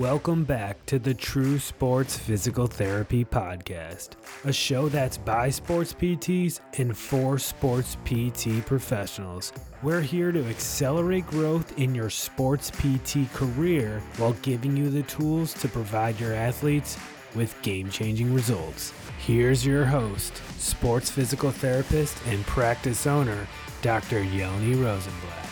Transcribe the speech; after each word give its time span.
Welcome 0.00 0.44
back 0.44 0.86
to 0.86 0.98
the 0.98 1.12
True 1.12 1.58
Sports 1.58 2.16
Physical 2.16 2.66
Therapy 2.66 3.22
Podcast, 3.22 4.12
a 4.46 4.52
show 4.52 4.88
that's 4.88 5.18
by 5.18 5.50
sports 5.50 5.92
PTs 5.92 6.60
and 6.78 6.96
for 6.96 7.38
sports 7.38 7.98
PT 8.06 8.64
professionals. 8.64 9.52
We're 9.82 10.00
here 10.00 10.32
to 10.32 10.42
accelerate 10.48 11.26
growth 11.26 11.78
in 11.78 11.94
your 11.94 12.08
sports 12.08 12.70
PT 12.70 13.30
career 13.34 14.02
while 14.16 14.32
giving 14.40 14.74
you 14.74 14.88
the 14.88 15.02
tools 15.02 15.52
to 15.52 15.68
provide 15.68 16.18
your 16.18 16.32
athletes 16.32 16.96
with 17.34 17.60
game 17.60 17.90
changing 17.90 18.32
results. 18.32 18.94
Here's 19.18 19.66
your 19.66 19.84
host, 19.84 20.34
sports 20.58 21.10
physical 21.10 21.50
therapist 21.50 22.16
and 22.26 22.42
practice 22.46 23.06
owner, 23.06 23.46
Dr. 23.82 24.22
Yoni 24.22 24.76
Rosenblatt. 24.76 25.49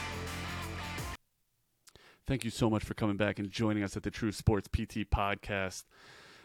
Thank 2.28 2.44
you 2.44 2.50
so 2.50 2.68
much 2.68 2.84
for 2.84 2.92
coming 2.92 3.16
back 3.16 3.38
and 3.38 3.50
joining 3.50 3.82
us 3.82 3.96
at 3.96 4.02
the 4.02 4.10
True 4.10 4.32
Sports 4.32 4.68
PT 4.68 5.08
podcast. 5.10 5.84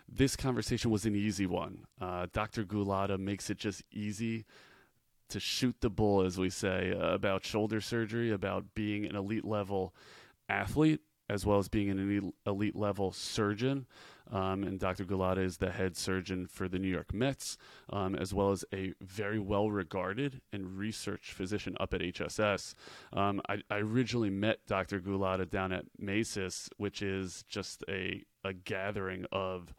This 0.08 0.38
conversation 0.38 0.92
was 0.92 1.06
an 1.06 1.14
easy 1.14 1.46
one. 1.46 1.80
Uh, 2.00 2.28
Dr. 2.32 2.64
Gulotta 2.64 3.20
makes 3.20 3.50
it 3.50 3.58
just 3.58 3.84
easy 3.92 4.46
to 5.28 5.42
shoot 5.42 5.76
the 5.82 5.90
bull, 5.90 6.22
as 6.22 6.38
we 6.38 6.50
say, 6.50 6.94
uh, 6.98 7.08
about 7.08 7.44
shoulder 7.44 7.82
surgery, 7.82 8.32
about 8.32 8.73
being 8.73 9.06
an 9.06 9.18
elite 9.18 9.44
level 9.44 9.94
athlete, 10.48 11.02
as 11.28 11.46
well 11.46 11.59
as 11.59 11.68
being 11.68 11.90
an 11.90 12.00
elite, 12.00 12.34
elite 12.48 12.78
level 12.78 13.12
surgeon. 13.12 13.86
Um, 14.34 14.64
and 14.64 14.80
Dr. 14.80 15.05
Gulotta 15.05 15.46
is 15.46 15.58
the 15.58 15.70
head 15.70 15.96
surgeon 15.96 16.48
for 16.48 16.68
the 16.68 16.80
New 16.80 16.88
York 16.88 17.14
Mets, 17.14 17.55
um, 17.92 18.16
as 18.16 18.34
well 18.34 18.52
as 18.52 18.66
a 18.73 18.94
very 19.00 19.38
well 19.38 19.70
regarded 19.70 20.42
and 20.52 20.76
researched 20.78 21.32
physician 21.32 21.78
up 21.80 21.94
at 21.94 22.02
HSS. 22.02 22.73
Um, 23.14 23.42
I, 23.48 23.62
I, 23.70 23.78
originally 23.78 24.32
met 24.32 24.66
Dr. 24.66 25.00
Gulotta 25.00 25.48
down 25.48 25.72
at 25.72 25.86
MESIS, 26.00 26.68
which 26.78 27.04
is 27.04 27.46
just 27.48 27.84
a, 27.88 28.23
a 28.44 28.54
gathering 28.54 29.26
of 29.32 29.72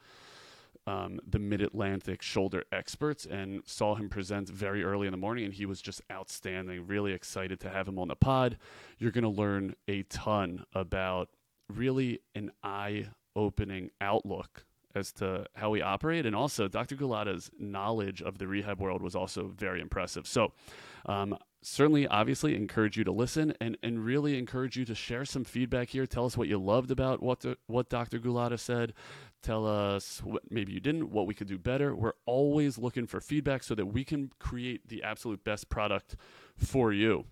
um, 0.87 1.19
the 1.27 1.39
Mid 1.41 1.61
Atlantic 1.61 2.23
shoulder 2.23 2.65
experts 2.71 3.27
and 3.27 3.63
saw 3.67 3.97
him 3.97 4.09
present 4.09 4.49
very 4.49 4.85
early 4.85 5.09
in 5.09 5.13
the 5.13 5.19
morning, 5.19 5.47
and 5.47 5.55
he 5.55 5.67
was 5.67 5.83
just 5.83 6.01
outstanding. 6.13 6.87
Really 6.87 7.13
excited 7.13 7.59
to 7.61 7.71
have 7.71 7.89
him 7.89 7.99
on 7.99 8.09
the 8.09 8.17
pod. 8.17 8.59
You're 8.99 9.11
going 9.11 9.25
to 9.25 9.31
learn 9.31 9.75
a 9.89 10.03
ton 10.05 10.65
about 10.75 11.31
really 11.69 12.21
an 12.35 12.53
eye 12.63 13.07
opening 13.37 13.91
outlook 14.01 14.65
as 14.95 15.13
to 15.13 15.47
how 15.55 15.71
we 15.71 15.83
operate. 15.83 16.25
And 16.25 16.37
also, 16.37 16.69
Dr. 16.69 16.97
Gulotta's 16.97 17.51
knowledge 17.59 18.23
of 18.23 18.39
the 18.39 18.47
rehab 18.47 18.81
world 18.81 19.03
was 19.03 19.17
also 19.17 19.49
very 19.49 19.81
impressive. 19.81 20.27
So, 20.27 20.53
um, 21.07 21.37
certainly, 21.63 22.07
obviously, 22.07 22.55
encourage 22.55 22.97
you 22.97 23.05
to 23.05 23.13
listen 23.13 23.55
and, 23.61 23.77
and 23.83 24.05
really 24.05 24.39
encourage 24.39 24.77
you 24.77 24.85
to 24.85 24.95
share 24.95 25.25
some 25.25 25.45
feedback 25.45 25.89
here. 25.89 26.07
Tell 26.07 26.27
us 26.27 26.37
what 26.37 26.49
you 26.49 26.59
loved 26.59 26.91
about 26.91 27.23
what, 27.23 27.41
the, 27.41 27.57
what 27.67 27.89
Dr. 27.89 28.19
Gulotta 28.19 28.59
said. 28.59 28.95
Tell 29.43 29.67
us 29.67 30.23
what 30.23 30.43
maybe 30.51 30.73
you 30.73 30.81
didn't, 30.81 31.11
what 31.11 31.27
we 31.27 31.35
could 31.35 31.49
do 31.49 31.59
better. 31.59 31.95
We're 31.95 32.13
always 32.25 32.79
looking 32.79 33.07
for 33.07 33.21
feedback 33.21 33.63
so 33.63 33.75
that 33.75 33.87
we 33.87 34.05
can 34.05 34.31
create 34.39 34.89
the 34.89 35.03
absolute 35.03 35.45
best 35.45 35.69
product 35.69 36.17
for 36.57 36.93
you. 36.93 37.25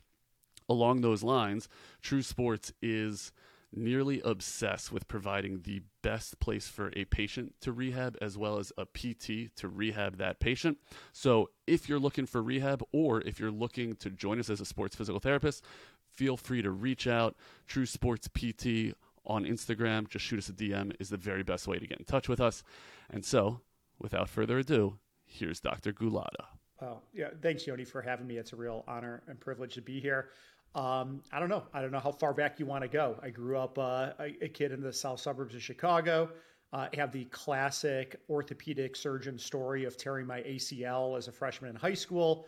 Along 0.69 1.01
those 1.01 1.23
lines, 1.23 1.69
True 2.01 2.23
Sports 2.23 2.73
is 2.81 3.33
nearly 3.75 4.21
obsessed 4.25 4.93
with 4.93 5.09
providing 5.09 5.63
the 5.63 5.83
best 6.03 6.39
place 6.41 6.69
for 6.69 6.93
a 6.95 7.05
patient 7.07 7.55
to 7.61 7.73
rehab 7.73 8.17
as 8.21 8.37
well 8.37 8.59
as 8.59 8.73
a 8.77 8.85
PT 8.85 9.55
to 9.57 9.69
rehab 9.69 10.19
that 10.19 10.41
patient. 10.41 10.79
So, 11.13 11.51
if 11.67 11.89
you're 11.89 11.99
looking 11.99 12.27
for 12.27 12.43
rehab 12.43 12.83
or 12.93 13.21
if 13.23 13.41
you're 13.41 13.51
looking 13.51 13.95
to 13.97 14.11
join 14.11 14.39
us 14.39 14.51
as 14.51 14.61
a 14.61 14.65
sports 14.65 14.97
physical 14.97 15.21
therapist, 15.21 15.65
feel 16.11 16.37
free 16.37 16.63
to 16.63 16.71
reach 16.71 17.07
out. 17.07 17.37
True 17.67 17.87
Sports 17.87 18.29
PT 18.29 18.95
on 19.25 19.45
Instagram, 19.45 20.09
just 20.09 20.25
shoot 20.25 20.39
us 20.39 20.49
a 20.49 20.53
DM 20.53 20.93
is 20.99 21.09
the 21.09 21.17
very 21.17 21.43
best 21.43 21.67
way 21.67 21.79
to 21.79 21.87
get 21.87 21.99
in 21.99 22.05
touch 22.05 22.29
with 22.29 22.41
us. 22.41 22.63
And 23.09 23.25
so, 23.25 23.61
without 23.99 24.29
further 24.29 24.59
ado, 24.59 24.99
here's 25.25 25.61
Dr. 25.61 25.93
Gulotta. 25.93 26.47
Oh, 26.81 26.99
yeah. 27.15 27.29
Thanks, 27.41 27.67
Yoni, 27.67 27.85
for 27.85 28.03
having 28.03 28.27
me. 28.27 28.39
It's 28.39 28.53
a 28.53 28.57
real 28.57 28.85
honor 28.89 29.23
and 29.29 29.39
privilege 29.39 29.75
to 29.75 29.81
be 29.81 30.01
here. 30.01 30.31
Um, 30.75 31.23
I 31.31 31.39
don't 31.39 31.51
know. 31.51 31.65
I 31.75 31.83
don't 31.83 31.93
know 31.93 32.01
how 32.01 32.13
far 32.13 32.33
back 32.33 32.59
you 32.59 32.67
want 32.67 32.83
to 32.83 32.89
go. 32.89 33.19
I 33.23 33.29
grew 33.29 33.59
up 33.59 33.79
uh, 33.79 34.11
a, 34.19 34.49
kid 34.49 34.73
in 34.73 34.81
the 34.81 34.93
south 34.93 35.21
suburbs 35.21 35.55
of 35.55 35.63
Chicago. 35.63 36.31
Uh, 36.73 36.89
I 36.91 36.97
have 36.97 37.13
the 37.13 37.27
classic 37.27 38.17
orthopedic 38.31 38.97
surgeon 38.97 39.39
story 39.39 39.85
of 39.85 39.99
tearing 39.99 40.27
my 40.27 40.41
ACL 40.41 41.19
as 41.19 41.29
a 41.29 41.33
freshman 41.33 41.71
in 41.71 41.77
high 41.77 41.95
school. 41.95 42.47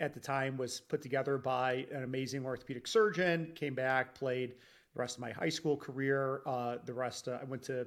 At 0.00 0.12
the 0.12 0.20
time, 0.20 0.58
was 0.58 0.80
put 0.80 1.00
together 1.00 1.38
by 1.38 1.86
an 1.92 2.02
amazing 2.02 2.44
orthopedic 2.44 2.86
surgeon. 2.86 3.52
Came 3.54 3.74
back, 3.74 4.14
played 4.14 4.50
the 4.94 5.00
rest 5.00 5.16
of 5.16 5.20
my 5.22 5.30
high 5.30 5.48
school 5.48 5.76
career. 5.76 6.42
Uh, 6.44 6.76
the 6.84 6.92
rest, 6.92 7.28
uh, 7.28 7.38
I 7.40 7.44
went 7.44 7.62
to 7.64 7.86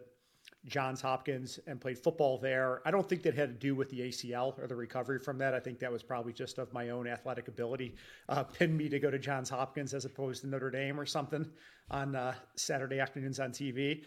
Johns 0.68 1.02
Hopkins 1.02 1.60
and 1.68 1.80
played 1.80 2.00
football 2.00 2.38
there. 2.38 2.82
I 2.86 2.92
don't 2.92 3.08
think 3.08 3.22
that 3.24 3.36
had 3.36 3.50
to 3.50 3.68
do 3.68 3.76
with 3.76 3.90
the 3.90 4.00
ACL 4.02 4.58
or 4.60 4.68
the 4.68 4.76
recovery 4.76 5.20
from 5.20 5.38
that. 5.38 5.54
I 5.54 5.60
think 5.60 5.80
that 5.80 5.92
was 5.92 6.02
probably 6.02 6.34
just 6.34 6.58
of 6.58 6.74
my 6.74 6.90
own 6.90 7.08
athletic 7.08 7.48
ability, 7.48 7.96
uh, 8.30 8.44
pinned 8.44 8.78
me 8.78 8.90
to 8.90 9.00
go 9.00 9.12
to 9.12 9.20
Johns 9.20 9.50
Hopkins 9.50 9.94
as 9.94 10.06
opposed 10.06 10.42
to 10.42 10.48
Notre 10.48 10.72
Dame 10.72 11.00
or 11.00 11.06
something 11.06 11.48
on 11.92 12.16
uh, 12.16 12.34
Saturday 12.56 13.00
afternoons 13.00 13.40
on 13.40 13.52
TV. 13.52 14.04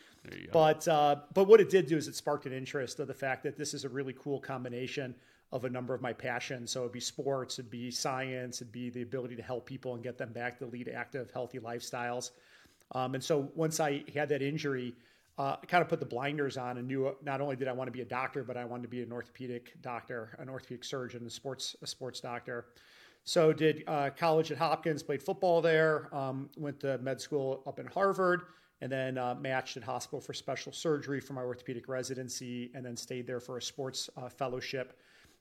But 0.53 0.87
uh, 0.89 1.17
but 1.33 1.45
what 1.45 1.61
it 1.61 1.71
did 1.71 1.87
do 1.87 1.97
is 1.97 2.09
it 2.09 2.17
sparked 2.17 2.47
an 2.47 2.53
interest 2.53 2.99
of 2.99 3.07
the 3.07 3.15
fact 3.15 3.45
that 3.45 3.57
this 3.57 3.73
is 3.73 3.85
a 3.85 3.89
really 3.89 4.15
cool 4.19 4.41
combination 4.41 5.15
of 5.53 5.65
a 5.65 5.71
number 5.71 5.95
of 5.95 6.03
my 6.03 6.13
passions. 6.13 6.71
So 6.71 6.81
it'd 6.81 6.93
be 6.93 7.01
sports, 7.01 7.59
it'd 7.59 7.71
be 7.71 7.91
science, 7.91 8.61
it'd 8.61 8.73
be 8.73 8.91
the 8.91 9.03
ability 9.03 9.37
to 9.37 9.43
help 9.43 9.65
people 9.65 9.95
and 9.95 10.03
get 10.03 10.19
them 10.19 10.33
back 10.33 10.59
to 10.59 10.67
lead 10.67 10.89
active, 10.89 11.31
healthy 11.33 11.59
lifestyles. 11.59 12.33
Um, 12.93 13.15
and 13.15 13.23
so 13.23 13.51
once 13.55 13.81
I 13.81 14.05
had 14.15 14.29
that 14.31 14.43
injury 14.43 14.95
uh, 15.39 15.57
kind 15.69 15.83
of 15.83 15.89
put 15.89 16.01
the 16.01 16.07
blinders 16.07 16.57
on 16.57 16.79
and 16.79 16.89
knew 16.89 17.15
not 17.23 17.41
only 17.41 17.55
did 17.55 17.69
I 17.69 17.73
want 17.73 17.87
to 17.89 17.93
be 17.93 18.01
a 18.01 18.05
doctor, 18.05 18.43
but 18.43 18.57
I 18.57 18.65
wanted 18.65 18.83
to 18.83 18.89
be 18.89 19.03
an 19.03 19.13
orthopedic 19.13 19.81
doctor, 19.81 20.37
an 20.39 20.49
orthopedic 20.49 20.85
surgeon, 20.85 21.25
a 21.27 21.31
sports 21.31 21.77
a 21.81 21.87
sports 21.87 22.21
doctor. 22.21 22.67
So 23.25 23.53
did 23.53 23.85
uh, 23.87 24.11
college 24.17 24.51
at 24.51 24.59
Hopkins, 24.59 25.03
played 25.03 25.23
football 25.23 25.61
there, 25.61 26.13
um, 26.15 26.51
went 26.57 26.81
to 26.81 26.99
med 26.99 27.21
school 27.21 27.63
up 27.67 27.79
in 27.79 27.87
Harvard, 27.87 28.43
and 28.81 28.91
then 28.91 29.19
uh, 29.19 29.35
matched 29.35 29.77
at 29.77 29.83
Hospital 29.83 30.21
for 30.21 30.33
Special 30.33 30.73
Surgery 30.73 31.21
for 31.21 31.35
my 31.35 31.43
orthopedic 31.43 31.89
residency, 31.89 32.71
and 32.75 32.85
then 32.85 32.97
stayed 32.97 33.27
there 33.27 33.41
for 33.41 33.59
a 33.59 33.63
sports 33.63 34.11
uh, 34.17 34.29
fellowship. 34.29 34.99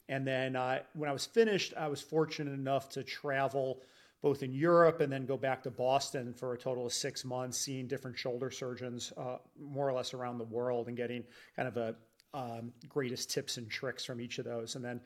And 0.10 0.26
then 0.28 0.56
uh, 0.56 0.80
when 0.94 1.10
I 1.10 1.14
was 1.14 1.26
finished, 1.26 1.74
I 1.78 1.88
was 1.88 2.02
fortunate 2.02 2.54
enough 2.54 2.90
to 2.90 3.04
travel 3.04 3.82
both 4.22 4.44
in 4.44 4.54
Europe 4.54 5.02
and 5.02 5.12
then 5.12 5.26
go 5.26 5.38
back 5.38 5.64
to 5.64 5.72
Boston 5.72 6.34
for 6.34 6.54
a 6.54 6.58
total 6.58 6.86
of 6.86 6.94
six 6.94 7.24
months, 7.24 7.58
seeing 7.58 7.88
different 7.88 8.18
shoulder 8.18 8.50
surgeons 8.50 9.14
uh, 9.18 9.38
more 9.60 9.88
or 9.88 9.94
less 9.94 10.14
around 10.14 10.38
the 10.38 10.44
world 10.46 10.88
and 10.88 10.98
getting 10.98 11.24
kind 11.56 11.68
of 11.68 11.78
a 11.78 11.96
um, 12.34 12.74
greatest 12.90 13.30
tips 13.30 13.58
and 13.58 13.70
tricks 13.70 14.04
from 14.04 14.20
each 14.20 14.40
of 14.40 14.46
those. 14.46 14.76
And 14.76 14.84
then, 14.84 15.00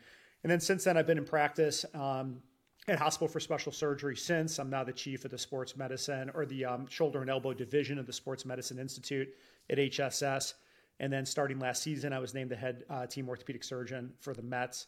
and 0.44 0.52
then 0.52 0.60
since 0.60 0.84
then, 0.84 0.98
I've 0.98 1.08
been 1.08 1.18
in 1.18 1.26
practice 1.26 1.86
um, 1.94 2.42
at 2.88 3.00
Hospital 3.00 3.28
for 3.28 3.40
Special 3.40 3.72
Surgery. 3.72 4.16
Since 4.16 4.60
I'm 4.60 4.70
now 4.70 4.84
the 4.84 4.94
chief 4.94 5.26
of 5.26 5.32
the 5.32 5.38
sports 5.38 5.76
medicine 5.76 6.32
or 6.34 6.46
the 6.46 6.66
um, 6.66 6.88
shoulder 6.88 7.22
and 7.22 7.30
elbow 7.30 7.54
division 7.54 8.00
of 8.00 8.08
the 8.08 8.14
Sports 8.14 8.46
Medicine 8.46 8.80
Institute 8.80 9.30
at 9.70 9.78
HSS. 9.78 10.54
And 11.00 11.12
then 11.12 11.26
starting 11.26 11.60
last 11.60 11.84
season, 11.84 12.14
I 12.14 12.20
was 12.20 12.34
named 12.34 12.52
the 12.52 12.56
head 12.56 12.84
uh, 12.90 13.08
team 13.08 13.28
orthopedic 13.28 13.64
surgeon 13.64 14.14
for 14.20 14.34
the 14.34 14.42
Mets. 14.42 14.88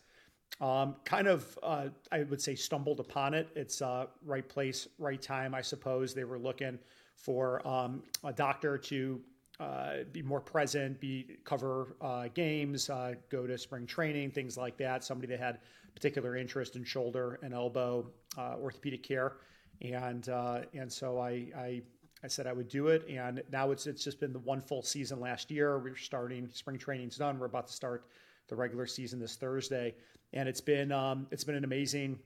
Um, 0.62 0.96
kind 1.04 1.28
of, 1.28 1.58
uh, 1.64 1.88
I 2.12 2.24
would 2.24 2.42
say, 2.42 2.56
stumbled 2.56 3.00
upon 3.00 3.34
it. 3.34 3.50
It's 3.56 3.82
uh, 3.82 4.06
right 4.26 4.48
place, 4.48 4.88
right 4.98 5.22
time, 5.22 5.54
I 5.56 5.62
suppose. 5.62 6.14
They 6.14 6.24
were 6.24 6.40
looking 6.40 6.80
for 7.16 7.66
um, 7.68 8.04
a 8.24 8.32
doctor 8.32 8.78
to 8.78 9.20
uh, 9.60 9.94
be 10.12 10.22
more 10.22 10.42
present, 10.42 11.00
be 11.00 11.38
cover 11.44 11.96
uh, 12.02 12.28
games, 12.34 12.90
uh, 12.90 13.14
go 13.30 13.46
to 13.48 13.58
spring 13.58 13.86
training, 13.86 14.32
things 14.32 14.58
like 14.58 14.78
that. 14.78 15.04
Somebody 15.04 15.28
that 15.28 15.40
had 15.40 15.60
particular 15.96 16.36
interest 16.36 16.76
in 16.76 16.84
shoulder 16.84 17.40
and 17.44 17.54
elbow 17.54 18.10
uh, 18.38 18.56
orthopedic 18.58 19.04
care, 19.04 19.34
and 19.82 20.28
and 20.74 20.92
so 20.92 21.20
I, 21.20 21.48
I 21.56 21.82
I 22.24 22.28
said 22.28 22.48
I 22.48 22.54
would 22.54 22.70
do 22.70 22.88
it, 22.88 23.06
and 23.10 23.44
now 23.52 23.72
it's 23.72 23.86
it's 23.86 24.04
just 24.04 24.20
been 24.20 24.34
the 24.34 24.40
one 24.40 24.62
full 24.62 24.82
season 24.82 25.20
last 25.20 25.52
year. 25.52 25.78
We're 25.78 25.96
starting 25.96 26.50
spring 26.52 26.78
training's 26.78 27.18
done. 27.18 27.38
We're 27.38 27.48
about 27.48 27.68
to 27.68 27.74
start 27.74 28.06
the 28.48 28.56
regular 28.56 28.86
season 28.86 29.20
this 29.20 29.36
Thursday 29.36 29.94
and 30.34 30.50
it's 30.50 30.62
been 30.62 30.92
um, 30.92 31.28
it's 31.32 31.44
been 31.44 31.56
an 31.56 31.64
amazing 31.64 32.20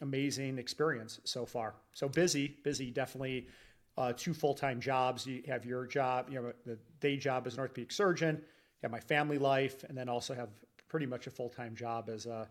amazing 0.00 0.58
experience 0.58 1.20
so 1.24 1.46
far. 1.46 1.74
So 1.92 2.08
busy, 2.08 2.56
busy, 2.64 2.90
definitely. 2.90 3.48
Uh, 3.96 4.12
two 4.16 4.34
full 4.34 4.54
time 4.54 4.80
jobs. 4.80 5.26
You 5.26 5.42
have 5.46 5.64
your 5.64 5.86
job, 5.86 6.26
you 6.30 6.40
know, 6.40 6.52
the 6.66 6.78
day 7.00 7.16
job 7.16 7.46
as 7.46 7.54
an 7.54 7.60
orthopedic 7.60 7.92
surgeon. 7.92 8.36
You 8.36 8.78
have 8.84 8.90
my 8.90 9.00
family 9.00 9.38
life, 9.38 9.84
and 9.84 9.96
then 9.96 10.08
also 10.08 10.34
have 10.34 10.48
pretty 10.88 11.06
much 11.06 11.26
a 11.26 11.30
full 11.30 11.50
time 11.50 11.74
job 11.74 12.08
as 12.08 12.26
a 12.26 12.48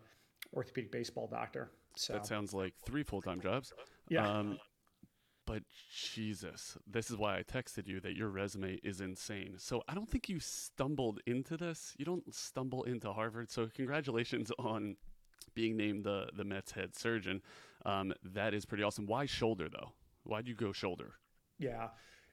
orthopedic 0.53 0.91
baseball 0.91 1.27
doctor. 1.27 1.71
So 1.97 2.13
that 2.13 2.25
sounds 2.25 2.53
like 2.53 2.73
three 2.85 3.03
full 3.03 3.21
time 3.21 3.41
jobs. 3.41 3.73
Yeah. 4.07 4.27
Um, 4.27 4.59
but 5.45 5.63
Jesus, 6.13 6.77
this 6.87 7.09
is 7.09 7.17
why 7.17 7.37
I 7.37 7.43
texted 7.43 7.87
you 7.87 7.99
that 8.01 8.15
your 8.15 8.29
resume 8.29 8.79
is 8.83 9.01
insane. 9.01 9.55
So 9.57 9.83
I 9.87 9.93
don't 9.93 10.09
think 10.09 10.29
you 10.29 10.39
stumbled 10.39 11.19
into 11.25 11.57
this. 11.57 11.93
You 11.97 12.05
don't 12.05 12.33
stumble 12.33 12.83
into 12.83 13.11
Harvard. 13.11 13.51
So 13.51 13.67
congratulations 13.73 14.51
on 14.59 14.97
being 15.53 15.75
named 15.75 16.03
the 16.03 16.29
the 16.35 16.43
Mets 16.43 16.71
head 16.71 16.95
surgeon. 16.95 17.41
Um, 17.85 18.13
that 18.23 18.53
is 18.53 18.65
pretty 18.65 18.83
awesome. 18.83 19.05
Why 19.05 19.25
shoulder 19.25 19.67
though? 19.69 19.93
Why'd 20.23 20.47
you 20.47 20.55
go 20.55 20.71
shoulder? 20.71 21.13
Yeah. 21.57 21.89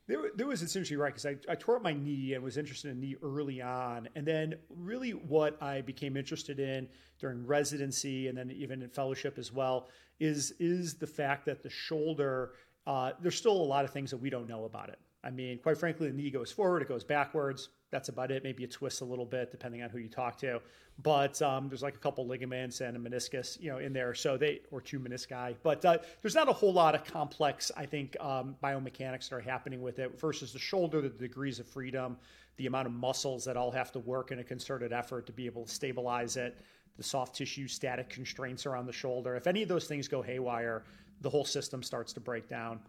there, 0.06 0.30
there 0.34 0.46
was 0.46 0.62
essentially 0.62 0.96
right 0.96 1.12
because 1.12 1.26
I, 1.26 1.36
I 1.50 1.54
tore 1.54 1.76
up 1.76 1.82
my 1.82 1.92
knee 1.92 2.32
and 2.34 2.42
was 2.42 2.56
interested 2.56 2.90
in 2.90 3.00
knee 3.00 3.16
early 3.22 3.60
on. 3.60 4.08
And 4.14 4.26
then, 4.26 4.54
really, 4.68 5.10
what 5.10 5.62
I 5.62 5.82
became 5.82 6.16
interested 6.16 6.58
in 6.58 6.88
during 7.18 7.46
residency 7.46 8.28
and 8.28 8.36
then 8.36 8.50
even 8.50 8.82
in 8.82 8.88
fellowship 8.88 9.38
as 9.38 9.52
well 9.52 9.88
is, 10.18 10.54
is 10.58 10.94
the 10.94 11.06
fact 11.06 11.46
that 11.46 11.62
the 11.62 11.70
shoulder, 11.70 12.52
uh, 12.88 13.12
there's 13.20 13.36
still 13.36 13.52
a 13.52 13.68
lot 13.74 13.84
of 13.84 13.90
things 13.90 14.10
that 14.10 14.16
we 14.16 14.30
don't 14.30 14.48
know 14.48 14.64
about 14.64 14.88
it. 14.88 14.98
I 15.22 15.30
mean, 15.30 15.58
quite 15.58 15.76
frankly, 15.76 16.08
the 16.08 16.14
knee 16.14 16.30
goes 16.30 16.50
forward, 16.50 16.80
it 16.80 16.88
goes 16.88 17.04
backwards. 17.04 17.68
That's 17.90 18.08
about 18.08 18.30
it. 18.30 18.42
Maybe 18.42 18.64
it 18.64 18.70
twists 18.70 19.00
a 19.00 19.04
little 19.04 19.26
bit 19.26 19.50
depending 19.50 19.82
on 19.82 19.90
who 19.90 19.98
you 19.98 20.08
talk 20.08 20.38
to. 20.38 20.60
But 21.02 21.40
um, 21.42 21.68
there's 21.68 21.82
like 21.82 21.96
a 21.96 21.98
couple 21.98 22.26
ligaments 22.26 22.80
and 22.80 22.96
a 22.96 23.00
meniscus, 23.00 23.60
you 23.60 23.70
know, 23.70 23.78
in 23.78 23.92
there. 23.92 24.14
So 24.14 24.36
they 24.36 24.60
or 24.70 24.80
two 24.80 24.98
menisci. 24.98 25.56
But 25.62 25.84
uh, 25.84 25.98
there's 26.22 26.34
not 26.34 26.48
a 26.48 26.52
whole 26.52 26.72
lot 26.72 26.94
of 26.94 27.04
complex, 27.04 27.70
I 27.76 27.84
think, 27.84 28.16
um, 28.20 28.56
biomechanics 28.62 29.28
that 29.28 29.36
are 29.36 29.40
happening 29.40 29.82
with 29.82 29.98
it. 29.98 30.18
Versus 30.18 30.52
the 30.52 30.58
shoulder, 30.58 31.00
the 31.02 31.08
degrees 31.08 31.58
of 31.60 31.66
freedom, 31.66 32.16
the 32.56 32.66
amount 32.66 32.86
of 32.86 32.92
muscles 32.92 33.44
that 33.44 33.56
all 33.56 33.70
have 33.70 33.92
to 33.92 33.98
work 34.00 34.32
in 34.32 34.38
a 34.38 34.44
concerted 34.44 34.92
effort 34.92 35.26
to 35.26 35.32
be 35.32 35.46
able 35.46 35.64
to 35.64 35.70
stabilize 35.70 36.36
it, 36.36 36.58
the 36.96 37.02
soft 37.02 37.36
tissue 37.36 37.68
static 37.68 38.08
constraints 38.08 38.66
around 38.66 38.86
the 38.86 38.92
shoulder. 38.92 39.34
If 39.36 39.46
any 39.46 39.62
of 39.62 39.68
those 39.68 39.86
things 39.86 40.08
go 40.08 40.20
haywire, 40.20 40.84
the 41.20 41.30
whole 41.30 41.44
system 41.44 41.82
starts 41.82 42.12
to 42.14 42.20
break 42.20 42.48
down. 42.48 42.80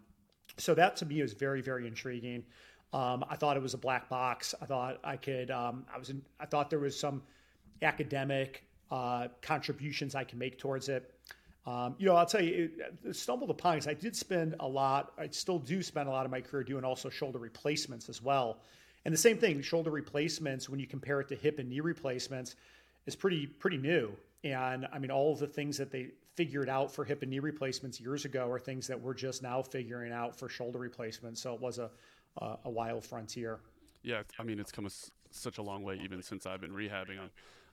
So 0.58 0.74
that 0.76 0.96
to 0.98 1.06
me 1.06 1.22
is 1.22 1.34
very, 1.34 1.62
very 1.62 1.88
intriguing. 1.88 2.44
Um, 2.92 3.24
I 3.30 3.36
thought 3.36 3.56
it 3.56 3.64
was 3.64 3.76
a 3.76 3.78
black 3.78 4.10
box. 4.10 4.56
I 4.62 4.66
thought 4.66 5.00
I 5.04 5.16
could. 5.16 5.52
Um, 5.52 5.86
I 5.94 5.98
was. 5.98 6.10
In, 6.10 6.22
I 6.40 6.46
thought 6.46 6.70
there 6.70 6.80
was 6.80 7.00
some 7.00 7.22
academic 7.82 8.64
uh, 8.92 9.28
contributions 9.42 10.16
I 10.16 10.24
can 10.24 10.40
make 10.40 10.58
towards 10.58 10.90
it. 10.90 11.14
Um, 11.66 11.96
you 12.00 12.08
know, 12.08 12.16
I'll 12.16 12.26
tell 12.26 12.42
you, 12.42 12.72
it, 13.04 13.16
stumbled 13.16 13.52
upon 13.52 13.80
I 13.88 13.94
did 13.94 14.16
spend 14.16 14.56
a 14.60 14.68
lot. 14.68 15.14
I 15.20 15.28
still 15.28 15.60
do 15.60 15.84
spend 15.84 16.10
a 16.10 16.12
lot 16.12 16.26
of 16.26 16.32
my 16.32 16.42
career 16.42 16.64
doing 16.64 16.84
also 16.84 17.10
shoulder 17.10 17.38
replacements 17.38 18.10
as 18.10 18.24
well. 18.24 18.62
And 19.06 19.14
the 19.14 19.18
same 19.18 19.38
thing, 19.38 19.62
shoulder 19.62 19.92
replacements 19.92 20.68
when 20.68 20.80
you 20.80 20.88
compare 20.88 21.22
it 21.22 21.28
to 21.30 21.36
hip 21.36 21.60
and 21.60 21.70
knee 21.70 21.80
replacements 21.80 22.56
is 23.06 23.16
pretty 23.16 23.46
pretty 23.46 23.78
new. 23.78 24.12
And 24.44 24.88
I 24.92 25.00
mean, 25.00 25.12
all 25.12 25.34
of 25.34 25.40
the 25.40 25.48
things 25.48 25.78
that 25.78 25.92
they 25.92 26.10
figured 26.40 26.70
out 26.70 26.90
for 26.90 27.04
hip 27.04 27.22
and 27.22 27.32
knee 27.32 27.40
replacements 27.40 28.00
years 28.00 28.24
ago 28.24 28.50
are 28.50 28.58
things 28.58 28.88
that 28.88 28.98
we're 28.98 29.14
just 29.14 29.44
now 29.44 29.62
figuring 29.62 30.14
out 30.14 30.40
for 30.40 30.48
shoulder 30.48 30.80
replacements. 30.80 31.42
So 31.42 31.54
it 31.54 31.60
was 31.60 31.80
a 31.80 31.92
uh, 32.38 32.56
a 32.64 32.70
wild 32.70 33.04
frontier. 33.04 33.60
Yeah, 34.04 34.22
I 34.40 34.44
mean, 34.44 34.58
it's 34.58 34.72
come 34.72 34.86
a, 34.86 34.90
such 35.32 35.58
a 35.58 35.62
long 35.62 35.84
way 35.84 36.00
even 36.02 36.22
since 36.22 36.46
I've 36.46 36.62
been 36.62 36.72
rehabbing 36.72 37.18
on. 37.20 37.30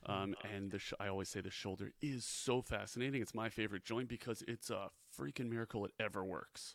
Um, 0.06 0.34
and 0.52 0.68
the 0.72 0.80
sh- 0.80 0.94
I 0.98 1.06
always 1.06 1.28
say 1.28 1.40
the 1.40 1.50
shoulder 1.50 1.92
is 2.02 2.24
so 2.24 2.60
fascinating. 2.60 3.22
It's 3.22 3.36
my 3.36 3.50
favorite 3.50 3.84
joint 3.84 4.08
because 4.08 4.42
it's 4.48 4.68
a 4.68 4.88
freaking 5.16 5.48
miracle 5.48 5.84
it 5.84 5.92
ever 6.00 6.24
works. 6.24 6.74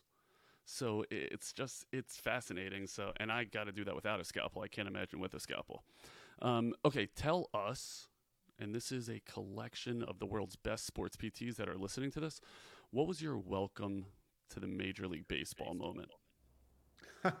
So 0.64 1.04
it's 1.10 1.52
just 1.52 1.84
it's 1.92 2.16
fascinating. 2.16 2.86
So 2.86 3.12
and 3.18 3.30
I 3.30 3.44
got 3.44 3.64
to 3.64 3.72
do 3.72 3.84
that 3.84 3.94
without 3.94 4.18
a 4.18 4.24
scalpel. 4.24 4.62
I 4.62 4.68
can't 4.68 4.88
imagine 4.88 5.20
with 5.20 5.34
a 5.34 5.40
scalpel. 5.40 5.84
Um, 6.40 6.72
okay, 6.86 7.06
tell 7.14 7.50
us, 7.52 8.08
and 8.62 8.72
this 8.72 8.92
is 8.92 9.08
a 9.08 9.20
collection 9.20 10.04
of 10.04 10.20
the 10.20 10.26
world's 10.26 10.54
best 10.54 10.86
sports 10.86 11.16
PTs 11.16 11.56
that 11.56 11.68
are 11.68 11.76
listening 11.76 12.12
to 12.12 12.20
this. 12.20 12.40
What 12.92 13.08
was 13.08 13.20
your 13.20 13.36
welcome 13.36 14.06
to 14.50 14.60
the 14.60 14.68
Major 14.68 15.08
League 15.08 15.26
Baseball 15.26 15.74
moment? 15.74 16.10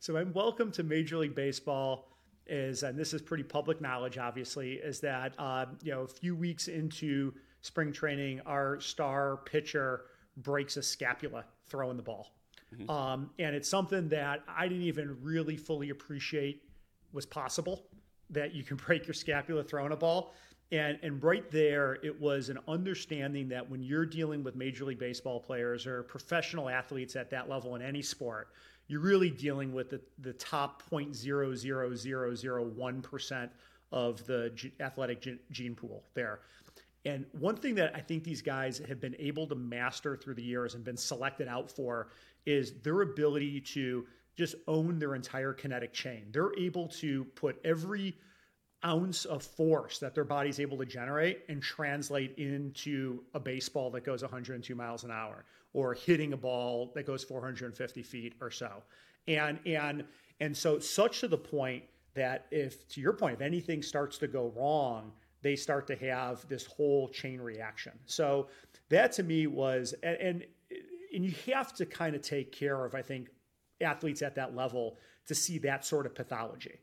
so 0.00 0.18
I'm 0.18 0.34
welcome 0.34 0.70
to 0.72 0.82
Major 0.82 1.16
League 1.16 1.34
Baseball 1.34 2.08
is, 2.46 2.82
and 2.82 2.98
this 2.98 3.14
is 3.14 3.22
pretty 3.22 3.42
public 3.42 3.80
knowledge, 3.80 4.18
obviously, 4.18 4.74
is 4.74 5.00
that 5.00 5.32
uh, 5.38 5.64
you 5.82 5.92
know 5.92 6.02
a 6.02 6.08
few 6.08 6.36
weeks 6.36 6.68
into 6.68 7.32
spring 7.62 7.90
training, 7.90 8.42
our 8.44 8.80
star 8.80 9.38
pitcher 9.38 10.02
breaks 10.36 10.76
a 10.76 10.82
scapula 10.82 11.46
throwing 11.68 11.96
the 11.96 12.02
ball, 12.02 12.34
mm-hmm. 12.74 12.90
um, 12.90 13.30
and 13.38 13.56
it's 13.56 13.68
something 13.68 14.10
that 14.10 14.42
I 14.46 14.68
didn't 14.68 14.84
even 14.84 15.16
really 15.22 15.56
fully 15.56 15.88
appreciate 15.88 16.64
was 17.12 17.24
possible 17.24 17.86
that 18.30 18.54
you 18.54 18.62
can 18.62 18.76
break 18.86 19.06
your 19.06 19.14
scapula 19.14 19.62
throwing 19.62 19.92
a 19.92 19.96
ball. 19.96 20.34
And, 20.72 20.98
and 21.02 21.22
right 21.22 21.48
there, 21.50 21.98
it 22.02 22.18
was 22.20 22.48
an 22.48 22.58
understanding 22.68 23.48
that 23.48 23.68
when 23.68 23.82
you're 23.82 24.06
dealing 24.06 24.44
with 24.44 24.54
Major 24.54 24.84
League 24.84 25.00
Baseball 25.00 25.40
players 25.40 25.84
or 25.86 26.04
professional 26.04 26.68
athletes 26.68 27.16
at 27.16 27.28
that 27.30 27.48
level 27.48 27.74
in 27.74 27.82
any 27.82 28.02
sport, 28.02 28.50
you're 28.86 29.00
really 29.00 29.30
dealing 29.30 29.72
with 29.72 29.90
the, 29.90 30.00
the 30.18 30.32
top 30.34 30.84
0.00001% 30.90 33.50
of 33.92 34.24
the 34.26 34.70
athletic 34.78 35.26
gene 35.50 35.74
pool 35.74 36.04
there. 36.14 36.38
And 37.04 37.24
one 37.32 37.56
thing 37.56 37.74
that 37.76 37.96
I 37.96 38.00
think 38.00 38.24
these 38.24 38.42
guys 38.42 38.80
have 38.88 39.00
been 39.00 39.16
able 39.18 39.46
to 39.48 39.54
master 39.54 40.16
through 40.16 40.34
the 40.34 40.42
years 40.42 40.74
and 40.74 40.84
been 40.84 40.96
selected 40.96 41.48
out 41.48 41.70
for 41.70 42.08
is 42.46 42.72
their 42.82 43.02
ability 43.02 43.60
to 43.60 44.06
just 44.36 44.54
own 44.68 44.98
their 44.98 45.14
entire 45.14 45.52
kinetic 45.52 45.92
chain. 45.92 46.26
They're 46.30 46.56
able 46.58 46.88
to 46.88 47.24
put 47.34 47.60
every 47.64 48.16
ounce 48.84 49.24
of 49.24 49.42
force 49.42 49.98
that 49.98 50.14
their 50.14 50.24
body's 50.24 50.58
able 50.58 50.78
to 50.78 50.86
generate 50.86 51.42
and 51.48 51.62
translate 51.62 52.36
into 52.38 53.22
a 53.34 53.40
baseball 53.40 53.90
that 53.90 54.04
goes 54.04 54.22
102 54.22 54.74
miles 54.74 55.04
an 55.04 55.10
hour 55.10 55.44
or 55.72 55.94
hitting 55.94 56.32
a 56.32 56.36
ball 56.36 56.90
that 56.94 57.06
goes 57.06 57.22
450 57.22 58.02
feet 58.02 58.34
or 58.40 58.50
so. 58.50 58.82
And 59.28 59.58
and 59.66 60.04
and 60.40 60.56
so 60.56 60.78
such 60.78 61.20
to 61.20 61.28
the 61.28 61.38
point 61.38 61.84
that 62.14 62.46
if 62.50 62.88
to 62.88 63.00
your 63.00 63.12
point, 63.12 63.34
if 63.34 63.40
anything 63.40 63.82
starts 63.82 64.18
to 64.18 64.26
go 64.26 64.52
wrong, 64.56 65.12
they 65.42 65.56
start 65.56 65.86
to 65.88 65.96
have 65.96 66.46
this 66.48 66.66
whole 66.66 67.08
chain 67.08 67.40
reaction. 67.40 67.92
So 68.06 68.48
that 68.88 69.12
to 69.12 69.22
me 69.22 69.46
was 69.46 69.94
and 70.02 70.16
and, 70.16 70.44
and 71.14 71.24
you 71.24 71.34
have 71.52 71.74
to 71.74 71.86
kind 71.86 72.14
of 72.14 72.22
take 72.22 72.52
care 72.52 72.84
of, 72.84 72.94
I 72.94 73.02
think, 73.02 73.28
athletes 73.80 74.22
at 74.22 74.34
that 74.36 74.54
level 74.54 74.98
to 75.26 75.34
see 75.34 75.58
that 75.58 75.84
sort 75.84 76.06
of 76.06 76.14
pathology. 76.14 76.80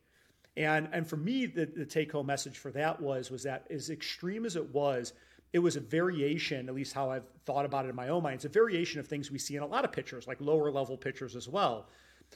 And 0.57 0.89
and 0.92 1.07
for 1.07 1.18
me, 1.18 1.45
the, 1.45 1.68
the 1.68 1.86
take 1.86 2.12
home 2.12 2.25
message 2.25 2.57
for 2.57 2.71
that 2.71 3.00
was 3.00 3.30
was 3.30 3.44
that 3.44 3.68
as 3.69 3.89
extreme 3.92 4.45
as 4.45 4.56
it 4.56 4.74
was, 4.74 5.13
it 5.54 5.59
was 5.59 5.75
a 5.75 5.80
variation, 5.80 6.68
at 6.68 6.75
least 6.75 6.94
how 6.94 7.12
I've 7.12 7.30
thought 7.45 7.63
about 7.63 7.86
it 7.86 7.89
in 7.89 7.95
my 7.95 8.09
own 8.09 8.24
mind. 8.24 8.36
It's 8.36 8.45
a 8.45 8.50
variation 8.50 9.00
of 9.00 9.07
things 9.07 9.31
we 9.31 9.38
see 9.38 9.56
in 9.56 9.63
a 9.63 9.68
lot 9.68 9.86
of 9.86 9.92
pitchers, 9.92 10.27
like 10.27 10.42
lower 10.42 10.71
level 10.71 10.98
pitchers 10.98 11.36
as 11.36 11.48
well. 11.48 11.88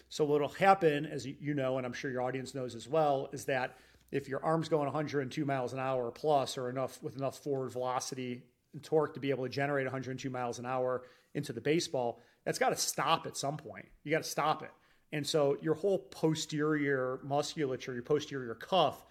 So 0.07 0.23
what'll 0.23 0.47
happen, 0.50 1.06
as 1.06 1.25
you 1.25 1.53
know, 1.53 1.77
and 1.77 1.85
I'm 1.85 1.94
sure 1.94 2.12
your 2.12 2.21
audience 2.21 2.53
knows 2.53 2.75
as 2.75 2.88
well, 2.88 3.27
is 3.33 3.44
that 3.45 3.75
if 4.12 4.29
your 4.29 4.44
arm's 4.45 4.69
going 4.69 4.85
102 4.85 5.44
miles 5.44 5.73
an 5.73 5.79
hour 5.79 6.12
plus, 6.12 6.57
or 6.57 6.69
enough 6.69 7.01
with 7.01 7.18
enough 7.18 7.39
forward 7.39 7.71
velocity 7.71 8.44
and 8.73 8.83
torque 8.83 9.15
to 9.15 9.19
be 9.19 9.31
able 9.31 9.44
to 9.44 9.50
generate 9.50 9.85
102 9.85 10.29
miles 10.29 10.59
an 10.59 10.65
hour 10.65 11.03
into 11.33 11.53
the 11.53 11.62
baseball, 11.62 12.21
that's 12.45 12.59
got 12.59 12.69
to 12.69 12.77
stop 12.77 13.25
at 13.25 13.35
some 13.35 13.57
point. 13.57 13.88
You 14.03 14.12
got 14.12 14.23
to 14.23 14.29
stop 14.29 14.63
it. 14.63 14.71
And 15.13 15.25
so 15.25 15.58
your 15.62 15.75
whole 15.75 16.00
posterior 16.00 17.19
musculature, 17.24 17.94
your 17.94 18.04
posterior 18.04 18.56
cuff, 18.56 19.04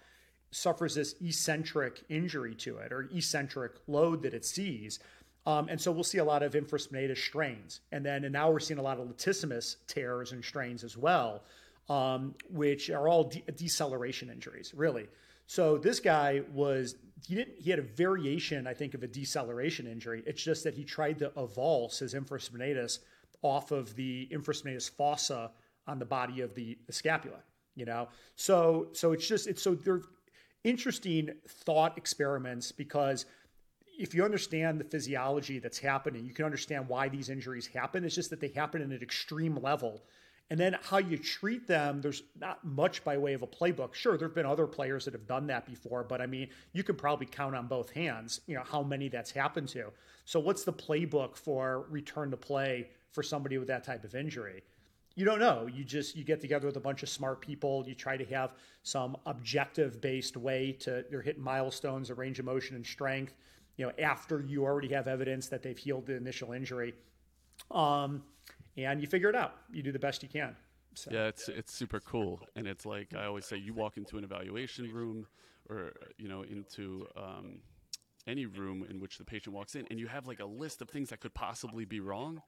suffers 0.51 0.95
this 0.95 1.15
eccentric 1.21 2.03
injury 2.09 2.53
to 2.55 2.77
it 2.77 2.91
or 2.91 3.09
eccentric 3.13 3.73
load 3.87 4.21
that 4.23 4.33
it 4.33 4.45
sees. 4.45 4.99
Um, 5.45 5.69
and 5.69 5.79
so 5.79 5.91
we'll 5.91 6.03
see 6.03 6.19
a 6.19 6.23
lot 6.23 6.43
of 6.43 6.53
infraspinatus 6.53 7.17
strains. 7.17 7.81
And 7.91 8.05
then 8.05 8.25
and 8.25 8.33
now 8.33 8.51
we're 8.51 8.59
seeing 8.59 8.79
a 8.79 8.83
lot 8.83 8.99
of 8.99 9.07
latissimus 9.07 9.77
tears 9.87 10.33
and 10.33 10.43
strains 10.43 10.83
as 10.83 10.97
well, 10.97 11.43
um, 11.89 12.35
which 12.49 12.89
are 12.89 13.07
all 13.07 13.25
de- 13.25 13.43
deceleration 13.55 14.29
injuries, 14.29 14.73
really. 14.75 15.07
So 15.47 15.77
this 15.77 15.99
guy 15.99 16.41
was 16.53 16.95
he 17.27 17.35
didn't 17.35 17.59
he 17.59 17.69
had 17.69 17.79
a 17.79 17.83
variation, 17.83 18.67
I 18.67 18.73
think, 18.73 18.93
of 18.93 19.03
a 19.03 19.07
deceleration 19.07 19.87
injury. 19.87 20.23
It's 20.25 20.43
just 20.43 20.63
that 20.63 20.73
he 20.73 20.83
tried 20.83 21.19
to 21.19 21.29
avulse 21.31 21.99
his 21.99 22.13
infraspinatus 22.13 22.99
off 23.41 23.71
of 23.71 23.95
the 23.95 24.29
infraspinatus 24.31 24.91
fossa 24.91 25.51
on 25.87 25.99
the 25.99 26.05
body 26.05 26.41
of 26.41 26.55
the, 26.55 26.77
the 26.87 26.93
scapula. 26.93 27.37
You 27.75 27.85
know, 27.85 28.09
so 28.35 28.89
so 28.91 29.13
it's 29.13 29.27
just 29.27 29.47
it's 29.47 29.61
so 29.61 29.75
they're 29.75 30.01
interesting 30.63 31.29
thought 31.47 31.97
experiments 31.97 32.71
because 32.71 33.25
if 33.97 34.13
you 34.13 34.23
understand 34.25 34.79
the 34.79 34.83
physiology 34.83 35.59
that's 35.59 35.79
happening, 35.79 36.25
you 36.25 36.33
can 36.33 36.45
understand 36.45 36.87
why 36.87 37.07
these 37.07 37.29
injuries 37.29 37.67
happen. 37.67 38.03
It's 38.03 38.15
just 38.15 38.29
that 38.31 38.39
they 38.39 38.49
happen 38.49 38.81
at 38.81 38.89
an 38.89 39.01
extreme 39.01 39.55
level. 39.55 40.01
And 40.49 40.59
then 40.59 40.75
how 40.81 40.97
you 40.97 41.17
treat 41.17 41.65
them, 41.65 42.01
there's 42.01 42.23
not 42.37 42.63
much 42.65 43.05
by 43.05 43.17
way 43.17 43.33
of 43.33 43.41
a 43.41 43.47
playbook. 43.47 43.93
Sure, 43.93 44.17
there 44.17 44.27
have 44.27 44.35
been 44.35 44.45
other 44.45 44.67
players 44.67 45.05
that 45.05 45.13
have 45.13 45.25
done 45.25 45.47
that 45.47 45.65
before, 45.65 46.03
but 46.03 46.19
I 46.19 46.25
mean, 46.25 46.49
you 46.73 46.83
can 46.83 46.95
probably 46.95 47.25
count 47.25 47.55
on 47.55 47.67
both 47.67 47.89
hands, 47.91 48.41
you 48.47 48.55
know, 48.55 48.63
how 48.69 48.83
many 48.83 49.07
that's 49.07 49.31
happened 49.31 49.69
to. 49.69 49.91
So 50.25 50.41
what's 50.41 50.65
the 50.65 50.73
playbook 50.73 51.37
for 51.37 51.85
return 51.89 52.31
to 52.31 52.37
play 52.37 52.89
for 53.11 53.23
somebody 53.23 53.59
with 53.59 53.69
that 53.69 53.85
type 53.85 54.03
of 54.03 54.13
injury? 54.13 54.63
You 55.15 55.25
don't 55.25 55.39
know. 55.39 55.67
You 55.71 55.83
just 55.83 56.15
you 56.15 56.23
get 56.23 56.39
together 56.41 56.67
with 56.67 56.77
a 56.77 56.81
bunch 56.81 57.03
of 57.03 57.09
smart 57.09 57.41
people. 57.41 57.83
You 57.87 57.95
try 57.95 58.17
to 58.17 58.25
have 58.25 58.51
some 58.83 59.17
objective 59.25 60.01
based 60.01 60.37
way 60.37 60.71
to 60.81 61.03
you're 61.11 61.21
hitting 61.21 61.43
milestones 61.43 62.09
of 62.09 62.17
range 62.17 62.39
of 62.39 62.45
motion 62.45 62.75
and 62.75 62.85
strength 62.85 63.35
you 63.77 63.85
know 63.85 63.91
after 64.03 64.41
you 64.41 64.63
already 64.63 64.89
have 64.89 65.07
evidence 65.07 65.47
that 65.47 65.63
they've 65.63 65.77
healed 65.77 66.05
the 66.05 66.15
initial 66.15 66.53
injury. 66.53 66.93
Um, 67.69 68.23
and 68.77 69.01
you 69.01 69.07
figure 69.07 69.29
it 69.29 69.35
out. 69.35 69.55
You 69.71 69.83
do 69.83 69.91
the 69.91 69.99
best 69.99 70.23
you 70.23 70.29
can. 70.29 70.55
So. 70.93 71.09
yeah 71.11 71.27
it's 71.27 71.49
it's 71.49 71.73
super 71.73 71.99
cool. 71.99 72.41
And 72.55 72.67
it's 72.67 72.85
like 72.85 73.13
i 73.15 73.25
always 73.25 73.45
say 73.45 73.57
you 73.57 73.73
walk 73.73 73.97
into 73.97 74.17
an 74.17 74.23
evaluation 74.23 74.91
room 74.91 75.27
or 75.69 75.93
you 76.17 76.27
know 76.27 76.43
into 76.43 77.07
um, 77.17 77.59
any 78.27 78.45
room 78.45 78.85
in 78.89 78.99
which 78.99 79.17
the 79.17 79.23
patient 79.23 79.55
walks 79.55 79.75
in 79.75 79.85
and 79.89 79.99
you 79.99 80.07
have 80.07 80.27
like 80.27 80.39
a 80.39 80.45
list 80.45 80.81
of 80.81 80.89
things 80.89 81.09
that 81.09 81.19
could 81.19 81.33
possibly 81.33 81.85
be 81.85 81.99
wrong 81.99 82.41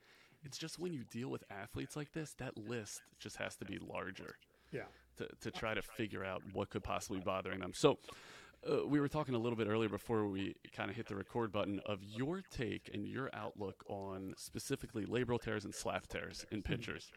It's 0.44 0.58
just 0.58 0.80
when 0.80 0.94
you 0.94 1.04
deal 1.04 1.30
with 1.30 1.44
athletes 1.50 1.96
like 1.96 2.12
this, 2.14 2.34
that 2.40 2.58
list 2.58 3.02
just 3.20 3.38
has 3.38 3.56
to 3.58 3.66
be 3.66 3.80
larger. 3.80 4.36
Yeah. 4.72 4.84
To, 5.18 5.28
to 5.42 5.52
try 5.52 5.74
to 5.74 5.82
figure 5.82 6.26
out 6.26 6.42
what 6.54 6.70
could 6.70 6.84
possibly 6.84 7.20
be 7.20 7.24
bothering 7.24 7.60
them. 7.60 7.72
So, 7.74 8.00
uh, 8.70 8.88
we 8.88 9.00
were 9.00 9.08
talking 9.10 9.36
a 9.36 9.38
little 9.38 9.58
bit 9.58 9.68
earlier 9.68 9.90
before 9.90 10.28
we 10.28 10.56
kind 10.76 10.90
of 10.90 10.96
hit 10.96 11.08
the 11.08 11.16
record 11.16 11.52
button 11.52 11.82
of 11.86 12.00
your 12.02 12.42
take 12.50 12.90
and 12.94 13.06
your 13.06 13.30
outlook 13.34 13.84
on 13.88 14.34
specifically 14.38 15.06
labral 15.06 15.42
tears 15.42 15.66
and 15.66 15.76
slap 15.76 16.08
tears 16.08 16.46
in 16.52 16.62
pitchers. 16.62 17.12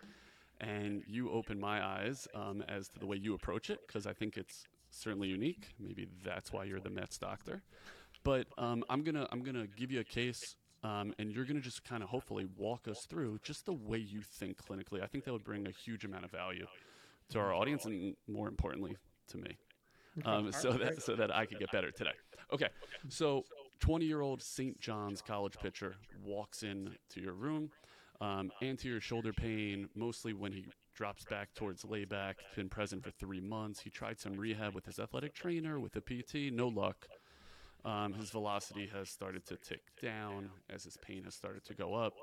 And 0.60 1.02
you 1.06 1.30
opened 1.30 1.60
my 1.60 1.84
eyes 1.84 2.26
um, 2.34 2.64
as 2.68 2.88
to 2.88 2.98
the 2.98 3.06
way 3.06 3.16
you 3.16 3.34
approach 3.34 3.70
it 3.70 3.80
because 3.86 4.06
I 4.06 4.12
think 4.12 4.36
it's 4.36 4.64
certainly 4.90 5.28
unique. 5.28 5.68
Maybe 5.78 6.08
that's 6.24 6.52
why 6.52 6.64
you're 6.64 6.80
the 6.80 6.90
Mets 6.90 7.18
doctor. 7.18 7.62
But 8.24 8.46
um, 8.58 8.82
I'm 8.90 9.04
gonna 9.04 9.28
I'm 9.30 9.42
gonna 9.42 9.66
give 9.66 9.92
you 9.92 10.00
a 10.00 10.04
case, 10.04 10.56
um, 10.82 11.14
and 11.18 11.30
you're 11.30 11.44
gonna 11.44 11.60
just 11.60 11.84
kind 11.84 12.02
of 12.02 12.08
hopefully 12.08 12.46
walk 12.56 12.88
us 12.88 13.06
through 13.06 13.38
just 13.42 13.66
the 13.66 13.72
way 13.72 13.98
you 13.98 14.22
think 14.22 14.58
clinically. 14.58 15.02
I 15.02 15.06
think 15.06 15.24
that 15.24 15.32
would 15.32 15.44
bring 15.44 15.66
a 15.66 15.70
huge 15.70 16.04
amount 16.04 16.24
of 16.24 16.30
value 16.30 16.66
to 17.30 17.38
our 17.38 17.52
audience, 17.52 17.84
and 17.84 18.14
more 18.28 18.48
importantly, 18.48 18.96
to 19.28 19.38
me 19.38 19.56
um, 20.24 20.52
so 20.52 20.72
that 20.72 21.02
so 21.02 21.14
that 21.14 21.34
I 21.34 21.46
could 21.46 21.58
get 21.58 21.70
better 21.70 21.90
today. 21.90 22.12
Okay, 22.52 22.68
so 23.08 23.44
20 23.80 24.04
year 24.04 24.20
old 24.20 24.42
St. 24.42 24.78
John's 24.80 25.20
College 25.20 25.56
pitcher 25.60 25.96
walks 26.24 26.62
in 26.62 26.96
to 27.10 27.20
your 27.20 27.34
room, 27.34 27.70
um, 28.20 28.50
anterior 28.62 29.00
shoulder 29.00 29.32
pain, 29.32 29.88
mostly 29.94 30.32
when 30.32 30.52
he 30.52 30.66
drops 30.94 31.24
back 31.24 31.52
towards 31.54 31.84
layback. 31.84 32.36
Been 32.54 32.68
present 32.68 33.04
for 33.04 33.10
three 33.10 33.40
months. 33.40 33.80
He 33.80 33.90
tried 33.90 34.18
some 34.18 34.34
rehab 34.34 34.74
with 34.74 34.86
his 34.86 34.98
athletic 34.98 35.34
trainer, 35.34 35.78
with 35.78 35.96
a 35.96 36.00
PT, 36.00 36.52
no 36.52 36.68
luck. 36.68 37.06
Um, 37.84 38.12
his 38.14 38.30
velocity 38.30 38.90
has 38.92 39.08
started 39.08 39.46
to 39.46 39.56
tick 39.56 39.80
down 40.02 40.50
as 40.68 40.84
his 40.84 40.96
pain 40.96 41.22
has 41.24 41.34
started 41.34 41.64
to 41.66 41.74
go 41.74 41.94
up. 41.94 42.14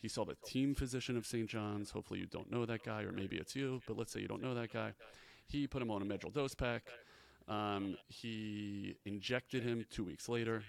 He 0.00 0.08
saw 0.08 0.24
the 0.24 0.36
team 0.46 0.74
physician 0.74 1.16
of 1.16 1.26
St. 1.26 1.48
John's. 1.48 1.90
Hopefully, 1.90 2.20
you 2.20 2.26
don't 2.26 2.50
know 2.50 2.66
that 2.66 2.82
guy, 2.82 3.02
or 3.02 3.12
maybe 3.12 3.36
it's 3.36 3.54
you, 3.54 3.80
but 3.86 3.96
let's 3.96 4.12
say 4.12 4.20
you 4.20 4.28
don't 4.28 4.42
know 4.42 4.54
that 4.54 4.72
guy. 4.72 4.92
He 5.46 5.66
put 5.66 5.82
him 5.82 5.90
on 5.90 6.02
a 6.02 6.04
Medrol 6.04 6.32
dose 6.32 6.54
pack. 6.54 6.84
Um, 7.48 7.96
he 8.08 8.94
injected 9.04 9.62
him 9.62 9.84
two 9.90 10.04
weeks 10.04 10.28
later, 10.28 10.62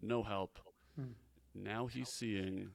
no 0.00 0.22
help. 0.22 0.58
Hmm. 0.96 1.12
Now 1.54 1.86
he's 1.86 2.08
seeing 2.08 2.70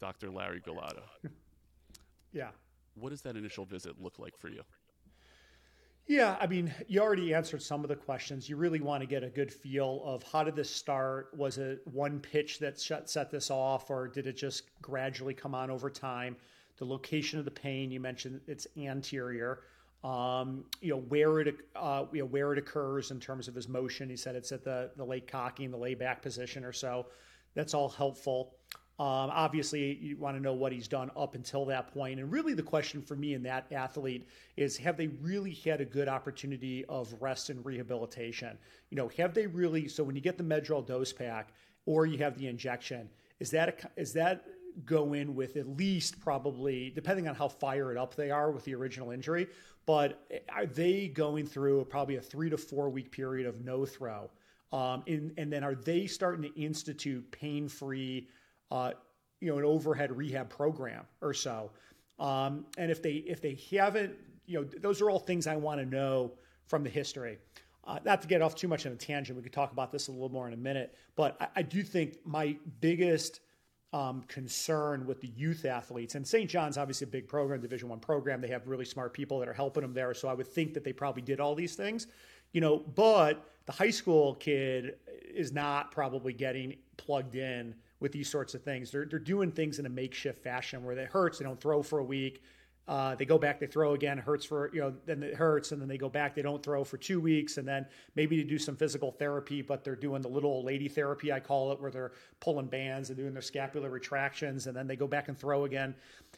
Dr. 0.00 0.30
Larry 0.30 0.60
Gulotta. 0.60 1.02
yeah. 2.32 2.50
What 2.94 3.10
does 3.10 3.22
that 3.22 3.36
initial 3.36 3.64
visit 3.64 4.00
look 4.00 4.18
like 4.18 4.36
for 4.38 4.48
you? 4.48 4.62
Yeah, 6.06 6.36
I 6.38 6.46
mean, 6.46 6.72
you 6.86 7.00
already 7.00 7.32
answered 7.32 7.62
some 7.62 7.82
of 7.82 7.88
the 7.88 7.96
questions. 7.96 8.48
You 8.48 8.56
really 8.56 8.80
want 8.80 9.00
to 9.00 9.06
get 9.06 9.24
a 9.24 9.30
good 9.30 9.50
feel 9.50 10.02
of 10.04 10.22
how 10.22 10.44
did 10.44 10.54
this 10.54 10.68
start? 10.68 11.30
Was 11.34 11.56
it 11.56 11.80
one 11.86 12.20
pitch 12.20 12.58
that 12.58 12.78
set 12.78 13.30
this 13.30 13.50
off, 13.50 13.88
or 13.88 14.08
did 14.08 14.26
it 14.26 14.36
just 14.36 14.64
gradually 14.82 15.32
come 15.32 15.54
on 15.54 15.70
over 15.70 15.88
time? 15.88 16.36
The 16.76 16.84
location 16.84 17.38
of 17.38 17.46
the 17.46 17.50
pain, 17.50 17.90
you 17.90 18.00
mentioned 18.00 18.42
it's 18.46 18.66
anterior 18.76 19.60
um, 20.04 20.66
you 20.82 20.90
know 20.90 21.00
where 21.00 21.40
it 21.40 21.56
uh, 21.74 22.04
you 22.12 22.20
know 22.20 22.26
where 22.26 22.52
it 22.52 22.58
occurs 22.58 23.10
in 23.10 23.18
terms 23.18 23.48
of 23.48 23.54
his 23.54 23.68
motion. 23.68 24.10
He 24.10 24.16
said 24.16 24.36
it's 24.36 24.52
at 24.52 24.62
the 24.62 24.90
the 24.96 25.04
late 25.04 25.26
cocking, 25.26 25.70
the 25.70 25.78
lay 25.78 25.94
back 25.94 26.20
position 26.20 26.62
or 26.62 26.72
so. 26.72 27.06
That's 27.54 27.72
all 27.72 27.88
helpful. 27.88 28.54
Um, 28.96 29.30
obviously, 29.32 29.98
you 30.00 30.16
want 30.16 30.36
to 30.36 30.42
know 30.42 30.52
what 30.52 30.70
he's 30.70 30.86
done 30.86 31.10
up 31.16 31.34
until 31.34 31.64
that 31.66 31.92
point. 31.92 32.20
And 32.20 32.30
really, 32.30 32.54
the 32.54 32.62
question 32.62 33.02
for 33.02 33.16
me 33.16 33.34
and 33.34 33.44
that 33.44 33.66
athlete 33.72 34.28
is 34.56 34.76
have 34.76 34.96
they 34.96 35.08
really 35.08 35.52
had 35.52 35.80
a 35.80 35.84
good 35.84 36.06
opportunity 36.06 36.84
of 36.84 37.12
rest 37.20 37.50
and 37.50 37.64
rehabilitation? 37.66 38.56
You 38.90 38.96
know, 38.96 39.08
have 39.16 39.34
they 39.34 39.48
really? 39.48 39.88
So, 39.88 40.04
when 40.04 40.14
you 40.14 40.22
get 40.22 40.38
the 40.38 40.44
Medrol 40.44 40.86
dose 40.86 41.12
pack 41.12 41.54
or 41.86 42.06
you 42.06 42.18
have 42.18 42.38
the 42.38 42.46
injection, 42.46 43.10
is 43.40 43.50
that 43.50 43.68
a, 43.68 44.00
is 44.00 44.12
that 44.12 44.46
go 44.84 45.12
in 45.12 45.34
with 45.34 45.56
at 45.56 45.68
least 45.76 46.20
probably, 46.20 46.90
depending 46.90 47.28
on 47.28 47.34
how 47.34 47.48
fired 47.48 47.96
up 47.96 48.14
they 48.14 48.30
are 48.30 48.50
with 48.50 48.64
the 48.64 48.74
original 48.74 49.10
injury, 49.10 49.48
but 49.86 50.24
are 50.48 50.66
they 50.66 51.08
going 51.08 51.46
through 51.46 51.84
probably 51.84 52.16
a 52.16 52.20
three 52.20 52.50
to 52.50 52.56
four 52.56 52.88
week 52.90 53.10
period 53.10 53.46
of 53.46 53.64
no 53.64 53.84
throw? 53.84 54.30
Um, 54.72 55.04
and, 55.06 55.32
and 55.36 55.52
then 55.52 55.62
are 55.62 55.74
they 55.74 56.06
starting 56.06 56.42
to 56.42 56.60
institute 56.60 57.30
pain 57.30 57.68
free, 57.68 58.28
uh, 58.70 58.92
you 59.40 59.50
know, 59.50 59.58
an 59.58 59.64
overhead 59.64 60.16
rehab 60.16 60.48
program 60.48 61.04
or 61.20 61.34
so? 61.34 61.70
Um, 62.18 62.66
and 62.78 62.90
if 62.90 63.02
they 63.02 63.14
if 63.26 63.40
they 63.40 63.58
haven't, 63.70 64.14
you 64.46 64.60
know, 64.60 64.64
those 64.80 65.00
are 65.00 65.10
all 65.10 65.18
things 65.18 65.46
I 65.46 65.56
want 65.56 65.80
to 65.80 65.86
know 65.86 66.32
from 66.66 66.84
the 66.84 66.90
history. 66.90 67.38
Uh, 67.86 67.98
not 68.04 68.22
to 68.22 68.28
get 68.28 68.40
off 68.40 68.54
too 68.54 68.68
much 68.68 68.86
on 68.86 68.92
a 68.92 68.96
tangent, 68.96 69.36
we 69.36 69.42
could 69.42 69.52
talk 69.52 69.72
about 69.72 69.92
this 69.92 70.08
a 70.08 70.10
little 70.10 70.30
more 70.30 70.48
in 70.48 70.54
a 70.54 70.58
minute. 70.58 70.94
But 71.16 71.36
I, 71.40 71.48
I 71.56 71.62
do 71.62 71.82
think 71.82 72.18
my 72.24 72.56
biggest 72.80 73.40
um, 73.94 74.22
concern 74.26 75.06
with 75.06 75.20
the 75.20 75.28
youth 75.28 75.64
athletes. 75.64 76.16
And 76.16 76.26
St. 76.26 76.50
John's 76.50 76.76
obviously 76.76 77.04
a 77.04 77.10
big 77.10 77.28
program, 77.28 77.60
Division 77.60 77.88
One 77.88 78.00
program. 78.00 78.40
They 78.40 78.48
have 78.48 78.66
really 78.66 78.84
smart 78.84 79.12
people 79.12 79.38
that 79.38 79.48
are 79.48 79.54
helping 79.54 79.82
them 79.82 79.94
there. 79.94 80.12
So 80.14 80.26
I 80.26 80.34
would 80.34 80.48
think 80.48 80.74
that 80.74 80.82
they 80.82 80.92
probably 80.92 81.22
did 81.22 81.38
all 81.38 81.54
these 81.54 81.76
things, 81.76 82.08
you 82.52 82.60
know. 82.60 82.78
But 82.78 83.46
the 83.66 83.72
high 83.72 83.90
school 83.90 84.34
kid 84.34 84.96
is 85.32 85.52
not 85.52 85.92
probably 85.92 86.32
getting 86.32 86.74
plugged 86.96 87.36
in 87.36 87.76
with 88.00 88.12
these 88.12 88.30
sorts 88.30 88.54
of 88.54 88.62
things. 88.62 88.90
They're 88.90 89.06
they're 89.06 89.18
doing 89.18 89.50
things 89.52 89.78
in 89.78 89.86
a 89.86 89.90
makeshift 89.90 90.42
fashion 90.42 90.84
where 90.84 90.96
it 90.96 91.08
hurts. 91.08 91.38
They 91.38 91.44
don't 91.44 91.60
throw 91.60 91.82
for 91.82 91.98
a 91.98 92.04
week. 92.04 92.42
Uh, 92.86 93.14
they 93.14 93.24
go 93.24 93.38
back, 93.38 93.58
they 93.58 93.66
throw 93.66 93.94
again, 93.94 94.18
hurts 94.18 94.44
for, 94.44 94.70
you 94.74 94.80
know, 94.80 94.92
then 95.06 95.22
it 95.22 95.34
hurts, 95.34 95.72
and 95.72 95.80
then 95.80 95.88
they 95.88 95.96
go 95.96 96.10
back, 96.10 96.34
they 96.34 96.42
don't 96.42 96.62
throw 96.62 96.84
for 96.84 96.98
two 96.98 97.18
weeks, 97.18 97.56
and 97.56 97.66
then 97.66 97.86
maybe 98.14 98.36
to 98.36 98.44
do 98.44 98.58
some 98.58 98.76
physical 98.76 99.10
therapy, 99.10 99.62
but 99.62 99.82
they're 99.82 99.96
doing 99.96 100.20
the 100.20 100.28
little 100.28 100.50
old 100.50 100.66
lady 100.66 100.86
therapy, 100.86 101.32
I 101.32 101.40
call 101.40 101.72
it, 101.72 101.80
where 101.80 101.90
they're 101.90 102.12
pulling 102.40 102.66
bands 102.66 103.08
and 103.08 103.16
doing 103.16 103.32
their 103.32 103.40
scapular 103.40 103.88
retractions, 103.88 104.66
and 104.66 104.76
then 104.76 104.86
they 104.86 104.96
go 104.96 105.06
back 105.06 105.28
and 105.28 105.38
throw 105.38 105.64
again. 105.64 105.94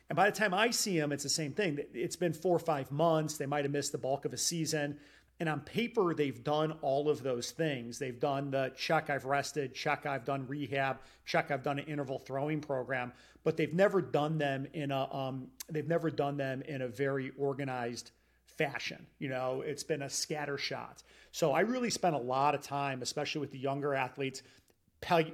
And 0.08 0.16
by 0.16 0.30
the 0.30 0.36
time 0.36 0.54
I 0.54 0.70
see 0.70 0.96
them, 0.96 1.10
it's 1.10 1.24
the 1.24 1.28
same 1.28 1.52
thing. 1.52 1.80
It's 1.92 2.14
been 2.14 2.32
four 2.32 2.54
or 2.54 2.60
five 2.60 2.92
months. 2.92 3.36
They 3.36 3.46
might 3.46 3.64
have 3.64 3.72
missed 3.72 3.90
the 3.90 3.98
bulk 3.98 4.24
of 4.24 4.32
a 4.32 4.38
season. 4.38 4.98
And 5.38 5.48
on 5.48 5.60
paper, 5.60 6.14
they've 6.14 6.42
done 6.42 6.72
all 6.80 7.10
of 7.10 7.22
those 7.22 7.50
things. 7.50 7.98
They've 7.98 8.18
done 8.18 8.50
the 8.50 8.72
check, 8.76 9.10
I've 9.10 9.26
rested, 9.26 9.74
check, 9.74 10.06
I've 10.06 10.24
done 10.24 10.46
rehab, 10.46 10.98
check, 11.26 11.50
I've 11.50 11.62
done 11.62 11.78
an 11.78 11.84
interval 11.84 12.18
throwing 12.18 12.60
program, 12.60 13.12
but 13.44 13.56
they've 13.56 13.74
never 13.74 14.00
done 14.00 14.38
them 14.38 14.66
in 14.72 14.90
a 14.90 15.14
um, 15.14 15.48
they've 15.68 15.86
never 15.86 16.10
done 16.10 16.38
them 16.38 16.62
in 16.62 16.82
a 16.82 16.88
very 16.88 17.32
organized 17.36 18.12
fashion. 18.46 19.06
You 19.18 19.28
know, 19.28 19.62
it's 19.64 19.84
been 19.84 20.02
a 20.02 20.10
scatter 20.10 20.56
shot. 20.56 21.02
So 21.32 21.52
I 21.52 21.60
really 21.60 21.90
spent 21.90 22.14
a 22.14 22.18
lot 22.18 22.54
of 22.54 22.62
time, 22.62 23.02
especially 23.02 23.42
with 23.42 23.50
the 23.50 23.58
younger 23.58 23.94
athletes, 23.94 24.42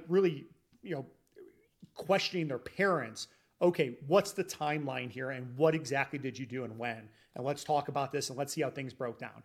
really, 0.09 0.45
you 0.81 0.95
know, 0.95 1.05
questioning 1.93 2.47
their 2.47 2.57
parents. 2.57 3.27
Okay, 3.61 3.97
what's 4.07 4.33
the 4.33 4.43
timeline 4.43 5.09
here, 5.09 5.29
and 5.29 5.55
what 5.57 5.73
exactly 5.73 6.19
did 6.19 6.37
you 6.37 6.45
do 6.45 6.65
and 6.65 6.77
when? 6.77 7.07
And 7.35 7.45
let's 7.45 7.63
talk 7.63 7.87
about 7.87 8.11
this, 8.11 8.29
and 8.29 8.37
let's 8.37 8.53
see 8.53 8.61
how 8.61 8.69
things 8.69 8.93
broke 8.93 9.17
down. 9.17 9.43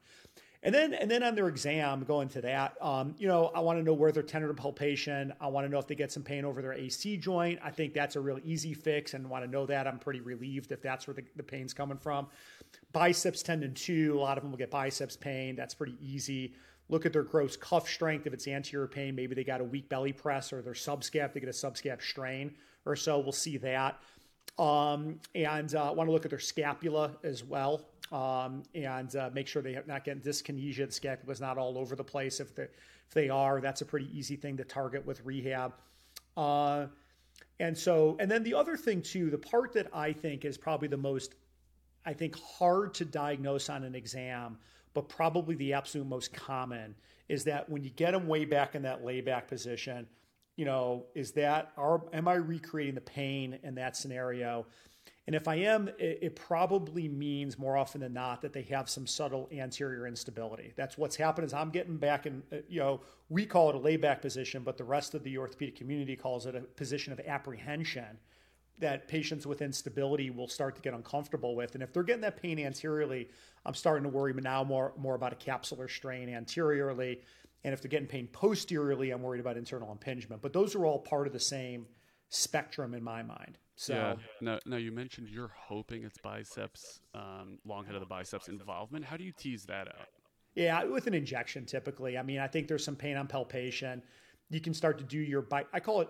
And 0.62 0.75
then, 0.75 0.93
and 0.93 1.09
then 1.09 1.23
on 1.23 1.37
their 1.37 1.47
exam, 1.47 2.03
going 2.03 2.29
to 2.31 2.41
that, 2.41 2.77
um, 2.81 3.15
you 3.17 3.29
know, 3.29 3.53
I 3.55 3.61
want 3.61 3.79
to 3.79 3.83
know 3.85 3.93
where 3.93 4.11
their 4.11 4.25
tendon 4.25 4.53
palpation. 4.57 5.33
I 5.41 5.47
want 5.47 5.67
to 5.67 5.71
know 5.71 5.79
if 5.79 5.87
they 5.87 5.95
get 5.95 6.11
some 6.11 6.25
pain 6.25 6.45
over 6.45 6.61
their 6.61 6.73
AC 6.73 7.17
joint. 7.19 7.61
I 7.62 7.71
think 7.71 7.95
that's 7.95 8.17
a 8.17 8.21
real 8.21 8.41
easy 8.43 8.75
fix, 8.75 9.15
and 9.15 9.31
want 9.31 9.45
to 9.45 9.50
know 9.50 9.67
that. 9.67 9.87
I'm 9.87 10.00
pretty 10.00 10.21
relieved 10.21 10.73
if 10.73 10.83
that's 10.83 11.07
where 11.07 11.15
the, 11.15 11.23
the 11.37 11.45
pain's 11.45 11.73
coming 11.73 11.97
from. 11.97 12.27
Biceps 12.93 13.43
tendon 13.45 13.73
two, 13.73 14.19
a 14.19 14.21
lot 14.21 14.37
of 14.37 14.43
them 14.43 14.50
will 14.50 14.59
get 14.59 14.71
biceps 14.71 15.17
pain. 15.17 15.55
That's 15.55 15.75
pretty 15.75 15.97
easy. 16.03 16.55
Look 16.88 17.07
at 17.07 17.12
their 17.12 17.23
gross 17.23 17.57
cuff 17.57 17.88
strength. 17.88 18.27
If 18.27 18.33
it's 18.33 18.49
anterior 18.49 18.88
pain, 18.88 19.15
maybe 19.15 19.37
they 19.37 19.45
got 19.45 19.61
a 19.61 19.65
weak 19.65 19.88
belly 19.88 20.12
press, 20.12 20.53
or 20.53 20.61
their 20.61 20.73
subscap, 20.73 21.35
they 21.35 21.41
get 21.41 21.49
a 21.49 21.53
subscap 21.53 22.03
strain 22.03 22.57
or 22.85 22.97
so. 22.97 23.21
We'll 23.21 23.31
see 23.31 23.59
that. 23.59 24.00
Um, 24.59 25.21
and 25.37 25.73
uh, 25.73 25.93
want 25.95 26.09
to 26.09 26.12
look 26.12 26.25
at 26.25 26.31
their 26.31 26.41
scapula 26.41 27.12
as 27.23 27.45
well 27.45 27.87
um, 28.12 28.62
and 28.75 29.15
uh, 29.17 29.31
make 29.33 29.47
sure 29.47 29.62
they're 29.62 29.85
not 29.87 30.05
getting 30.05 30.23
dyskinesia. 30.23 30.87
The 30.87 30.93
scapula 30.93 31.33
is 31.33 31.41
not 31.41 31.59
all 31.59 31.79
over 31.79 31.97
the 31.97 32.05
place. 32.05 32.41
If 32.41 32.55
they, 32.55 32.65
if 32.65 33.15
they 33.15 33.29
are, 33.29 33.61
that's 33.61 33.81
a 33.81 33.85
pretty 33.85 34.09
easy 34.17 34.37
thing 34.37 34.57
to 34.57 34.65
target 34.65 35.07
with 35.07 35.25
rehab. 35.25 35.75
Uh, 36.37 36.87
and 37.61 37.77
so, 37.77 38.17
and 38.21 38.31
then 38.31 38.43
the 38.43 38.55
other 38.55 38.77
thing 38.77 39.03
too, 39.03 39.31
the 39.31 39.38
part 39.38 39.73
that 39.73 39.88
I 39.93 40.12
think 40.12 40.45
is 40.45 40.57
probably 40.57 40.88
the 40.88 40.97
most, 40.97 41.35
I 42.07 42.12
think, 42.12 42.37
hard 42.38 42.95
to 42.95 43.05
diagnose 43.05 43.69
on 43.69 43.85
an 43.85 43.95
exam, 43.95 44.59
but 44.95 45.09
probably 45.09 45.55
the 45.57 45.73
absolute 45.73 46.07
most 46.07 46.33
common 46.33 46.95
is 47.29 47.45
that 47.45 47.69
when 47.69 47.85
you 47.85 47.91
get 47.91 48.12
them 48.12 48.27
way 48.27 48.45
back 48.45 48.75
in 48.75 48.83
that 48.83 49.05
layback 49.05 49.49
position, 49.49 50.07
you 50.57 50.65
know, 50.65 51.05
is 51.15 51.33
that 51.33 51.73
are 51.77 52.03
am 52.12 52.27
I 52.27 52.35
recreating 52.35 52.95
the 52.95 53.00
pain 53.00 53.59
in 53.62 53.75
that 53.77 53.97
scenario? 53.97 54.67
And 55.29 55.35
if 55.35 55.47
I 55.47 55.57
am, 55.57 55.89
it, 55.99 56.21
it, 56.23 56.37
probably 56.37 57.07
means 57.07 57.59
more 57.59 57.77
often 57.77 58.01
than 58.01 58.15
not 58.15 58.41
that 58.41 58.55
they 58.55 58.63
have 58.63 58.89
some 58.89 59.07
subtle 59.07 59.47
anterior 59.53 60.07
instability. 60.07 60.73
That's 60.75 60.97
what's 60.97 61.17
happened 61.17 61.47
is 61.47 61.53
I'm 61.53 61.69
getting 61.69 61.99
back 61.99 62.25
in, 62.25 62.43
uh, 62.51 62.57
you 62.67 62.81
know, 62.81 63.03
we 63.29 63.45
call 63.45 63.69
it 63.69 63.75
a 63.75 63.79
layback 63.79 64.23
position, 64.23 64.63
but 64.63 64.79
the 64.79 64.85
rest 64.85 65.13
of 65.13 65.23
the 65.25 65.37
orthopedic 65.37 65.77
community 65.77 66.17
calls 66.17 66.47
it 66.47 66.55
a 66.55 66.61
position 66.63 67.13
of 67.13 67.21
apprehension 67.21 68.17
that 68.79 69.07
patients 69.07 69.47
with 69.47 69.61
instability 69.61 70.31
will 70.31 70.49
start 70.49 70.75
to 70.77 70.81
get 70.81 70.95
uncomfortable 70.95 71.55
with. 71.55 71.75
And 71.75 71.83
if 71.83 71.93
they're 71.93 72.05
getting 72.05 72.23
that 72.23 72.41
pain 72.41 72.59
anteriorly, 72.59 73.29
I'm 73.67 73.75
starting 73.75 74.05
to 74.05 74.09
worry 74.09 74.33
now 74.33 74.65
more, 74.65 74.95
more 74.97 75.15
about 75.15 75.35
a 75.35 75.37
capsular 75.37 75.91
strain 75.91 76.31
anteriorly. 76.31 77.21
And 77.65 77.75
if 77.75 77.83
they're 77.83 77.91
getting 77.91 78.09
pain 78.09 78.29
posteriorly, 78.29 79.11
I'm 79.11 79.21
worried 79.21 79.41
about 79.41 79.59
internal 79.59 79.93
impingement. 79.93 80.41
But 80.41 80.55
those 80.55 80.75
are 80.75 80.87
all 80.87 81.01
part 81.01 81.27
of 81.27 81.35
the 81.35 81.39
same 81.39 81.85
spectrum 82.31 82.95
in 82.95 83.05
my 83.05 83.23
mind. 83.23 83.59
So 83.79 83.95
yeah. 83.95 84.15
Now, 84.41 84.59
now 84.67 84.77
you 84.77 84.91
mentioned 84.91 85.29
you're 85.29 85.53
hoping 85.57 86.03
it's 86.03 86.19
biceps, 86.19 87.01
um, 87.15 87.61
long 87.65 87.85
head 87.85 87.95
of 87.95 88.01
the 88.01 88.07
biceps 88.07 88.49
involvement. 88.49 89.05
How 89.05 89.17
do 89.17 89.23
you 89.23 89.31
tease 89.31 89.67
that 89.67 89.87
out? 89.87 90.09
Yeah, 90.57 90.83
with 90.83 91.07
an 91.07 91.15
injection 91.15 91.65
typically. 91.65 92.19
I 92.19 92.23
mean, 92.23 92.41
I 92.41 92.49
think 92.49 92.67
there's 92.67 92.85
some 92.85 92.97
pain 92.97 93.17
on 93.17 93.29
palpation. 93.29 94.03
You 94.51 94.61
can 94.61 94.75
start 94.75 94.99
to 94.99 95.05
do 95.05 95.19
your 95.19 95.43
bite. 95.43 95.69
I 95.73 95.79
call 95.79 96.01
it 96.01 96.09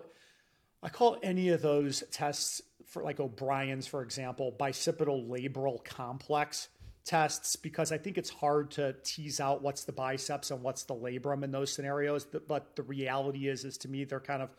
I 0.81 0.89
call 0.89 1.17
any 1.21 1.49
of 1.49 1.61
those 1.61 2.03
tests 2.09 2.59
for 2.87 3.03
like 3.03 3.19
O'Brien's, 3.19 3.85
for 3.85 4.01
example, 4.01 4.55
bicipital 4.59 5.29
labral 5.29 5.83
complex 5.83 6.69
tests 7.05 7.55
because 7.55 7.91
I 7.91 7.99
think 7.99 8.17
it's 8.17 8.31
hard 8.31 8.71
to 8.71 8.95
tease 9.03 9.39
out 9.39 9.61
what's 9.61 9.83
the 9.83 9.91
biceps 9.91 10.49
and 10.49 10.63
what's 10.63 10.85
the 10.85 10.95
labrum 10.95 11.43
in 11.43 11.51
those 11.51 11.71
scenarios. 11.71 12.25
But 12.25 12.75
the 12.75 12.83
reality 12.83 13.47
is, 13.47 13.63
is 13.63 13.77
to 13.79 13.87
me, 13.87 14.05
they're 14.05 14.19
kind 14.19 14.41
of, 14.41 14.49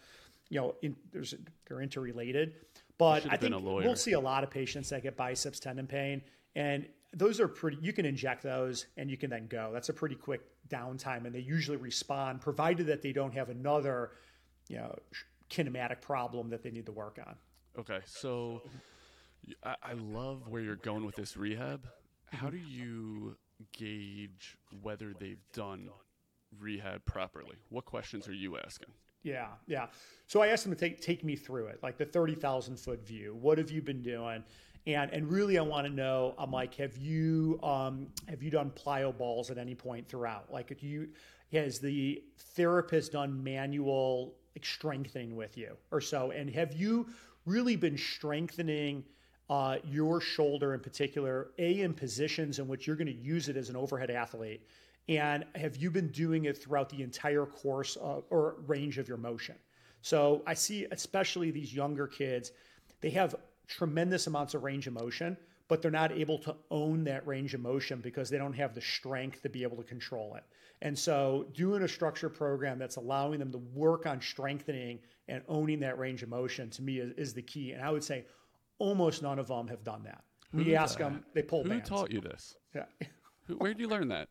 you 0.49 0.61
know, 0.61 0.77
in, 0.81 0.95
they're 1.13 1.81
interrelated. 1.81 2.55
But 3.01 3.25
I 3.31 3.39
think 3.39 3.57
we'll 3.65 3.97
see 3.97 4.13
a 4.13 4.21
lot 4.21 4.45
of 4.45 4.51
patients 4.51 4.91
that 4.91 5.03
get 5.03 5.17
biceps 5.17 5.59
tendon 5.59 5.87
pain, 5.87 6.21
and 6.55 6.87
those 7.15 7.41
are 7.41 7.49
pretty. 7.49 7.79
You 7.81 7.95
can 7.95 8.05
inject 8.05 8.43
those, 8.43 8.85
and 8.99 9.11
you 9.11 9.17
can 9.17 9.31
then 9.31 9.47
go. 9.47 9.71
That's 9.73 9.89
a 9.89 9.95
pretty 9.95 10.17
quick 10.17 10.43
downtime, 10.69 11.25
and 11.25 11.35
they 11.35 11.41
usually 11.41 11.79
respond, 11.79 12.43
provided 12.43 12.87
that 12.89 13.01
they 13.01 13.13
don't 13.13 13.33
have 13.33 13.49
another, 13.49 14.11
you 14.69 14.77
know, 14.77 14.95
kinematic 15.49 16.03
problem 16.03 16.51
that 16.51 16.63
they 16.63 16.71
need 16.71 16.85
to 16.85 16.93
work 16.93 17.19
on. 17.27 17.37
Okay, 17.79 18.01
so 18.05 18.61
I, 19.65 19.77
I 19.83 19.93
love 19.95 20.49
where 20.49 20.61
you're 20.61 20.77
going 20.77 21.07
with 21.07 21.17
this 21.17 21.39
rehab. 21.39 21.89
How 22.33 22.51
do 22.51 22.59
you 22.59 23.35
gauge 23.73 24.59
whether 24.83 25.15
they've 25.19 25.43
done 25.55 25.89
rehab 26.59 27.07
properly? 27.07 27.57
What 27.71 27.87
questions 27.87 28.29
are 28.29 28.35
you 28.35 28.59
asking? 28.59 28.91
Yeah, 29.23 29.49
yeah. 29.67 29.87
So 30.27 30.43
I 30.43 30.49
asked 30.49 30.65
them 30.65 30.75
to 30.75 30.79
take 30.79 31.01
take 31.01 31.25
me 31.25 31.37
through 31.37 31.67
it, 31.67 31.81
like 31.83 31.99
the 31.99 32.07
thirty 32.07 32.35
thousand 32.35 32.79
foot 32.79 33.07
view. 33.07 33.37
What 33.41 33.59
have 33.59 33.71
you 33.71 33.83
been 33.83 34.03
doing? 34.03 34.43
And 34.87 35.11
and 35.13 35.31
really, 35.31 35.59
I 35.59 35.63
want 35.63 35.87
to 35.87 35.93
know. 35.93 36.35
I'm 36.39 36.51
like, 36.51 36.75
have 36.77 36.97
you 36.97 37.61
um, 37.63 38.07
have 38.29 38.43
you 38.43 38.51
done 38.51 38.71
plyo 38.71 39.17
balls 39.17 39.51
at 39.51 39.59
any 39.59 39.75
point 39.75 40.09
throughout? 40.09 40.51
Like, 40.51 40.71
if 40.71 40.83
you 40.83 41.09
has 41.53 41.81
the 41.81 42.23
therapist 42.39 43.13
done 43.13 43.43
manual 43.43 44.37
like 44.57 44.65
strengthening 44.65 45.37
with 45.37 45.59
you 45.59 45.77
or 45.91 46.01
so? 46.01 46.31
And 46.31 46.49
have 46.51 46.73
you 46.73 47.09
really 47.45 47.77
been 47.77 47.99
strengthening? 47.99 49.05
Uh, 49.51 49.79
your 49.85 50.21
shoulder 50.21 50.75
in 50.75 50.81
particular, 50.81 51.51
A, 51.59 51.81
in 51.81 51.93
positions 51.93 52.61
in 52.61 52.69
which 52.69 52.87
you're 52.87 52.95
going 52.95 53.09
to 53.09 53.13
use 53.13 53.49
it 53.49 53.57
as 53.57 53.69
an 53.69 53.75
overhead 53.75 54.09
athlete, 54.09 54.65
and 55.11 55.45
have 55.57 55.77
you 55.77 55.91
been 55.91 56.09
doing 56.09 56.45
it 56.45 56.57
throughout 56.57 56.89
the 56.89 57.03
entire 57.03 57.45
course 57.45 57.97
of, 57.97 58.23
or 58.31 58.55
range 58.69 58.97
of 58.97 59.09
your 59.09 59.17
motion? 59.17 59.57
So 60.03 60.43
I 60.47 60.55
see, 60.55 60.87
especially 60.93 61.51
these 61.51 61.75
younger 61.75 62.07
kids, 62.07 62.53
they 63.01 63.11
have 63.11 63.35
tremendous 63.67 64.29
amounts 64.29 64.55
of 64.55 64.63
range 64.63 64.87
of 64.87 64.93
motion, 64.93 65.37
but 65.67 65.83
they're 65.83 65.91
not 65.91 66.13
able 66.13 66.39
to 66.39 66.55
own 66.71 67.03
that 67.05 67.27
range 67.27 67.55
of 67.55 67.61
motion 67.61 68.01
because 68.01 68.31
they 68.31 68.39
don't 68.39 68.53
have 68.53 68.73
the 68.73 68.81
strength 68.81 69.43
to 69.43 69.49
be 69.49 69.65
able 69.65 69.77
to 69.79 69.83
control 69.83 70.37
it. 70.37 70.45
And 70.83 70.97
so, 70.97 71.47
doing 71.55 71.83
a 71.83 71.89
structure 71.89 72.31
program 72.31 72.79
that's 72.79 72.97
allowing 72.97 73.41
them 73.41 73.51
to 73.53 73.59
work 73.75 74.07
on 74.07 74.21
strengthening 74.21 75.01
and 75.29 75.43
owning 75.49 75.81
that 75.81 75.99
range 75.99 76.23
of 76.23 76.29
motion 76.29 76.71
to 76.71 76.83
me 76.83 77.01
is, 77.01 77.13
is 77.19 77.35
the 77.35 77.43
key. 77.43 77.73
And 77.73 77.83
I 77.83 77.91
would 77.91 78.05
say 78.05 78.27
almost 78.79 79.23
none 79.23 79.41
of 79.41 79.49
them 79.49 79.67
have 79.67 79.83
done 79.85 80.05
that. 80.05 80.23
Who 80.53 80.59
we 80.59 80.77
ask 80.77 80.99
them, 80.99 81.25
they 81.35 81.43
pull 81.43 81.65
Who 81.65 81.69
bands. 81.71 81.89
taught 81.89 82.13
you 82.13 82.21
this? 82.21 82.55
Yeah. 82.75 82.85
Where 83.59 83.75
did 83.75 83.81
you 83.81 83.89
learn 83.89 84.09
that? 84.09 84.29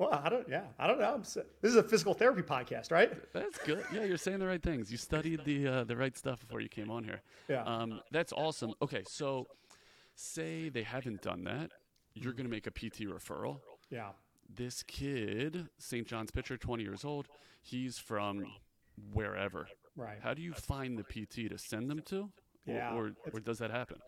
Well, 0.00 0.18
I 0.24 0.30
don't. 0.30 0.48
Yeah, 0.48 0.62
I 0.78 0.86
don't 0.86 0.98
know. 0.98 1.12
I'm, 1.12 1.20
This 1.22 1.44
is 1.62 1.76
a 1.76 1.82
physical 1.82 2.14
therapy 2.14 2.40
podcast, 2.40 2.90
right? 2.90 3.12
That's 3.34 3.58
good. 3.58 3.84
Yeah, 3.92 4.04
you're 4.04 4.16
saying 4.16 4.38
the 4.38 4.46
right 4.46 4.62
things. 4.62 4.90
You 4.90 4.96
studied 4.96 5.44
the 5.44 5.68
uh, 5.68 5.84
the 5.84 5.94
right 5.94 6.16
stuff 6.16 6.40
before 6.40 6.62
you 6.62 6.70
came 6.70 6.90
on 6.90 7.04
here. 7.04 7.20
Yeah. 7.48 7.64
Um, 7.64 8.00
that's 8.10 8.32
awesome. 8.32 8.72
Okay, 8.80 9.02
so 9.06 9.46
say 10.14 10.70
they 10.70 10.84
haven't 10.84 11.20
done 11.20 11.44
that, 11.44 11.70
you're 12.14 12.32
going 12.32 12.46
to 12.46 12.50
make 12.50 12.66
a 12.66 12.70
PT 12.70 13.00
referral. 13.08 13.60
Yeah. 13.90 14.10
This 14.48 14.82
kid, 14.82 15.68
St. 15.78 16.06
John's 16.06 16.30
pitcher, 16.30 16.56
20 16.56 16.82
years 16.82 17.04
old, 17.04 17.28
he's 17.62 17.98
from 17.98 18.44
wherever. 19.12 19.68
Right. 19.96 20.18
How 20.22 20.34
do 20.34 20.42
you 20.42 20.52
find 20.54 20.98
the 20.98 21.04
PT 21.04 21.50
to 21.50 21.58
send 21.58 21.90
them 21.90 22.00
to? 22.06 22.30
Yeah. 22.66 22.94
Or, 22.94 23.06
or, 23.06 23.12
or 23.34 23.40
does 23.40 23.58
that 23.58 23.70
happen? 23.70 23.98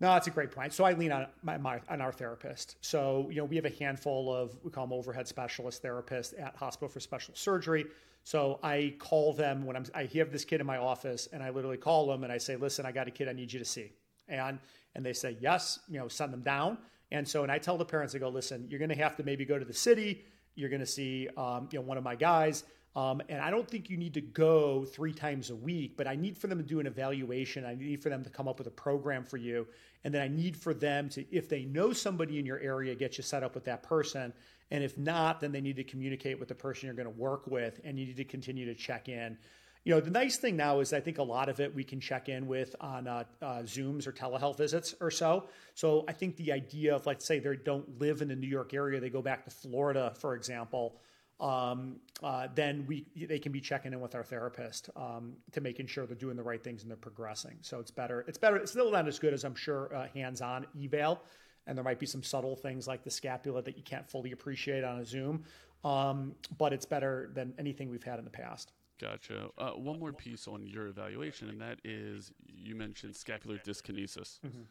No, 0.00 0.12
that's 0.12 0.28
a 0.28 0.30
great 0.30 0.52
point. 0.52 0.72
So 0.72 0.84
I 0.84 0.92
lean 0.92 1.10
on 1.10 1.26
my, 1.42 1.58
my, 1.58 1.80
on 1.88 2.00
our 2.00 2.12
therapist. 2.12 2.76
So 2.80 3.26
you 3.30 3.36
know 3.36 3.44
we 3.44 3.56
have 3.56 3.64
a 3.64 3.70
handful 3.70 4.32
of 4.32 4.56
we 4.62 4.70
call 4.70 4.86
them 4.86 4.92
overhead 4.92 5.26
specialist 5.26 5.82
therapists 5.82 6.40
at 6.40 6.54
Hospital 6.56 6.88
for 6.88 7.00
Special 7.00 7.34
Surgery. 7.34 7.86
So 8.22 8.60
I 8.62 8.94
call 8.98 9.32
them 9.32 9.64
when 9.64 9.74
I'm 9.74 9.86
I 9.94 10.04
have 10.14 10.30
this 10.30 10.44
kid 10.44 10.60
in 10.60 10.66
my 10.66 10.76
office, 10.76 11.28
and 11.32 11.42
I 11.42 11.50
literally 11.50 11.76
call 11.76 12.06
them 12.06 12.24
and 12.24 12.32
I 12.32 12.38
say, 12.38 12.56
"Listen, 12.56 12.86
I 12.86 12.92
got 12.92 13.08
a 13.08 13.10
kid 13.10 13.28
I 13.28 13.32
need 13.32 13.52
you 13.52 13.58
to 13.58 13.64
see," 13.64 13.92
and 14.28 14.58
and 14.94 15.04
they 15.04 15.12
say 15.12 15.36
yes. 15.40 15.80
You 15.88 15.98
know, 15.98 16.08
send 16.08 16.32
them 16.32 16.42
down. 16.42 16.78
And 17.10 17.26
so 17.26 17.42
and 17.42 17.50
I 17.50 17.58
tell 17.58 17.76
the 17.76 17.84
parents, 17.84 18.14
I 18.14 18.18
go, 18.18 18.28
"Listen, 18.28 18.66
you're 18.68 18.78
going 18.78 18.90
to 18.90 18.96
have 18.96 19.16
to 19.16 19.24
maybe 19.24 19.44
go 19.44 19.58
to 19.58 19.64
the 19.64 19.74
city. 19.74 20.24
You're 20.54 20.68
going 20.68 20.80
to 20.80 20.86
see 20.86 21.28
um, 21.36 21.68
you 21.72 21.78
know 21.78 21.84
one 21.84 21.98
of 21.98 22.04
my 22.04 22.14
guys." 22.14 22.64
Um, 22.98 23.22
and 23.28 23.40
I 23.40 23.48
don't 23.48 23.70
think 23.70 23.88
you 23.88 23.96
need 23.96 24.14
to 24.14 24.20
go 24.20 24.84
three 24.84 25.12
times 25.12 25.50
a 25.50 25.54
week, 25.54 25.96
but 25.96 26.08
I 26.08 26.16
need 26.16 26.36
for 26.36 26.48
them 26.48 26.58
to 26.58 26.64
do 26.64 26.80
an 26.80 26.86
evaluation. 26.88 27.64
I 27.64 27.76
need 27.76 28.02
for 28.02 28.08
them 28.08 28.24
to 28.24 28.30
come 28.30 28.48
up 28.48 28.58
with 28.58 28.66
a 28.66 28.72
program 28.72 29.22
for 29.22 29.36
you. 29.36 29.68
And 30.02 30.12
then 30.12 30.20
I 30.20 30.26
need 30.26 30.56
for 30.56 30.74
them 30.74 31.08
to, 31.10 31.24
if 31.32 31.48
they 31.48 31.64
know 31.64 31.92
somebody 31.92 32.40
in 32.40 32.44
your 32.44 32.58
area, 32.58 32.96
get 32.96 33.16
you 33.16 33.22
set 33.22 33.44
up 33.44 33.54
with 33.54 33.64
that 33.66 33.84
person. 33.84 34.32
And 34.72 34.82
if 34.82 34.98
not, 34.98 35.38
then 35.40 35.52
they 35.52 35.60
need 35.60 35.76
to 35.76 35.84
communicate 35.84 36.40
with 36.40 36.48
the 36.48 36.56
person 36.56 36.86
you're 36.86 36.96
going 36.96 37.06
to 37.06 37.20
work 37.20 37.46
with 37.46 37.78
and 37.84 37.96
you 37.96 38.04
need 38.04 38.16
to 38.16 38.24
continue 38.24 38.66
to 38.66 38.74
check 38.74 39.08
in. 39.08 39.38
You 39.84 39.94
know, 39.94 40.00
the 40.00 40.10
nice 40.10 40.36
thing 40.36 40.56
now 40.56 40.80
is 40.80 40.92
I 40.92 40.98
think 40.98 41.18
a 41.18 41.22
lot 41.22 41.48
of 41.48 41.60
it 41.60 41.72
we 41.72 41.84
can 41.84 42.00
check 42.00 42.28
in 42.28 42.48
with 42.48 42.74
on 42.80 43.06
uh, 43.06 43.22
uh, 43.40 43.46
Zooms 43.62 44.08
or 44.08 44.12
telehealth 44.12 44.58
visits 44.58 44.96
or 45.00 45.12
so. 45.12 45.44
So 45.76 46.04
I 46.08 46.14
think 46.14 46.36
the 46.36 46.50
idea 46.50 46.96
of, 46.96 47.06
let's 47.06 47.24
say, 47.24 47.38
they 47.38 47.54
don't 47.64 48.00
live 48.00 48.22
in 48.22 48.28
the 48.28 48.34
New 48.34 48.48
York 48.48 48.74
area, 48.74 48.98
they 48.98 49.08
go 49.08 49.22
back 49.22 49.44
to 49.44 49.52
Florida, 49.52 50.12
for 50.18 50.34
example 50.34 50.96
then 51.40 52.84
we 52.86 53.06
they 53.14 53.38
can 53.38 53.52
be 53.52 53.60
checking 53.60 53.92
in 53.92 54.00
with 54.00 54.14
our 54.14 54.24
therapist 54.24 54.90
um, 54.96 55.34
to 55.52 55.60
making 55.60 55.86
sure 55.86 56.06
they're 56.06 56.16
doing 56.16 56.36
the 56.36 56.42
right 56.42 56.62
things 56.62 56.82
and 56.82 56.90
they're 56.90 56.96
progressing. 56.96 57.56
So 57.60 57.78
it's 57.78 57.90
better. 57.90 58.24
It's 58.26 58.38
better. 58.38 58.56
It's 58.56 58.72
still 58.72 58.90
not 58.90 59.06
as 59.06 59.18
good 59.18 59.32
as 59.32 59.44
I'm 59.44 59.54
sure 59.54 59.94
uh, 59.94 60.08
hands-on 60.14 60.66
eval, 60.82 61.22
and 61.66 61.76
there 61.76 61.84
might 61.84 61.98
be 61.98 62.06
some 62.06 62.22
subtle 62.22 62.56
things 62.56 62.88
like 62.88 63.04
the 63.04 63.10
scapula 63.10 63.62
that 63.62 63.76
you 63.76 63.82
can't 63.82 64.08
fully 64.08 64.32
appreciate 64.32 64.84
on 64.84 64.98
a 64.98 65.04
Zoom, 65.04 65.44
um, 65.84 66.34
but 66.56 66.72
it's 66.72 66.86
better 66.86 67.30
than 67.34 67.54
anything 67.58 67.88
we've 67.88 68.02
had 68.02 68.18
in 68.18 68.24
the 68.24 68.30
past. 68.30 68.72
Gotcha. 69.00 69.50
Uh, 69.56 69.70
one 69.70 70.00
more 70.00 70.12
piece 70.12 70.48
on 70.48 70.66
your 70.66 70.88
evaluation, 70.88 71.48
and 71.48 71.60
that 71.60 71.78
is 71.84 72.32
you 72.46 72.74
mentioned 72.74 73.14
scapular 73.14 73.58
dyskinesis. 73.58 74.40
Mm-hmm. 74.44 74.62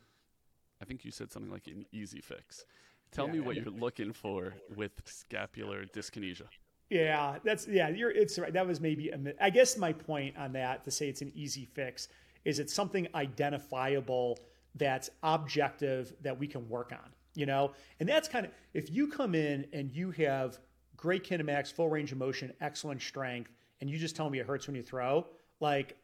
I 0.81 0.85
think 0.85 1.05
you 1.05 1.11
said 1.11 1.31
something 1.31 1.51
like 1.51 1.67
an 1.67 1.85
easy 1.93 2.19
fix. 2.19 2.65
Tell 3.11 3.27
yeah, 3.27 3.33
me 3.33 3.39
what 3.39 3.55
you're 3.55 3.65
looking 3.65 4.13
for 4.13 4.53
with 4.75 4.91
scapular 5.05 5.85
dyskinesia. 5.85 6.47
Yeah, 6.89 7.37
that's 7.43 7.67
yeah. 7.67 7.89
You're 7.89 8.11
it's 8.11 8.39
right. 8.39 8.53
That 8.53 8.65
was 8.65 8.79
maybe 8.79 9.09
a, 9.09 9.19
I 9.41 9.49
guess 9.49 9.77
my 9.77 9.91
point 9.91 10.37
on 10.37 10.53
that 10.53 10.83
to 10.85 10.91
say 10.91 11.09
it's 11.09 11.21
an 11.21 11.31
easy 11.35 11.65
fix 11.65 12.07
is 12.45 12.59
it's 12.59 12.73
something 12.73 13.07
identifiable 13.13 14.39
that's 14.75 15.09
objective 15.23 16.13
that 16.21 16.37
we 16.37 16.47
can 16.47 16.67
work 16.69 16.91
on. 16.91 17.11
You 17.35 17.45
know, 17.45 17.73
and 17.99 18.07
that's 18.07 18.27
kind 18.27 18.45
of 18.45 18.51
if 18.73 18.89
you 18.89 19.07
come 19.07 19.35
in 19.35 19.67
and 19.73 19.91
you 19.91 20.11
have 20.11 20.59
great 20.95 21.23
kinematics, 21.27 21.71
full 21.71 21.89
range 21.89 22.11
of 22.11 22.17
motion, 22.17 22.53
excellent 22.61 23.01
strength, 23.01 23.51
and 23.81 23.89
you 23.89 23.97
just 23.97 24.15
tell 24.15 24.29
me 24.29 24.39
it 24.39 24.47
hurts 24.47 24.65
when 24.67 24.75
you 24.75 24.81
throw, 24.81 25.27
like 25.59 25.97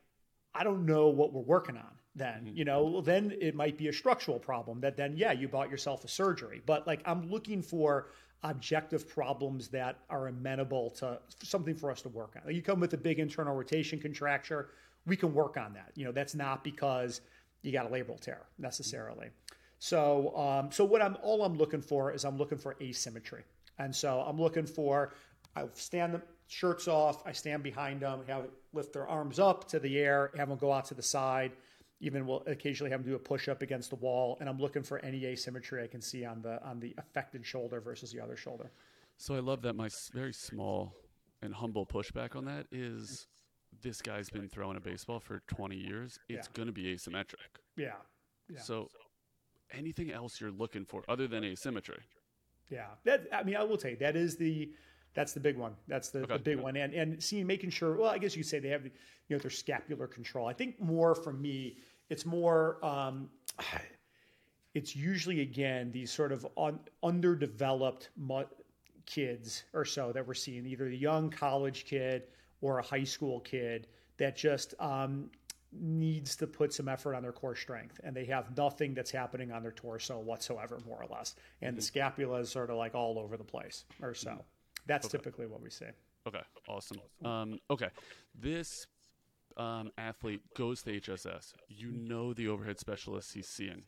I 0.54 0.64
don't 0.64 0.86
know 0.86 1.08
what 1.08 1.34
we're 1.34 1.42
working 1.42 1.78
on 1.78 1.90
then 2.16 2.46
mm-hmm. 2.46 2.58
you 2.58 2.66
know 2.66 3.02
then 3.02 3.34
it 3.40 3.56
might 3.56 3.78
be 3.78 3.88
a 3.88 3.94
structural 3.94 4.40
problem 4.40 4.80
that 4.80 4.98
then 4.98 5.16
yeah 5.18 5.32
you 5.32 5.48
bought 5.48 5.70
yourself 5.70 6.04
a 6.04 6.08
surgery. 6.08 6.62
But 6.66 6.86
like 6.88 7.02
i'm 7.06 7.30
looking 7.30 7.62
for 7.62 8.08
objective 8.44 9.08
problems 9.08 9.70
that 9.70 10.00
are 10.10 10.28
amenable 10.28 10.90
to 10.90 11.18
something 11.42 11.76
for 11.76 11.90
us 11.90 12.02
to 12.02 12.10
work 12.10 12.34
on. 12.36 12.42
Like 12.46 12.56
you 12.56 12.62
come 12.62 12.80
with 12.80 12.94
a 12.94 12.98
big 12.98 13.20
internal 13.20 13.56
rotation 13.56 14.00
contracture 14.00 14.70
we 15.06 15.18
can 15.18 15.34
work 15.34 15.58
on 15.58 15.74
that. 15.74 15.92
You 15.96 16.06
know 16.06 16.12
that's 16.12 16.36
not 16.36 16.64
because 16.64 17.22
you 17.62 17.72
got 17.72 17.86
a 17.86 17.90
labral 17.90 18.20
tear 18.20 18.42
necessarily. 18.58 19.30
So 19.80 20.36
um, 20.38 20.72
so 20.72 20.86
what 20.86 21.02
i'm 21.02 21.18
all 21.22 21.44
i'm 21.44 21.58
looking 21.58 21.82
for 21.82 22.12
is 22.12 22.26
i'm 22.26 22.38
looking 22.38 22.58
for 22.58 22.76
asymmetry. 22.82 23.44
And 23.80 23.96
so 23.96 24.24
i'm 24.28 24.40
looking 24.40 24.66
for 24.66 25.14
i 25.56 25.66
stand 25.74 26.14
the 26.14 26.22
shirts 26.48 26.88
off 26.88 27.26
i 27.26 27.32
stand 27.32 27.64
behind 27.64 28.02
them 28.02 28.20
have 28.28 28.48
lift 28.74 28.94
their 28.94 29.08
arms 29.08 29.40
up 29.40 29.68
to 29.68 29.80
the 29.80 29.98
air 29.98 30.30
have 30.38 30.50
them 30.50 30.58
go 30.58 30.72
out 30.72 30.86
to 30.86 30.94
the 30.94 31.02
side 31.02 31.52
even 32.04 32.28
will 32.28 32.44
occasionally 32.48 32.92
have 32.92 33.02
them 33.02 33.12
do 33.12 33.16
a 33.16 33.20
push 33.20 33.48
up 33.48 33.62
against 33.62 33.90
the 33.90 33.96
wall, 33.96 34.38
and 34.40 34.50
I'm 34.50 34.60
looking 34.60 34.84
for 34.84 35.00
any 35.00 35.26
asymmetry 35.26 35.82
I 35.82 35.88
can 35.88 36.02
see 36.02 36.26
on 36.26 36.42
the 36.42 36.62
on 36.64 36.80
the 36.80 36.94
affected 36.98 37.46
shoulder 37.46 37.80
versus 37.80 38.12
the 38.12 38.20
other 38.20 38.36
shoulder. 38.36 38.72
So 39.18 39.36
I 39.36 39.40
love 39.40 39.62
that 39.62 39.76
my 39.76 39.90
very 40.14 40.34
small 40.34 40.94
and 41.42 41.54
humble 41.54 41.86
pushback 41.86 42.36
on 42.36 42.46
that 42.46 42.68
is 42.72 43.28
this 43.82 44.02
guy's 44.02 44.30
been 44.30 44.50
throwing 44.50 44.78
a 44.78 44.80
baseball 44.82 45.20
for 45.20 45.42
20 45.48 45.76
years. 45.76 46.20
It's 46.30 46.48
yeah. 46.48 46.52
going 46.54 46.68
to 46.68 46.74
be 46.74 46.94
asymmetric. 46.96 47.60
Yeah. 47.76 47.94
yeah. 48.50 48.60
So 48.60 48.90
anything 49.72 50.12
else 50.12 50.40
you're 50.40 50.52
looking 50.52 50.86
for 50.86 51.04
other 51.08 51.28
than 51.28 51.44
asymmetry? 51.44 52.02
Yeah. 52.70 52.88
That 53.06 53.28
I 53.32 53.44
mean 53.44 53.56
I 53.56 53.64
will 53.64 53.78
tell 53.78 53.92
you 53.92 53.98
that 53.98 54.16
is 54.16 54.36
the 54.36 54.72
that's 55.16 55.34
the 55.34 55.40
big 55.40 55.58
one. 55.58 55.74
That's 55.88 56.10
the, 56.10 56.24
okay. 56.24 56.34
the 56.34 56.40
big 56.40 56.60
one. 56.60 56.76
And 56.76 56.94
and 56.94 57.24
seeing 57.24 57.48
making 57.48 57.70
sure 57.70 57.96
well 57.96 58.10
I 58.10 58.18
guess 58.18 58.36
you 58.36 58.44
say 58.44 58.60
they 58.60 58.70
have 58.70 58.84
the, 58.84 58.92
you 59.30 59.36
know 59.36 59.40
their 59.40 59.52
scapular 59.52 60.08
control. 60.08 60.48
I 60.48 60.54
think 60.54 60.82
more 60.82 61.16
for 61.16 61.32
me 61.32 61.78
it's 62.10 62.26
more. 62.26 62.84
Um, 62.86 63.30
it's 64.74 64.96
usually 64.96 65.42
again 65.42 65.92
these 65.92 66.12
sort 66.12 66.32
of 66.32 66.48
un- 66.58 66.80
underdeveloped 67.04 68.10
mu- 68.18 68.44
kids 69.06 69.64
or 69.74 69.86
so 69.86 70.12
that 70.12 70.26
we're 70.26 70.34
seeing, 70.34 70.66
either 70.66 70.88
a 70.88 70.94
young 70.94 71.30
college 71.30 71.86
kid 71.86 72.24
or 72.62 72.80
a 72.80 72.84
high 72.84 73.04
school 73.04 73.40
kid 73.42 73.88
that 74.18 74.36
just 74.36 74.74
um, 74.80 75.30
needs 75.72 76.36
to 76.36 76.48
put 76.48 76.74
some 76.74 76.88
effort 76.88 77.16
on 77.16 77.22
their 77.24 77.32
core 77.32 77.56
strength, 77.56 78.00
and 78.04 78.16
they 78.16 78.26
have 78.26 78.56
nothing 78.56 78.94
that's 78.94 79.12
happening 79.12 79.52
on 79.52 79.62
their 79.62 79.72
torso 79.72 80.20
whatsoever, 80.20 80.80
more 80.88 81.02
or 81.02 81.08
less, 81.16 81.36
and 81.62 81.72
mm-hmm. 81.72 81.76
the 81.78 81.82
scapula 81.82 82.40
is 82.40 82.50
sort 82.50 82.70
of 82.70 82.78
like 82.78 82.96
all 82.96 83.20
over 83.20 83.38
the 83.38 83.44
place 83.44 83.86
or 84.02 84.14
so. 84.14 84.32
Mm-hmm. 84.32 84.40
That's 84.86 85.06
okay. 85.08 85.18
typically 85.18 85.46
what 85.46 85.62
we 85.62 85.70
see. 85.70 85.86
Okay, 86.28 86.42
awesome. 86.68 87.00
Um, 87.24 87.60
okay, 87.70 87.90
this 88.34 88.88
um, 89.58 89.92
athlete 89.98 90.42
goes 90.56 90.82
to 90.84 91.00
HSS. 91.00 91.54
You 91.68 91.92
know 91.92 92.34
the 92.34 92.48
overhead 92.48 92.80
specialist 92.80 93.34
he's 93.34 93.48
seeing. 93.48 93.84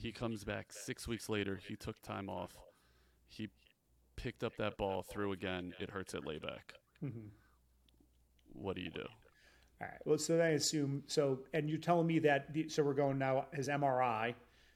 He 0.00 0.12
comes 0.12 0.44
back 0.44 0.72
six 0.72 1.06
weeks 1.06 1.28
later. 1.28 1.60
He 1.68 1.76
took 1.76 2.00
time 2.02 2.28
off. 2.28 2.52
He 3.28 3.48
picked 4.16 4.42
up 4.42 4.56
that 4.58 4.76
ball, 4.76 5.02
threw 5.02 5.32
again. 5.32 5.72
It 5.78 5.90
hurts 5.90 6.14
at 6.14 6.26
layback. 6.26 6.74
Mm-hmm. 7.02 7.28
What 8.52 8.76
do 8.76 8.82
you 8.82 8.90
do? 8.90 9.06
All 9.80 9.88
right. 9.88 10.00
Well, 10.04 10.18
so 10.18 10.36
then 10.36 10.46
I 10.46 10.50
assume 10.50 11.02
so, 11.06 11.40
and 11.52 11.68
you're 11.68 11.78
telling 11.78 12.06
me 12.06 12.18
that 12.20 12.52
the, 12.52 12.68
so 12.68 12.82
we're 12.82 12.94
going 12.94 13.18
now 13.18 13.46
his 13.52 13.68
MRI. 13.68 14.34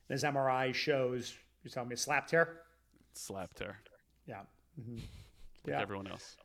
His 0.09 0.25
MRI 0.25 0.75
shows 0.75 1.35
you're 1.63 1.71
telling 1.71 1.89
me 1.89 1.95
a 1.95 1.99
slap 1.99 2.27
tear. 2.27 2.61
Slap 3.15 3.55
tear. 3.55 3.79
Yeah. 4.27 4.43
Mm-hmm. 4.81 4.95
Like 4.95 5.03
yeah. 5.67 5.81
everyone 5.81 6.07
else. 6.07 6.37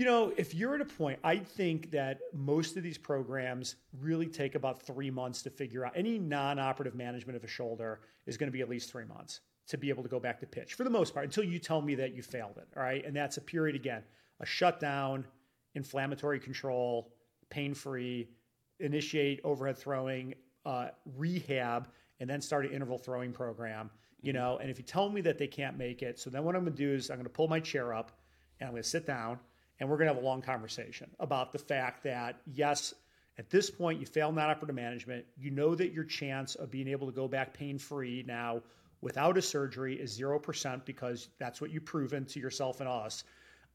You 0.00 0.06
know, 0.06 0.32
if 0.38 0.54
you're 0.54 0.74
at 0.74 0.80
a 0.80 0.86
point, 0.86 1.18
I 1.22 1.36
think 1.36 1.90
that 1.90 2.20
most 2.32 2.78
of 2.78 2.82
these 2.82 2.96
programs 2.96 3.76
really 4.00 4.28
take 4.28 4.54
about 4.54 4.80
three 4.80 5.10
months 5.10 5.42
to 5.42 5.50
figure 5.50 5.84
out. 5.84 5.92
Any 5.94 6.18
non 6.18 6.58
operative 6.58 6.94
management 6.94 7.36
of 7.36 7.44
a 7.44 7.46
shoulder 7.46 8.00
is 8.24 8.38
going 8.38 8.46
to 8.46 8.50
be 8.50 8.62
at 8.62 8.70
least 8.70 8.90
three 8.90 9.04
months 9.04 9.40
to 9.66 9.76
be 9.76 9.90
able 9.90 10.02
to 10.02 10.08
go 10.08 10.18
back 10.18 10.40
to 10.40 10.46
pitch 10.46 10.72
for 10.72 10.84
the 10.84 10.90
most 10.90 11.12
part 11.12 11.26
until 11.26 11.44
you 11.44 11.58
tell 11.58 11.82
me 11.82 11.94
that 11.96 12.14
you 12.14 12.22
failed 12.22 12.56
it. 12.56 12.66
All 12.74 12.82
right. 12.82 13.04
And 13.04 13.14
that's 13.14 13.36
a 13.36 13.42
period, 13.42 13.76
again, 13.76 14.02
a 14.40 14.46
shutdown, 14.46 15.26
inflammatory 15.74 16.40
control, 16.40 17.12
pain 17.50 17.74
free, 17.74 18.30
initiate 18.78 19.42
overhead 19.44 19.76
throwing, 19.76 20.32
uh, 20.64 20.88
rehab, 21.18 21.88
and 22.20 22.30
then 22.30 22.40
start 22.40 22.64
an 22.64 22.72
interval 22.72 22.96
throwing 22.96 23.32
program. 23.32 23.90
You 24.22 24.32
know, 24.32 24.56
and 24.62 24.70
if 24.70 24.78
you 24.78 24.84
tell 24.84 25.10
me 25.10 25.20
that 25.20 25.36
they 25.36 25.46
can't 25.46 25.76
make 25.76 26.00
it, 26.00 26.18
so 26.18 26.30
then 26.30 26.42
what 26.42 26.56
I'm 26.56 26.62
going 26.62 26.74
to 26.74 26.82
do 26.82 26.90
is 26.90 27.10
I'm 27.10 27.18
going 27.18 27.24
to 27.24 27.30
pull 27.30 27.48
my 27.48 27.60
chair 27.60 27.92
up 27.92 28.12
and 28.60 28.66
I'm 28.66 28.72
going 28.72 28.82
to 28.82 28.88
sit 28.88 29.06
down 29.06 29.38
and 29.80 29.88
we're 29.88 29.96
going 29.96 30.08
to 30.08 30.14
have 30.14 30.22
a 30.22 30.26
long 30.26 30.42
conversation 30.42 31.10
about 31.18 31.52
the 31.52 31.58
fact 31.58 32.04
that, 32.04 32.40
yes, 32.52 32.94
at 33.38 33.48
this 33.48 33.70
point, 33.70 33.98
you 33.98 34.06
fail 34.06 34.30
non 34.30 34.50
operative 34.50 34.76
management. 34.76 35.24
You 35.38 35.50
know 35.50 35.74
that 35.74 35.92
your 35.92 36.04
chance 36.04 36.54
of 36.54 36.70
being 36.70 36.86
able 36.86 37.06
to 37.06 37.12
go 37.12 37.26
back 37.26 37.54
pain 37.54 37.78
free 37.78 38.22
now 38.26 38.60
without 39.00 39.38
a 39.38 39.42
surgery 39.42 39.94
is 39.98 40.18
0% 40.18 40.84
because 40.84 41.28
that's 41.38 41.60
what 41.60 41.70
you've 41.70 41.86
proven 41.86 42.26
to 42.26 42.38
yourself 42.38 42.80
and 42.80 42.88
us. 42.88 43.24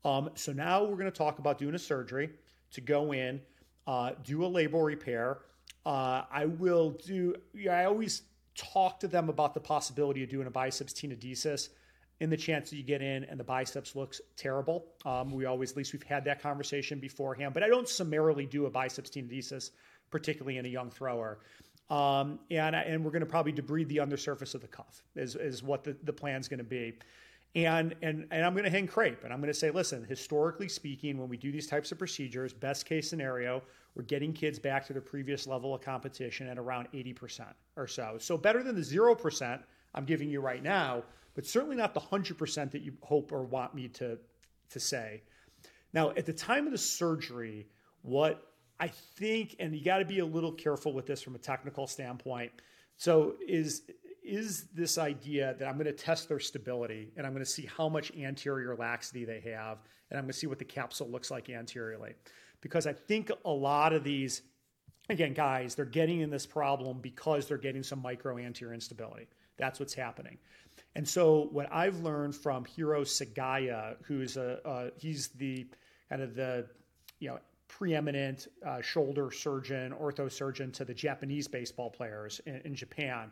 Um, 0.04 0.30
so 0.36 0.54
now 0.54 0.84
we're 0.84 0.98
going 0.98 1.12
to 1.12 1.18
talk 1.18 1.40
about 1.40 1.58
doing 1.58 1.74
a 1.74 1.80
surgery 1.80 2.30
to 2.74 2.82
go 2.82 3.12
in, 3.12 3.42
uh, 3.88 4.12
do 4.24 4.46
a 4.46 4.50
labral 4.50 4.86
repair. 4.86 5.40
Uh, 5.84 6.24
I 6.32 6.46
will 6.46 6.92
do, 6.92 7.36
I 7.70 7.86
always 7.86 8.22
talk 8.54 9.00
to 9.00 9.08
them 9.08 9.30
about 9.30 9.56
the 9.56 9.60
possibility 9.60 10.24
of 10.24 10.30
doing 10.30 10.46
a 10.46 10.52
biceps 10.52 10.94
tenodesis 10.94 11.70
in 12.22 12.30
the 12.30 12.38
chance 12.38 12.70
that 12.70 12.78
you 12.78 12.84
get 12.84 13.02
in 13.02 13.26
and 13.26 13.40
the 13.40 13.44
biceps 13.44 13.96
looks 13.96 14.22
terrible. 14.38 14.86
Um, 15.06 15.32
we 15.32 15.46
always, 15.46 15.72
at 15.72 15.78
least 15.78 15.94
we've 15.94 16.04
had 16.04 16.24
that 16.26 16.42
conversation 16.42 17.00
beforehand, 17.00 17.54
but 17.54 17.64
I 17.64 17.68
don't 17.68 17.90
summarily 17.90 18.46
do 18.46 18.66
a 18.66 18.70
biceps 18.70 19.10
tenodesis, 19.10 19.72
particularly 20.12 20.58
in 20.58 20.66
a 20.66 20.70
young 20.70 20.90
thrower. 20.90 21.40
Um, 21.90 22.40
and, 22.50 22.76
and 22.76 23.04
we're 23.04 23.12
going 23.12 23.20
to 23.22 23.28
probably 23.28 23.54
debride 23.54 23.88
the 23.90 24.00
undersurface 24.00 24.56
of 24.56 24.62
the 24.62 24.68
cuff 24.68 25.04
is, 25.16 25.36
is 25.36 25.62
what 25.62 25.84
the, 25.84 25.96
the 26.04 26.14
plan's 26.14 26.48
going 26.48 26.60
to 26.60 26.64
be. 26.64 26.98
And, 27.54 27.96
and, 28.02 28.28
and 28.32 28.46
I'm 28.46 28.54
going 28.54 28.66
to 28.66 28.70
hang 28.70 28.88
crepe 28.88 29.24
and 29.24 29.32
I'm 29.32 29.40
going 29.40 29.54
to 29.54 29.58
say, 29.58 29.72
listen, 29.72 30.04
historically 30.04 30.68
speaking, 30.68 31.18
when 31.18 31.30
we 31.30 31.38
do 31.38 31.52
these 31.52 31.68
types 31.68 31.92
of 31.92 31.98
procedures, 31.98 32.54
best 32.54 32.86
case 32.86 33.10
scenario, 33.10 33.62
we're 33.96 34.04
getting 34.04 34.34
kids 34.34 34.60
back 34.60 34.86
to 34.88 34.94
their 34.94 35.02
previous 35.02 35.48
level 35.48 35.74
of 35.74 35.82
competition 35.82 36.48
at 36.48 36.58
around 36.58 36.88
80% 36.94 37.46
or 37.78 37.88
so. 37.88 38.18
So 38.20 38.38
better 38.38 38.62
than 38.62 38.76
the 38.76 38.82
0% 38.82 39.64
I'm 39.96 40.06
giving 40.06 40.30
you 40.30 40.42
right 40.42 40.62
now, 40.62 41.04
but 41.34 41.46
certainly 41.46 41.76
not 41.76 41.94
the 41.94 42.00
100% 42.00 42.72
that 42.72 42.82
you 42.82 42.94
hope 43.02 43.32
or 43.32 43.44
want 43.44 43.74
me 43.74 43.88
to, 43.90 44.20
to 44.70 44.80
say. 44.80 45.24
Now, 45.94 46.12
at 46.12 46.26
the 46.26 46.34
time 46.34 46.66
of 46.66 46.72
the 46.72 46.78
surgery, 46.78 47.68
what 48.02 48.52
I 48.80 48.90
think, 48.90 49.56
and 49.60 49.76
you 49.76 49.84
got 49.84 50.00
to 50.00 50.06
be 50.06 50.20
a 50.20 50.26
little 50.26 50.52
careful 50.52 50.94
with 50.94 51.06
this 51.08 51.22
from 51.22 51.36
a 51.36 51.40
technical 51.40 51.88
standpoint. 51.88 52.52
So, 52.98 53.36
is 53.48 53.84
is 54.24 54.66
this 54.74 54.98
idea 54.98 55.56
that 55.60 55.68
I'm 55.68 55.76
going 55.76 55.86
to 55.86 55.94
test 55.94 56.28
their 56.28 56.40
stability 56.40 57.12
and 57.16 57.28
I'm 57.28 57.34
going 57.34 57.46
to 57.46 57.50
see 57.50 57.68
how 57.78 57.88
much 57.88 58.12
anterior 58.18 58.76
laxity 58.76 59.24
they 59.24 59.40
have, 59.42 59.78
and 60.10 60.18
I'm 60.18 60.24
going 60.24 60.34
to 60.34 60.38
see 60.38 60.48
what 60.48 60.58
the 60.58 60.66
capsule 60.66 61.10
looks 61.10 61.30
like 61.30 61.50
anteriorly, 61.50 62.16
because 62.62 62.88
I 62.88 62.94
think 62.94 63.32
a 63.46 63.52
lot 63.52 63.94
of 63.94 64.04
these, 64.04 64.42
again, 65.10 65.34
guys, 65.34 65.76
they're 65.76 65.86
getting 65.86 66.22
in 66.22 66.32
this 66.32 66.46
problem 66.46 67.02
because 67.02 67.48
they're 67.48 67.58
getting 67.60 67.84
some 67.84 68.02
micro 68.02 68.40
anterior 68.40 68.74
instability. 68.74 69.28
That's 69.58 69.80
what's 69.80 69.94
happening. 69.94 70.38
And 70.96 71.08
so 71.08 71.50
what 71.52 71.72
I've 71.72 72.00
learned 72.00 72.36
from 72.36 72.66
Hiro 72.66 73.02
Sugaya, 73.02 73.96
who's 74.04 74.38
a 74.38 74.66
uh, 74.68 74.90
he's 74.98 75.30
the 75.30 75.68
kind 76.10 76.22
of 76.22 76.36
the 76.36 76.68
you 77.20 77.30
know 77.30 77.40
preeminent 77.68 78.48
uh, 78.66 78.82
shoulder 78.82 79.32
surgeon, 79.32 79.94
ortho 79.94 80.32
surgeon 80.32 80.72
to 80.72 80.86
the 80.86 80.94
Japanese 80.94 81.48
baseball 81.48 81.90
players 81.90 82.40
in, 82.46 82.62
in 82.64 82.76
Japan, 82.76 83.32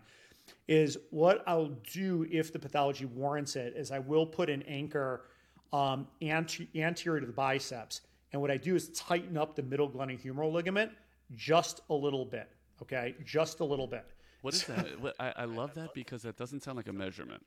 is 0.67 0.97
what 1.12 1.43
I'll 1.47 1.71
do 1.91 2.27
if 2.29 2.51
the 2.51 2.59
pathology 2.59 3.05
warrants 3.05 3.55
it 3.55 3.73
is 3.75 3.91
I 3.91 3.99
will 3.99 4.25
put 4.25 4.49
an 4.49 4.62
anchor 4.63 5.25
um, 5.71 6.07
anterior 6.21 7.19
to 7.19 7.25
the 7.25 7.33
biceps, 7.33 8.01
and 8.31 8.41
what 8.41 8.51
I 8.51 8.57
do 8.57 8.75
is 8.75 8.89
tighten 8.89 9.38
up 9.38 9.55
the 9.55 9.63
middle 9.63 9.89
glenohumeral 9.89 10.51
ligament 10.51 10.91
just 11.36 11.81
a 11.89 11.93
little 11.93 12.25
bit. 12.25 12.49
Okay, 12.81 13.15
just 13.23 13.62
a 13.62 13.65
little 13.65 13.88
bit. 13.88 14.05
What 14.43 14.53
is 14.53 14.65
that? 14.65 14.88
I, 15.19 15.34
I 15.38 15.45
love 15.45 15.73
that 15.75 15.93
because 15.95 16.21
that 16.23 16.38
doesn't 16.38 16.63
sound 16.63 16.75
like 16.75 16.89
a 16.89 16.93
measurement. 16.93 17.43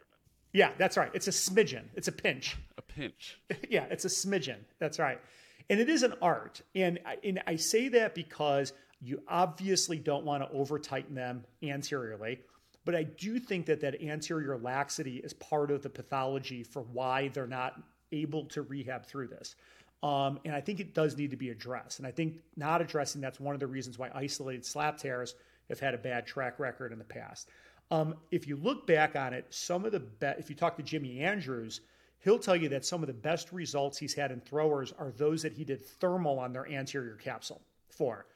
Yeah, 0.52 0.70
that's 0.78 0.96
right. 0.96 1.10
It's 1.12 1.28
a 1.28 1.30
smidgen. 1.30 1.82
It's 1.94 2.08
a 2.08 2.12
pinch. 2.12 2.56
A 2.78 2.82
pinch. 2.82 3.38
yeah, 3.70 3.84
it's 3.90 4.06
a 4.06 4.08
smidgen. 4.08 4.56
That's 4.78 4.98
right. 4.98 5.20
And 5.68 5.78
it 5.78 5.90
is 5.90 6.02
an 6.02 6.14
art. 6.22 6.62
And 6.74 6.98
I, 7.04 7.16
and 7.22 7.42
I 7.46 7.56
say 7.56 7.88
that 7.88 8.14
because 8.14 8.72
you 9.02 9.22
obviously 9.28 9.98
don't 9.98 10.24
want 10.24 10.42
to 10.42 10.56
over 10.56 10.78
tighten 10.78 11.14
them 11.14 11.44
anteriorly. 11.62 12.40
But 12.86 12.94
I 12.94 13.02
do 13.02 13.38
think 13.38 13.66
that 13.66 13.80
that 13.80 14.00
anterior 14.00 14.56
laxity 14.56 15.16
is 15.16 15.34
part 15.34 15.70
of 15.70 15.82
the 15.82 15.90
pathology 15.90 16.62
for 16.62 16.80
why 16.80 17.28
they're 17.28 17.46
not 17.46 17.82
able 18.10 18.46
to 18.46 18.62
rehab 18.62 19.04
through 19.04 19.28
this. 19.28 19.56
Um, 20.02 20.40
and 20.46 20.54
I 20.54 20.62
think 20.62 20.80
it 20.80 20.94
does 20.94 21.16
need 21.18 21.30
to 21.32 21.36
be 21.36 21.50
addressed. 21.50 21.98
And 21.98 22.08
I 22.08 22.10
think 22.12 22.38
not 22.56 22.80
addressing 22.80 23.20
that's 23.20 23.40
one 23.40 23.52
of 23.54 23.60
the 23.60 23.66
reasons 23.66 23.98
why 23.98 24.10
isolated 24.14 24.64
slap 24.64 24.96
tears 24.96 25.34
have 25.68 25.80
had 25.80 25.94
a 25.94 25.98
bad 25.98 26.26
track 26.26 26.58
record 26.58 26.92
in 26.92 26.98
the 26.98 27.04
past. 27.04 27.48
Um, 27.90 28.16
if 28.30 28.48
you 28.48 28.56
look 28.56 28.86
back 28.86 29.16
on 29.16 29.32
it, 29.32 29.46
some 29.50 29.84
of 29.84 29.92
the 29.92 30.00
best, 30.00 30.40
if 30.40 30.50
you 30.50 30.56
talk 30.56 30.76
to 30.76 30.82
Jimmy 30.82 31.20
Andrews, 31.20 31.80
he'll 32.18 32.38
tell 32.38 32.56
you 32.56 32.68
that 32.70 32.84
some 32.84 33.02
of 33.02 33.06
the 33.06 33.14
best 33.14 33.52
results 33.52 33.98
he's 33.98 34.14
had 34.14 34.32
in 34.32 34.40
throwers 34.40 34.92
are 34.98 35.12
those 35.12 35.42
that 35.42 35.52
he 35.52 35.64
did 35.64 35.84
thermal 35.84 36.38
on 36.38 36.52
their 36.52 36.68
anterior 36.68 37.14
capsule 37.14 37.60
for. 37.88 38.26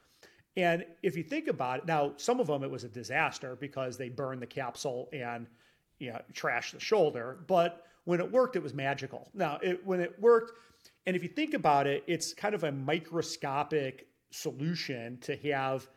And 0.57 0.85
if 1.01 1.15
you 1.15 1.23
think 1.23 1.47
about 1.47 1.79
it, 1.79 1.85
now 1.85 2.13
some 2.17 2.39
of 2.39 2.47
them 2.47 2.63
it 2.63 2.71
was 2.71 2.83
a 2.83 2.89
disaster 2.89 3.57
because 3.59 3.97
they 3.97 4.09
burned 4.09 4.41
the 4.41 4.47
capsule 4.47 5.09
and 5.13 5.47
you 5.99 6.11
know 6.11 6.21
trashed 6.33 6.71
the 6.71 6.79
shoulder. 6.79 7.39
But 7.47 7.85
when 8.05 8.19
it 8.19 8.31
worked, 8.31 8.55
it 8.55 8.63
was 8.63 8.73
magical. 8.73 9.29
Now 9.33 9.59
it, 9.61 9.85
when 9.85 10.01
it 10.01 10.19
worked, 10.19 10.53
and 11.05 11.15
if 11.15 11.23
you 11.23 11.29
think 11.29 11.53
about 11.53 11.87
it, 11.87 12.03
it's 12.07 12.33
kind 12.33 12.53
of 12.53 12.63
a 12.63 12.71
microscopic 12.71 14.07
solution 14.31 15.17
to 15.19 15.35
have 15.37 15.87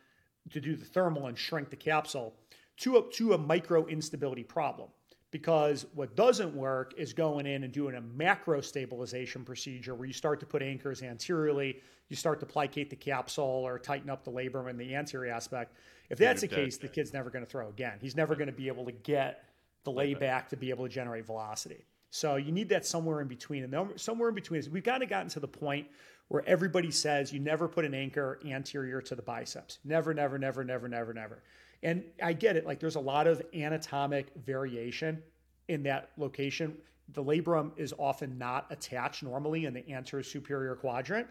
to 0.51 0.61
do 0.61 0.75
the 0.75 0.85
thermal 0.85 1.27
and 1.27 1.37
shrink 1.37 1.69
the 1.69 1.75
capsule 1.75 2.35
to 2.77 2.97
a, 2.97 3.11
to 3.11 3.33
a 3.33 3.37
micro 3.37 3.85
instability 3.87 4.43
problem. 4.43 4.89
Because 5.31 5.85
what 5.93 6.15
doesn't 6.15 6.55
work 6.55 6.93
is 6.97 7.11
going 7.11 7.45
in 7.45 7.63
and 7.63 7.73
doing 7.73 7.95
a 7.95 8.01
macro 8.01 8.61
stabilization 8.61 9.43
procedure 9.43 9.93
where 9.93 10.07
you 10.07 10.13
start 10.13 10.39
to 10.39 10.45
put 10.45 10.61
anchors 10.61 11.01
anteriorly, 11.01 11.81
you 12.07 12.15
start 12.15 12.39
to 12.39 12.45
plicate 12.45 12.89
the 12.89 12.95
capsule 12.95 13.43
or 13.43 13.77
tighten 13.77 14.09
up 14.09 14.23
the 14.23 14.31
labrum 14.31 14.69
and 14.69 14.79
the 14.79 14.95
anterior 14.95 15.33
aspect. 15.33 15.75
If 16.09 16.19
that's 16.19 16.41
the 16.41 16.47
case, 16.47 16.77
the 16.77 16.87
kid's 16.87 17.11
never 17.11 17.29
going 17.29 17.43
to 17.43 17.49
throw 17.49 17.67
again. 17.67 17.97
He's 17.99 18.15
never 18.15 18.35
going 18.35 18.47
to 18.47 18.53
be 18.53 18.67
able 18.67 18.85
to 18.85 18.91
get 18.91 19.43
the 19.83 19.91
layback 19.91 20.49
to 20.49 20.57
be 20.57 20.69
able 20.69 20.85
to 20.85 20.89
generate 20.89 21.25
velocity. 21.25 21.83
So 22.11 22.37
you 22.37 22.53
need 22.53 22.69
that 22.69 22.85
somewhere 22.85 23.19
in 23.19 23.27
between. 23.27 23.63
And 23.63 23.99
somewhere 23.99 24.29
in 24.29 24.35
between 24.35 24.59
is 24.59 24.69
we've 24.69 24.83
kind 24.83 25.03
of 25.03 25.09
gotten 25.09 25.27
to 25.29 25.41
the 25.41 25.47
point 25.49 25.87
where 26.27 26.43
everybody 26.47 26.91
says 26.91 27.31
you 27.31 27.39
never 27.39 27.67
put 27.67 27.85
an 27.85 27.93
anchor 27.93 28.39
anterior 28.45 29.01
to 29.01 29.15
the 29.15 29.21
biceps. 29.21 29.79
Never, 29.83 30.13
never, 30.13 30.37
never, 30.37 30.63
never, 30.63 30.87
never, 30.87 31.13
never. 31.13 31.43
And 31.83 32.03
I 32.21 32.33
get 32.33 32.55
it. 32.55 32.65
Like 32.65 32.79
there's 32.79 32.95
a 32.95 33.01
lot 33.01 33.27
of 33.27 33.41
anatomic 33.53 34.27
variation 34.45 35.21
in 35.67 35.83
that 35.83 36.09
location. 36.17 36.75
The 37.13 37.23
labrum 37.23 37.71
is 37.77 37.93
often 37.99 38.37
not 38.37 38.65
attached 38.71 39.21
normally 39.21 39.65
in 39.65 39.73
the 39.73 39.87
anterior 39.91 40.23
superior 40.23 40.75
quadrant. 40.75 41.27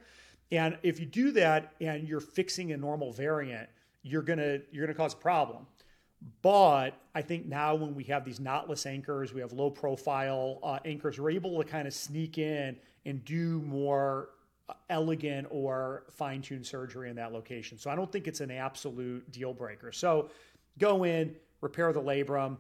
And 0.53 0.79
if 0.83 1.01
you 1.01 1.07
do 1.07 1.33
that 1.33 1.73
and 1.81 2.09
you're 2.09 2.21
fixing 2.21 2.73
a 2.73 2.77
normal 2.77 3.13
variant, 3.13 3.69
you're 4.03 4.23
gonna 4.23 4.61
you're 4.71 4.87
gonna 4.87 4.97
cause 4.97 5.15
a 5.15 5.17
problem. 5.17 5.67
But 6.43 6.93
I 7.15 7.23
think 7.23 7.47
now 7.47 7.75
when 7.75 7.95
we 7.95 8.05
have 8.05 8.25
these 8.25 8.39
knotless 8.39 8.87
anchors, 8.87 9.35
we 9.35 9.41
have 9.41 9.53
low 9.53 9.71
profile 9.71 10.59
uh, 10.63 10.79
anchors, 10.85 11.19
we're 11.19 11.31
able 11.31 11.63
to 11.63 11.69
kind 11.69 11.87
of 11.87 11.93
sneak 11.93 12.39
in 12.39 12.77
and 13.05 13.25
do 13.25 13.61
more 13.63 14.31
elegant 14.89 15.47
or 15.51 16.05
fine 16.11 16.43
tuned 16.43 16.67
surgery 16.67 17.11
in 17.11 17.17
that 17.17 17.33
location. 17.33 17.79
So 17.79 17.91
I 17.91 17.95
don't 17.95 18.11
think 18.11 18.27
it's 18.27 18.41
an 18.41 18.51
absolute 18.51 19.31
deal 19.31 19.53
breaker. 19.53 19.93
So 19.93 20.31
go 20.79 21.05
in, 21.05 21.35
repair 21.61 21.93
the 21.93 22.03
labrum, 22.03 22.57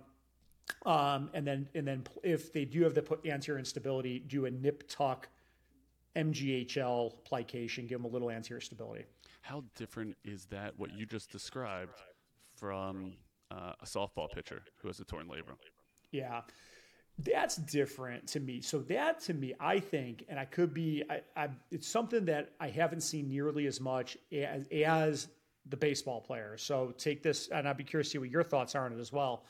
um, 0.86 1.30
and 1.34 1.46
then 1.46 1.68
and 1.74 1.86
then 1.86 2.04
if 2.22 2.52
they 2.52 2.64
do 2.64 2.82
have 2.82 2.94
the 2.94 3.18
anterior 3.26 3.58
instability, 3.58 4.18
do 4.18 4.46
a 4.46 4.50
nip 4.50 4.84
tuck 4.88 5.28
MGHL 6.16 7.12
plication, 7.24 7.86
give 7.86 8.00
them 8.00 8.10
a 8.10 8.12
little 8.12 8.30
anterior 8.30 8.60
stability. 8.60 9.04
How 9.42 9.64
different 9.74 10.16
is 10.24 10.46
that 10.46 10.78
what 10.78 10.96
you 10.96 11.04
just 11.06 11.30
described 11.30 12.00
from 12.54 13.14
uh, 13.50 13.72
a 13.80 13.84
softball 13.84 14.30
pitcher 14.30 14.62
who 14.76 14.88
has 14.88 15.00
a 15.00 15.04
torn 15.04 15.26
labrum? 15.26 15.58
Yeah. 16.12 16.42
That's 17.18 17.57
different 17.57 18.27
to 18.29 18.40
me. 18.40 18.61
So 18.61 18.81
that 18.81 19.20
to 19.20 19.35
me, 19.35 19.55
I 19.61 19.79
think, 19.79 20.24
and 20.29 20.38
I 20.38 20.44
could 20.44 20.74
be, 20.74 21.05
I, 21.09 21.20
I, 21.37 21.48
it's 21.70 21.87
something 21.87 22.24
that 22.24 22.50
I 22.59 22.68
haven't 22.68 23.03
seen 23.03 23.29
nearly 23.29 23.66
as 23.66 23.81
much 23.81 24.18
as, 24.33 24.66
as 24.68 25.29
the 25.66 25.77
baseball 25.77 26.20
players. 26.20 26.62
So 26.62 26.92
take 26.98 27.22
this, 27.22 27.48
and 27.48 27.68
I'd 27.68 27.77
be 27.77 27.85
curious 27.85 28.09
to 28.09 28.12
see 28.12 28.18
what 28.18 28.31
your 28.31 28.42
thoughts 28.42 28.74
are 28.74 28.85
on 28.85 28.92
it 28.92 28.98
as 28.98 29.12
well. 29.12 29.44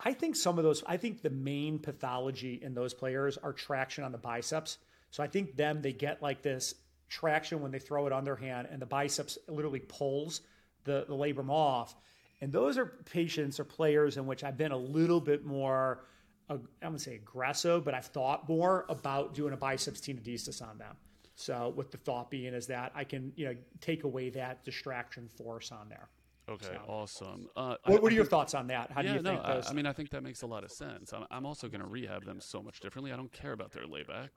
I 0.00 0.12
think 0.12 0.34
some 0.36 0.58
of 0.58 0.64
those, 0.64 0.82
I 0.86 0.96
think 0.96 1.22
the 1.22 1.30
main 1.30 1.78
pathology 1.78 2.60
in 2.62 2.74
those 2.74 2.94
players 2.94 3.38
are 3.38 3.52
traction 3.52 4.02
on 4.02 4.12
the 4.12 4.18
biceps. 4.18 4.78
So 5.10 5.22
I 5.22 5.28
think 5.28 5.56
them, 5.56 5.82
they 5.82 5.92
get 5.92 6.20
like 6.20 6.42
this 6.42 6.74
traction 7.08 7.62
when 7.62 7.70
they 7.70 7.78
throw 7.78 8.06
it 8.06 8.12
on 8.12 8.24
their 8.24 8.36
hand, 8.36 8.68
and 8.70 8.82
the 8.82 8.86
biceps 8.86 9.38
literally 9.48 9.80
pulls 9.80 10.40
the, 10.84 11.04
the 11.08 11.14
labrum 11.14 11.50
off. 11.50 11.94
And 12.40 12.52
those 12.52 12.76
are 12.76 12.86
patients 12.86 13.58
or 13.58 13.64
players 13.64 14.16
in 14.16 14.26
which 14.26 14.44
I've 14.44 14.58
been 14.58 14.72
a 14.72 14.76
little 14.76 15.20
bit 15.20 15.44
more 15.44 16.04
I'm 16.50 16.66
gonna 16.82 16.98
say 16.98 17.16
aggressive, 17.16 17.84
but 17.84 17.94
I've 17.94 18.06
thought 18.06 18.48
more 18.48 18.86
about 18.88 19.34
doing 19.34 19.52
a 19.52 19.56
biceps 19.56 20.00
tenodesis 20.00 20.62
on 20.62 20.78
them. 20.78 20.96
So 21.34 21.72
with 21.76 21.90
the 21.90 21.98
thought 21.98 22.30
being 22.30 22.54
is 22.54 22.66
that 22.66 22.92
I 22.94 23.04
can 23.04 23.32
you 23.36 23.46
know 23.46 23.54
take 23.80 24.04
away 24.04 24.30
that 24.30 24.64
distraction 24.64 25.28
force 25.28 25.70
on 25.72 25.88
there. 25.88 26.08
Okay, 26.48 26.66
so. 26.66 26.80
awesome. 26.90 27.48
Uh, 27.56 27.76
what, 27.84 28.02
what, 28.02 28.10
are 28.10 28.14
your 28.14 28.24
thoughts 28.24 28.54
on 28.54 28.66
that? 28.68 28.90
How 28.90 29.02
yeah, 29.02 29.10
do 29.10 29.16
you 29.16 29.22
no, 29.22 29.30
think 29.32 29.42
those? 29.44 29.66
I, 29.66 29.70
I, 29.70 29.72
mean, 29.74 29.84
I 29.84 29.92
think 29.92 30.08
that 30.10 30.22
makes 30.22 30.40
a 30.40 30.46
lot 30.46 30.64
of 30.64 30.72
sense. 30.72 31.12
I'm, 31.12 31.26
I'm 31.30 31.44
also 31.44 31.68
going 31.68 31.82
to 31.82 31.86
rehab 31.86 32.24
them 32.24 32.40
so 32.40 32.62
much 32.62 32.80
differently. 32.80 33.12
I 33.12 33.16
don't 33.16 33.30
care 33.32 33.52
about 33.52 33.70
their 33.70 33.86
layback, 33.86 34.30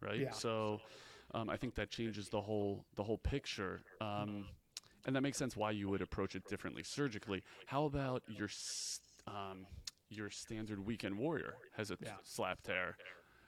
right? 0.00 0.18
Yeah. 0.18 0.32
So 0.32 0.80
um, 1.34 1.48
I 1.48 1.56
think 1.56 1.76
that 1.76 1.90
changes 1.90 2.28
the 2.28 2.40
whole 2.40 2.84
the 2.96 3.04
whole 3.04 3.18
picture. 3.18 3.80
Um, 4.00 4.46
and 5.06 5.14
that 5.16 5.22
makes 5.22 5.38
sense 5.38 5.56
why 5.56 5.70
you 5.70 5.88
would 5.88 6.02
approach 6.02 6.34
it 6.34 6.46
differently 6.48 6.82
surgically. 6.82 7.42
How 7.66 7.84
about 7.84 8.22
your 8.28 8.48
um, 9.26 9.66
your 10.12 10.30
standard 10.30 10.84
weekend 10.84 11.16
warrior 11.16 11.54
has 11.76 11.90
a 11.90 11.96
yeah. 12.02 12.12
slap 12.22 12.62
tear. 12.62 12.96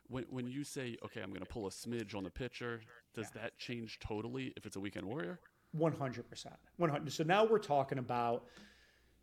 When, 0.09 0.25
when 0.29 0.47
you 0.47 0.65
say, 0.65 0.97
okay, 1.05 1.21
I'm 1.23 1.31
going 1.31 1.41
to 1.41 1.47
pull 1.47 1.67
a 1.67 1.71
smidge 1.71 2.15
on 2.15 2.25
the 2.25 2.31
pitcher, 2.31 2.81
does 3.15 3.31
yeah. 3.35 3.43
that 3.43 3.59
change 3.59 3.99
totally 4.01 4.53
if 4.57 4.67
it's 4.67 4.77
a 4.77 4.81
weekend 4.81 5.07
warrior? 5.07 5.41
100%. 5.79 6.47
100. 6.77 7.13
So 7.13 7.25
now 7.25 7.45
we're 7.45 7.59
talking 7.59 7.99
about. 7.99 8.45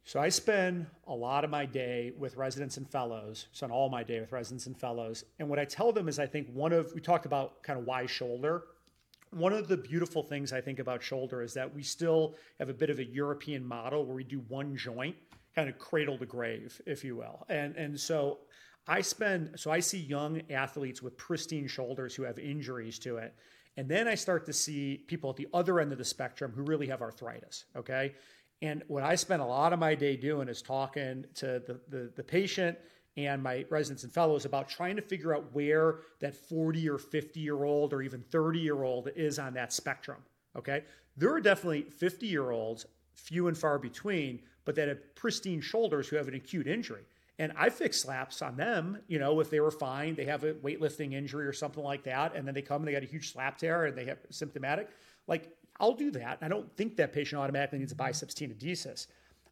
So 0.03 0.19
I 0.19 0.29
spend 0.29 0.87
a 1.07 1.13
lot 1.13 1.43
of 1.43 1.51
my 1.51 1.65
day 1.65 2.13
with 2.17 2.35
residents 2.35 2.77
and 2.77 2.89
fellows. 2.89 3.47
Spend 3.51 3.71
all 3.71 3.89
my 3.89 4.03
day 4.03 4.19
with 4.19 4.31
residents 4.31 4.65
and 4.65 4.75
fellows. 4.75 5.23
And 5.39 5.47
what 5.47 5.59
I 5.59 5.65
tell 5.65 5.91
them 5.91 6.07
is, 6.09 6.17
I 6.17 6.25
think 6.25 6.49
one 6.51 6.73
of 6.73 6.91
we 6.93 7.01
talked 7.01 7.25
about 7.25 7.61
kind 7.61 7.77
of 7.79 7.85
why 7.85 8.07
shoulder. 8.07 8.63
One 9.29 9.53
of 9.53 9.67
the 9.67 9.77
beautiful 9.77 10.23
things 10.23 10.51
I 10.51 10.59
think 10.59 10.79
about 10.79 11.01
shoulder 11.03 11.41
is 11.41 11.53
that 11.53 11.73
we 11.73 11.83
still 11.83 12.35
have 12.59 12.67
a 12.67 12.73
bit 12.73 12.89
of 12.89 12.99
a 12.99 13.05
European 13.05 13.65
model 13.65 14.03
where 14.03 14.15
we 14.15 14.23
do 14.23 14.39
one 14.49 14.75
joint 14.75 15.15
kind 15.55 15.69
of 15.69 15.77
cradle 15.77 16.17
to 16.17 16.25
grave, 16.25 16.81
if 16.85 17.03
you 17.03 17.15
will. 17.15 17.45
And 17.49 17.75
and 17.75 17.99
so 17.99 18.39
I 18.87 19.01
spend 19.01 19.59
so 19.59 19.71
I 19.71 19.79
see 19.79 19.99
young 19.99 20.41
athletes 20.49 21.01
with 21.01 21.17
pristine 21.17 21.67
shoulders 21.67 22.15
who 22.15 22.23
have 22.23 22.39
injuries 22.39 22.99
to 22.99 23.17
it. 23.17 23.35
And 23.77 23.87
then 23.87 24.07
I 24.07 24.15
start 24.15 24.45
to 24.47 24.53
see 24.53 25.03
people 25.07 25.29
at 25.29 25.37
the 25.37 25.47
other 25.53 25.79
end 25.79 25.91
of 25.91 25.97
the 25.97 26.05
spectrum 26.05 26.51
who 26.53 26.63
really 26.63 26.87
have 26.87 27.01
arthritis. 27.01 27.65
Okay. 27.75 28.15
And 28.61 28.83
what 28.87 29.03
I 29.03 29.15
spend 29.15 29.41
a 29.41 29.45
lot 29.45 29.73
of 29.73 29.79
my 29.79 29.95
day 29.95 30.15
doing 30.15 30.47
is 30.47 30.61
talking 30.61 31.25
to 31.35 31.63
the, 31.65 31.79
the, 31.89 32.11
the 32.15 32.23
patient 32.23 32.77
and 33.17 33.41
my 33.41 33.65
residents 33.69 34.03
and 34.03 34.13
fellows 34.13 34.45
about 34.45 34.69
trying 34.69 34.95
to 34.95 35.01
figure 35.01 35.35
out 35.35 35.53
where 35.53 35.99
that 36.19 36.35
40 36.35 36.87
or 36.89 36.97
50 36.97 37.39
year 37.39 37.63
old 37.63 37.93
or 37.93 38.01
even 38.01 38.21
30 38.31 38.59
year 38.59 38.83
old 38.83 39.09
is 39.15 39.39
on 39.39 39.53
that 39.55 39.73
spectrum. 39.73 40.19
Okay. 40.55 40.83
There 41.17 41.33
are 41.33 41.41
definitely 41.41 41.83
50 41.83 42.27
year 42.27 42.51
olds, 42.51 42.85
few 43.23 43.47
and 43.47 43.57
far 43.57 43.77
between, 43.79 44.41
but 44.65 44.75
that 44.75 44.87
have 44.87 45.15
pristine 45.15 45.61
shoulders 45.61 46.07
who 46.07 46.15
have 46.15 46.27
an 46.27 46.35
acute 46.35 46.67
injury. 46.67 47.03
And 47.39 47.51
I 47.57 47.69
fix 47.69 48.01
slaps 48.01 48.41
on 48.41 48.55
them, 48.55 48.99
you 49.07 49.17
know, 49.17 49.39
if 49.39 49.49
they 49.49 49.59
were 49.59 49.71
fine, 49.71 50.13
they 50.15 50.25
have 50.25 50.43
a 50.43 50.53
weightlifting 50.53 51.13
injury 51.13 51.47
or 51.47 51.53
something 51.53 51.83
like 51.83 52.03
that, 52.03 52.35
and 52.35 52.45
then 52.45 52.53
they 52.53 52.61
come 52.61 52.81
and 52.81 52.87
they 52.87 52.91
got 52.91 53.03
a 53.03 53.07
huge 53.07 53.31
slap 53.31 53.57
tear 53.57 53.85
and 53.85 53.97
they 53.97 54.05
have 54.05 54.19
symptomatic. 54.29 54.89
Like, 55.27 55.49
I'll 55.79 55.93
do 55.93 56.11
that. 56.11 56.37
I 56.41 56.47
don't 56.47 56.71
think 56.77 56.97
that 56.97 57.13
patient 57.13 57.41
automatically 57.41 57.79
needs 57.79 57.91
a 57.91 57.95
biceps 57.95 58.35
tenodesis. 58.35 59.07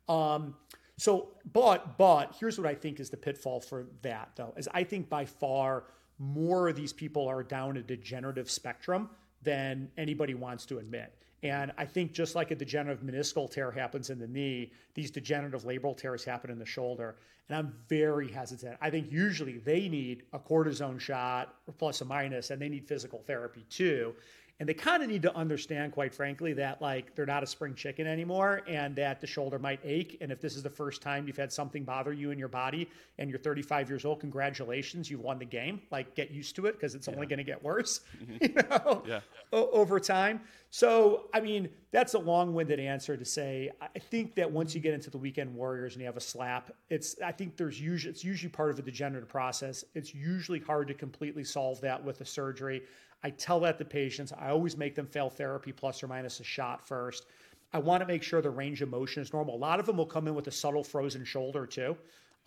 Um, 0.07 0.55
so, 0.97 1.29
but, 1.53 1.97
but 1.97 2.35
here's 2.39 2.59
what 2.59 2.67
I 2.67 2.75
think 2.75 2.99
is 2.99 3.09
the 3.09 3.17
pitfall 3.17 3.61
for 3.61 3.87
that, 4.01 4.31
though, 4.35 4.53
is 4.57 4.67
I 4.73 4.83
think 4.83 5.09
by 5.09 5.25
far 5.25 5.85
more 6.19 6.67
of 6.67 6.75
these 6.75 6.93
people 6.93 7.27
are 7.27 7.41
down 7.41 7.77
a 7.77 7.81
degenerative 7.81 8.51
spectrum 8.51 9.09
than 9.41 9.89
anybody 9.97 10.35
wants 10.35 10.65
to 10.67 10.77
admit. 10.79 11.13
And 11.41 11.71
I 11.77 11.85
think 11.85 12.11
just 12.11 12.35
like 12.35 12.51
a 12.51 12.55
degenerative 12.55 13.03
meniscal 13.03 13.49
tear 13.49 13.71
happens 13.71 14.09
in 14.09 14.19
the 14.19 14.27
knee, 14.27 14.71
these 14.93 15.09
degenerative 15.09 15.63
labral 15.63 15.95
tears 15.95 16.23
happen 16.23 16.49
in 16.51 16.59
the 16.59 16.65
shoulder. 16.65 17.15
And 17.47 17.57
I'm 17.57 17.73
very 17.87 18.29
hesitant. 18.29 18.77
I 18.81 18.89
think 18.89 19.11
usually 19.11 19.57
they 19.57 19.87
need 19.87 20.23
a 20.33 20.39
cortisone 20.39 20.99
shot 20.99 21.55
plus 21.77 22.01
or 22.01 22.05
minus, 22.05 22.51
and 22.51 22.61
they 22.61 22.69
need 22.69 22.87
physical 22.87 23.23
therapy 23.25 23.65
too 23.69 24.13
and 24.59 24.67
they 24.67 24.73
kind 24.73 25.01
of 25.01 25.09
need 25.09 25.21
to 25.21 25.33
understand 25.35 25.93
quite 25.93 26.13
frankly 26.13 26.53
that 26.53 26.81
like 26.81 27.15
they're 27.15 27.25
not 27.25 27.43
a 27.43 27.47
spring 27.47 27.73
chicken 27.73 28.05
anymore 28.05 28.61
and 28.67 28.95
that 28.95 29.21
the 29.21 29.27
shoulder 29.27 29.57
might 29.57 29.79
ache 29.83 30.17
and 30.21 30.31
if 30.31 30.41
this 30.41 30.55
is 30.55 30.63
the 30.63 30.69
first 30.69 31.01
time 31.01 31.25
you've 31.25 31.37
had 31.37 31.51
something 31.51 31.83
bother 31.83 32.11
you 32.13 32.31
in 32.31 32.39
your 32.39 32.47
body 32.47 32.89
and 33.17 33.29
you're 33.29 33.39
35 33.39 33.89
years 33.89 34.05
old 34.05 34.19
congratulations 34.19 35.09
you've 35.09 35.21
won 35.21 35.39
the 35.39 35.45
game 35.45 35.81
like 35.91 36.13
get 36.15 36.31
used 36.31 36.55
to 36.55 36.65
it 36.65 36.73
because 36.73 36.93
it's 36.95 37.07
yeah. 37.07 37.13
only 37.13 37.25
going 37.25 37.37
to 37.37 37.43
get 37.43 37.63
worse 37.63 38.01
mm-hmm. 38.23 38.37
you 38.41 38.53
know 38.69 39.03
yeah. 39.07 39.19
o- 39.53 39.69
over 39.71 39.99
time 39.99 40.41
so 40.69 41.29
i 41.33 41.39
mean 41.39 41.69
that's 41.91 42.13
a 42.13 42.19
long-winded 42.19 42.79
answer 42.79 43.17
to 43.17 43.25
say 43.25 43.71
i 43.81 43.99
think 43.99 44.35
that 44.35 44.49
once 44.49 44.75
you 44.75 44.81
get 44.81 44.93
into 44.93 45.09
the 45.09 45.17
weekend 45.17 45.53
warriors 45.53 45.93
and 45.93 46.01
you 46.01 46.05
have 46.05 46.17
a 46.17 46.21
slap 46.21 46.71
it's 46.89 47.15
i 47.25 47.31
think 47.31 47.55
there's 47.57 47.79
usually 47.79 48.11
it's 48.11 48.23
usually 48.23 48.49
part 48.49 48.69
of 48.69 48.77
a 48.77 48.81
degenerative 48.81 49.29
process 49.29 49.83
it's 49.95 50.13
usually 50.13 50.59
hard 50.59 50.87
to 50.87 50.93
completely 50.93 51.43
solve 51.43 51.79
that 51.81 52.03
with 52.03 52.21
a 52.21 52.25
surgery 52.25 52.83
I 53.23 53.31
tell 53.31 53.59
that 53.61 53.77
to 53.79 53.85
patients. 53.85 54.31
I 54.37 54.49
always 54.49 54.77
make 54.77 54.95
them 54.95 55.05
fail 55.05 55.29
therapy 55.29 55.71
plus 55.71 56.01
or 56.01 56.07
minus 56.07 56.39
a 56.39 56.43
shot 56.43 56.87
first. 56.87 57.25
I 57.73 57.79
want 57.79 58.01
to 58.01 58.07
make 58.07 58.23
sure 58.23 58.41
the 58.41 58.49
range 58.49 58.81
of 58.81 58.89
motion 58.89 59.21
is 59.21 59.33
normal. 59.33 59.55
A 59.55 59.57
lot 59.57 59.79
of 59.79 59.85
them 59.85 59.97
will 59.97 60.05
come 60.05 60.27
in 60.27 60.35
with 60.35 60.47
a 60.47 60.51
subtle 60.51 60.83
frozen 60.83 61.23
shoulder 61.23 61.65
too. 61.65 61.97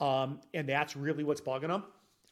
Um, 0.00 0.40
and 0.54 0.68
that's 0.68 0.96
really 0.96 1.24
what's 1.24 1.40
bugging 1.40 1.68
them. 1.68 1.84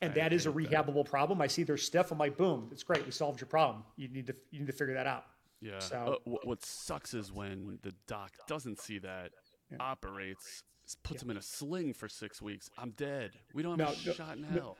And 0.02 0.12
I 0.12 0.14
that 0.14 0.32
is 0.32 0.46
a 0.46 0.50
rehabable 0.50 1.04
that. 1.04 1.10
problem. 1.10 1.40
I 1.40 1.46
see 1.46 1.62
they're 1.62 1.76
stiff. 1.76 2.10
I'm 2.10 2.18
like, 2.18 2.36
boom, 2.36 2.68
it's 2.72 2.82
great. 2.82 3.04
We 3.04 3.12
solved 3.12 3.40
your 3.40 3.48
problem. 3.48 3.84
You 3.96 4.08
need 4.08 4.26
to 4.26 4.34
you 4.50 4.60
need 4.60 4.66
to 4.66 4.72
figure 4.72 4.94
that 4.94 5.06
out. 5.06 5.24
Yeah. 5.60 5.78
So, 5.78 6.20
uh, 6.26 6.30
what 6.42 6.64
sucks 6.64 7.12
is 7.12 7.30
when 7.32 7.78
the 7.82 7.92
doc 8.06 8.30
doesn't 8.48 8.80
see 8.80 8.98
that, 9.00 9.30
yeah. 9.70 9.76
operates, 9.78 10.62
puts 11.02 11.20
yeah. 11.22 11.26
him 11.26 11.30
in 11.32 11.36
a 11.36 11.42
sling 11.42 11.92
for 11.92 12.08
six 12.08 12.40
weeks. 12.40 12.70
I'm 12.78 12.92
dead. 12.92 13.32
We 13.52 13.62
don't 13.62 13.78
have 13.78 13.88
no, 13.88 13.94
a 13.94 14.06
no, 14.06 14.12
shot 14.14 14.36
in 14.38 14.44
hell. 14.44 14.78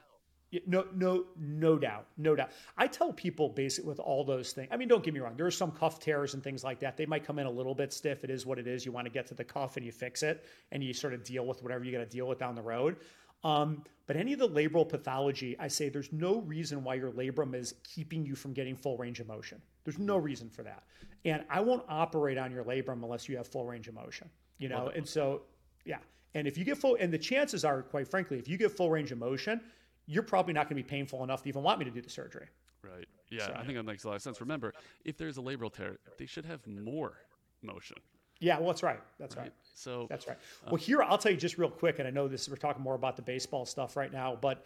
No 0.67 0.85
no, 0.93 1.25
no, 1.37 1.77
doubt, 1.77 2.07
no 2.17 2.35
doubt. 2.35 2.51
I 2.77 2.87
tell 2.87 3.13
people 3.13 3.49
basically 3.49 3.87
with 3.87 3.99
all 3.99 4.23
those 4.25 4.51
things. 4.51 4.67
I 4.71 4.77
mean, 4.77 4.89
don't 4.89 5.03
get 5.03 5.13
me 5.13 5.21
wrong. 5.21 5.35
There 5.37 5.45
are 5.45 5.51
some 5.51 5.71
cuff 5.71 5.99
tears 5.99 6.33
and 6.33 6.43
things 6.43 6.63
like 6.63 6.79
that. 6.79 6.97
They 6.97 7.05
might 7.05 7.23
come 7.23 7.39
in 7.39 7.45
a 7.45 7.51
little 7.51 7.73
bit 7.73 7.93
stiff. 7.93 8.23
It 8.23 8.29
is 8.29 8.45
what 8.45 8.59
it 8.59 8.67
is. 8.67 8.85
You 8.85 8.91
want 8.91 9.05
to 9.05 9.11
get 9.11 9.27
to 9.27 9.33
the 9.33 9.45
cuff 9.45 9.77
and 9.77 9.85
you 9.85 9.91
fix 9.91 10.23
it, 10.23 10.45
and 10.71 10.83
you 10.83 10.93
sort 10.93 11.13
of 11.13 11.23
deal 11.23 11.45
with 11.45 11.63
whatever 11.63 11.85
you 11.85 11.91
got 11.91 11.99
to 11.99 12.05
deal 12.05 12.27
with 12.27 12.39
down 12.39 12.55
the 12.55 12.61
road. 12.61 12.97
Um, 13.43 13.83
but 14.07 14.17
any 14.17 14.33
of 14.33 14.39
the 14.39 14.49
labral 14.49 14.87
pathology, 14.87 15.55
I 15.57 15.67
say 15.67 15.89
there's 15.89 16.11
no 16.11 16.41
reason 16.41 16.83
why 16.83 16.95
your 16.95 17.11
labrum 17.11 17.55
is 17.55 17.75
keeping 17.83 18.25
you 18.25 18.35
from 18.35 18.53
getting 18.53 18.75
full 18.75 18.97
range 18.97 19.19
of 19.19 19.27
motion. 19.27 19.61
There's 19.83 19.99
no 19.99 20.17
reason 20.17 20.49
for 20.49 20.63
that. 20.63 20.83
And 21.23 21.43
I 21.49 21.61
won't 21.61 21.83
operate 21.87 22.37
on 22.37 22.51
your 22.51 22.63
labrum 22.63 23.03
unless 23.03 23.29
you 23.29 23.37
have 23.37 23.47
full 23.47 23.65
range 23.65 23.87
of 23.87 23.93
motion. 23.93 24.29
You 24.57 24.69
know, 24.69 24.91
and 24.93 25.07
so 25.07 25.43
yeah. 25.85 25.99
And 26.33 26.47
if 26.47 26.57
you 26.57 26.63
get 26.63 26.77
full, 26.77 26.97
and 26.99 27.11
the 27.11 27.17
chances 27.17 27.65
are, 27.65 27.81
quite 27.81 28.07
frankly, 28.07 28.37
if 28.37 28.47
you 28.47 28.57
get 28.57 28.71
full 28.71 28.89
range 28.89 29.11
of 29.11 29.17
motion, 29.17 29.61
you're 30.05 30.23
probably 30.23 30.53
not 30.53 30.69
going 30.69 30.77
to 30.77 30.83
be 30.83 30.89
painful 30.89 31.23
enough 31.23 31.43
to 31.43 31.49
even 31.49 31.63
want 31.63 31.79
me 31.79 31.85
to 31.85 31.91
do 31.91 32.01
the 32.01 32.09
surgery. 32.09 32.47
Right. 32.83 33.07
Yeah, 33.29 33.47
so. 33.47 33.53
I 33.55 33.63
think 33.63 33.77
that 33.77 33.83
makes 33.83 34.03
a 34.03 34.07
lot 34.07 34.15
of 34.15 34.21
sense. 34.21 34.41
Remember, 34.41 34.73
if 35.05 35.17
there's 35.17 35.37
a 35.37 35.41
labral 35.41 35.71
tear, 35.71 35.97
they 36.17 36.25
should 36.25 36.45
have 36.45 36.65
more 36.67 37.13
motion. 37.61 37.97
Yeah, 38.39 38.57
well, 38.57 38.67
that's 38.67 38.83
right. 38.83 38.99
That's 39.19 39.37
right. 39.37 39.43
right. 39.43 39.53
So 39.75 40.07
that's 40.09 40.27
right. 40.27 40.37
Uh, 40.65 40.71
well, 40.71 40.77
here 40.77 41.03
I'll 41.03 41.17
tell 41.17 41.31
you 41.31 41.37
just 41.37 41.57
real 41.57 41.69
quick, 41.69 41.99
and 41.99 42.07
I 42.07 42.11
know 42.11 42.27
this 42.27 42.49
we're 42.49 42.55
talking 42.55 42.81
more 42.81 42.95
about 42.95 43.15
the 43.15 43.21
baseball 43.21 43.65
stuff 43.65 43.95
right 43.95 44.11
now, 44.11 44.37
but 44.39 44.65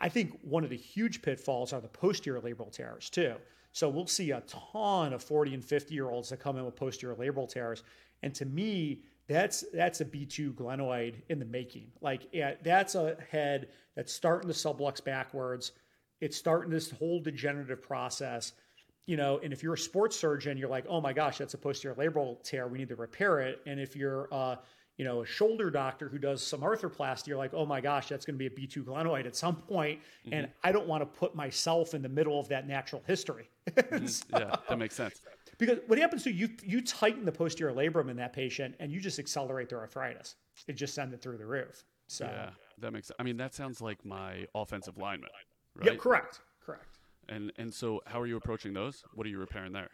I 0.00 0.08
think 0.08 0.38
one 0.42 0.62
of 0.64 0.70
the 0.70 0.76
huge 0.76 1.22
pitfalls 1.22 1.72
are 1.72 1.80
the 1.80 1.88
posterior 1.88 2.40
labral 2.40 2.72
tears 2.72 3.10
too. 3.10 3.34
So 3.72 3.88
we'll 3.88 4.06
see 4.06 4.30
a 4.30 4.42
ton 4.42 5.12
of 5.12 5.22
40 5.22 5.54
and 5.54 5.64
50 5.64 5.92
year 5.92 6.08
olds 6.08 6.30
that 6.30 6.38
come 6.38 6.56
in 6.56 6.64
with 6.64 6.76
posterior 6.76 7.16
labral 7.16 7.48
tears, 7.48 7.82
and 8.22 8.34
to 8.36 8.46
me, 8.46 9.02
that's 9.28 9.64
that's 9.74 10.00
a 10.00 10.04
B2 10.04 10.54
glenoid 10.54 11.16
in 11.28 11.40
the 11.40 11.44
making. 11.44 11.90
Like 12.00 12.28
yeah, 12.32 12.54
that's 12.62 12.94
a 12.94 13.16
head 13.28 13.68
that's 13.96 14.12
starting 14.12 14.48
to 14.48 14.54
sublux 14.54 15.02
backwards. 15.02 15.72
It's 16.20 16.36
starting 16.36 16.70
this 16.70 16.90
whole 16.90 17.20
degenerative 17.20 17.82
process. 17.82 18.52
You 19.06 19.16
know, 19.16 19.40
and 19.42 19.52
if 19.52 19.62
you're 19.62 19.74
a 19.74 19.78
sports 19.78 20.18
surgeon, 20.18 20.58
you're 20.58 20.68
like, 20.68 20.84
oh 20.88 21.00
my 21.00 21.12
gosh, 21.12 21.38
that's 21.38 21.54
a 21.54 21.58
posterior 21.58 21.94
labral 21.94 22.42
tear. 22.42 22.66
We 22.66 22.78
need 22.78 22.88
to 22.88 22.96
repair 22.96 23.40
it. 23.40 23.60
And 23.66 23.78
if 23.78 23.94
you're 23.94 24.28
uh, 24.32 24.56
you 24.96 25.04
know, 25.04 25.22
a 25.22 25.26
shoulder 25.26 25.70
doctor 25.70 26.08
who 26.08 26.18
does 26.18 26.42
some 26.42 26.60
arthroplasty, 26.60 27.28
you're 27.28 27.36
like, 27.36 27.52
oh 27.52 27.66
my 27.66 27.80
gosh, 27.80 28.08
that's 28.08 28.24
going 28.24 28.38
to 28.38 28.38
be 28.38 28.46
a 28.46 28.50
B2 28.50 28.84
glenoid 28.84 29.26
at 29.26 29.36
some 29.36 29.56
point, 29.56 30.00
mm-hmm. 30.00 30.32
And 30.32 30.48
I 30.64 30.72
don't 30.72 30.86
want 30.86 31.02
to 31.02 31.06
put 31.06 31.34
myself 31.34 31.94
in 31.94 32.02
the 32.02 32.08
middle 32.08 32.40
of 32.40 32.48
that 32.48 32.66
natural 32.66 33.02
history. 33.06 33.50
mm-hmm. 33.70 34.06
so, 34.06 34.24
yeah, 34.32 34.56
that 34.68 34.78
makes 34.78 34.94
sense. 34.94 35.20
Because 35.58 35.78
what 35.86 35.98
happens 35.98 36.22
to 36.24 36.32
you, 36.32 36.48
you 36.62 36.80
tighten 36.80 37.24
the 37.24 37.32
posterior 37.32 37.74
labrum 37.74 38.10
in 38.10 38.16
that 38.16 38.32
patient 38.32 38.74
and 38.80 38.92
you 38.92 39.00
just 39.00 39.18
accelerate 39.18 39.68
their 39.68 39.80
arthritis. 39.80 40.36
It 40.66 40.74
just 40.74 40.94
sends 40.94 41.14
it 41.14 41.20
through 41.20 41.38
the 41.38 41.46
roof. 41.46 41.84
So, 42.06 42.24
yeah, 42.24 42.50
that 42.78 42.92
makes 42.92 43.08
sense. 43.08 43.16
I 43.18 43.22
mean, 43.22 43.36
that 43.38 43.54
sounds 43.54 43.80
like 43.80 44.04
my 44.04 44.46
offensive 44.54 44.96
lineman, 44.98 45.30
right? 45.76 45.92
Yeah, 45.92 45.96
correct. 45.96 46.40
Correct. 46.64 46.98
And, 47.28 47.52
and 47.56 47.72
so 47.72 48.02
how 48.06 48.20
are 48.20 48.26
you 48.26 48.36
approaching 48.36 48.72
those? 48.72 49.02
What 49.14 49.26
are 49.26 49.30
you 49.30 49.38
repairing 49.38 49.72
there? 49.72 49.88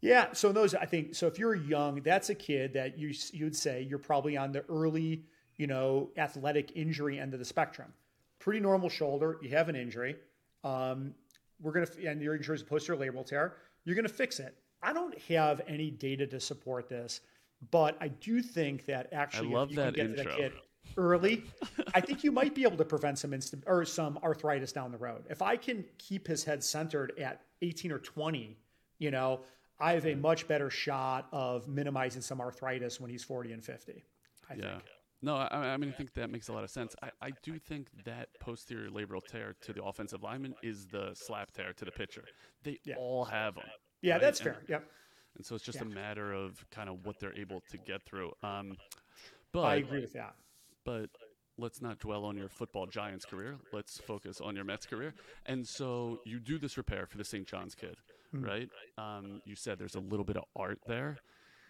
Yeah, 0.00 0.32
so 0.32 0.52
those 0.52 0.74
I 0.74 0.84
think 0.84 1.14
so. 1.14 1.26
If 1.26 1.38
you're 1.38 1.56
young, 1.56 2.02
that's 2.02 2.30
a 2.30 2.34
kid 2.34 2.72
that 2.74 2.98
you 2.98 3.12
you'd 3.32 3.56
say 3.56 3.82
you're 3.82 3.98
probably 3.98 4.36
on 4.36 4.52
the 4.52 4.64
early, 4.68 5.24
you 5.56 5.66
know, 5.66 6.10
athletic 6.16 6.72
injury 6.76 7.18
end 7.18 7.32
of 7.32 7.40
the 7.40 7.44
spectrum. 7.44 7.92
Pretty 8.38 8.60
normal 8.60 8.88
shoulder. 8.88 9.38
You 9.42 9.48
have 9.50 9.68
an 9.68 9.74
injury. 9.74 10.16
Um, 10.62 11.14
we're 11.60 11.72
gonna 11.72 11.88
and 12.06 12.22
your 12.22 12.36
injury 12.36 12.54
is 12.54 12.62
a 12.62 12.64
posterior 12.64 13.10
labral 13.10 13.26
tear. 13.26 13.56
You're 13.84 13.96
gonna 13.96 14.08
fix 14.08 14.38
it. 14.38 14.56
I 14.84 14.92
don't 14.92 15.18
have 15.22 15.62
any 15.66 15.90
data 15.90 16.28
to 16.28 16.38
support 16.38 16.88
this, 16.88 17.20
but 17.72 17.96
I 18.00 18.06
do 18.06 18.40
think 18.40 18.86
that 18.86 19.12
actually, 19.12 19.48
I 19.48 19.58
love 19.58 19.74
that 19.74 19.98
intro. 19.98 20.24
That 20.24 20.36
kid 20.36 20.52
early, 20.96 21.44
I 21.94 22.00
think 22.00 22.24
you 22.24 22.32
might 22.32 22.54
be 22.54 22.62
able 22.62 22.76
to 22.76 22.84
prevent 22.84 23.18
some 23.18 23.32
insta- 23.32 23.62
or 23.66 23.84
some 23.84 24.18
arthritis 24.22 24.72
down 24.72 24.92
the 24.92 24.98
road. 24.98 25.24
If 25.28 25.42
I 25.42 25.56
can 25.56 25.84
keep 25.98 26.26
his 26.26 26.44
head 26.44 26.62
centered 26.62 27.12
at 27.18 27.42
18 27.62 27.92
or 27.92 27.98
20, 27.98 28.56
you 28.98 29.10
know, 29.10 29.40
I 29.80 29.92
have 29.92 30.06
a 30.06 30.14
much 30.14 30.48
better 30.48 30.70
shot 30.70 31.28
of 31.32 31.68
minimizing 31.68 32.22
some 32.22 32.40
arthritis 32.40 33.00
when 33.00 33.10
he's 33.10 33.22
40 33.22 33.52
and 33.52 33.64
50. 33.64 34.04
I 34.50 34.54
yeah. 34.54 34.70
Think. 34.72 34.84
No, 35.20 35.34
I, 35.34 35.48
I, 35.48 35.76
mean, 35.76 35.90
I 35.90 35.92
think 35.92 36.14
that 36.14 36.30
makes 36.30 36.48
a 36.48 36.52
lot 36.52 36.62
of 36.62 36.70
sense. 36.70 36.94
I, 37.02 37.10
I 37.20 37.30
do 37.42 37.58
think 37.58 37.88
that 38.04 38.28
posterior 38.40 38.88
labral 38.88 39.24
tear 39.24 39.56
to 39.62 39.72
the 39.72 39.82
offensive 39.82 40.22
lineman 40.22 40.54
is 40.62 40.86
the 40.86 41.10
slap 41.14 41.50
tear 41.50 41.72
to 41.72 41.84
the 41.84 41.90
pitcher. 41.90 42.24
They 42.62 42.78
yeah. 42.84 42.94
all 42.96 43.24
have 43.24 43.56
them. 43.56 43.64
Yeah, 44.00 44.12
right? 44.12 44.20
that's 44.20 44.40
fair. 44.40 44.58
yep. 44.68 44.88
And 45.36 45.44
so 45.44 45.56
it's 45.56 45.64
just 45.64 45.78
yeah. 45.80 45.86
a 45.86 45.94
matter 45.94 46.32
of 46.32 46.64
kind 46.70 46.88
of 46.88 47.04
what 47.04 47.18
they're 47.18 47.36
able 47.36 47.62
to 47.70 47.78
get 47.78 48.04
through. 48.04 48.32
Um, 48.42 48.76
but 49.52 49.62
I 49.62 49.76
agree 49.76 50.00
with 50.00 50.12
that. 50.12 50.34
But 50.88 51.10
let's 51.58 51.82
not 51.82 51.98
dwell 51.98 52.24
on 52.24 52.36
your 52.36 52.48
football 52.48 52.86
Giants 52.86 53.24
career. 53.24 53.56
Let's 53.72 53.98
focus 53.98 54.40
on 54.40 54.56
your 54.56 54.64
Mets 54.64 54.86
career. 54.86 55.14
And 55.46 55.66
so 55.66 56.20
you 56.24 56.40
do 56.40 56.58
this 56.58 56.76
repair 56.76 57.06
for 57.06 57.18
the 57.18 57.24
St. 57.24 57.46
John's 57.46 57.74
kid 57.74 57.96
mm-hmm. 58.34 58.44
right? 58.44 58.68
Um, 58.96 59.40
you 59.44 59.56
said 59.56 59.78
there's 59.78 59.94
a 59.94 60.00
little 60.00 60.24
bit 60.24 60.36
of 60.36 60.44
art 60.56 60.80
there. 60.86 61.18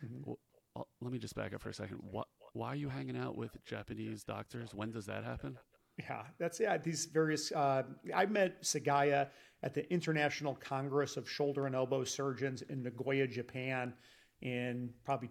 Mm-hmm. 0.04 0.22
Well, 0.24 0.38
uh, 0.76 0.82
let 1.00 1.12
me 1.12 1.18
just 1.18 1.34
back 1.34 1.54
up 1.54 1.62
for 1.62 1.70
a 1.70 1.74
second. 1.74 1.98
What, 2.10 2.26
why 2.52 2.68
are 2.68 2.76
you 2.76 2.88
hanging 2.88 3.16
out 3.16 3.36
with 3.36 3.56
Japanese 3.64 4.24
doctors? 4.24 4.74
When 4.74 4.90
does 4.90 5.06
that 5.06 5.24
happen? 5.24 5.58
Yeah, 5.98 6.22
that's 6.38 6.60
yeah. 6.60 6.78
These 6.78 7.06
various. 7.06 7.50
Uh, 7.50 7.82
I 8.14 8.26
met 8.26 8.62
Sugaya 8.62 9.28
at 9.64 9.74
the 9.74 9.92
International 9.92 10.54
Congress 10.54 11.16
of 11.16 11.28
Shoulder 11.28 11.66
and 11.66 11.74
Elbow 11.74 12.04
Surgeons 12.04 12.62
in 12.62 12.84
Nagoya, 12.84 13.26
Japan, 13.26 13.92
in 14.40 14.90
probably 15.04 15.28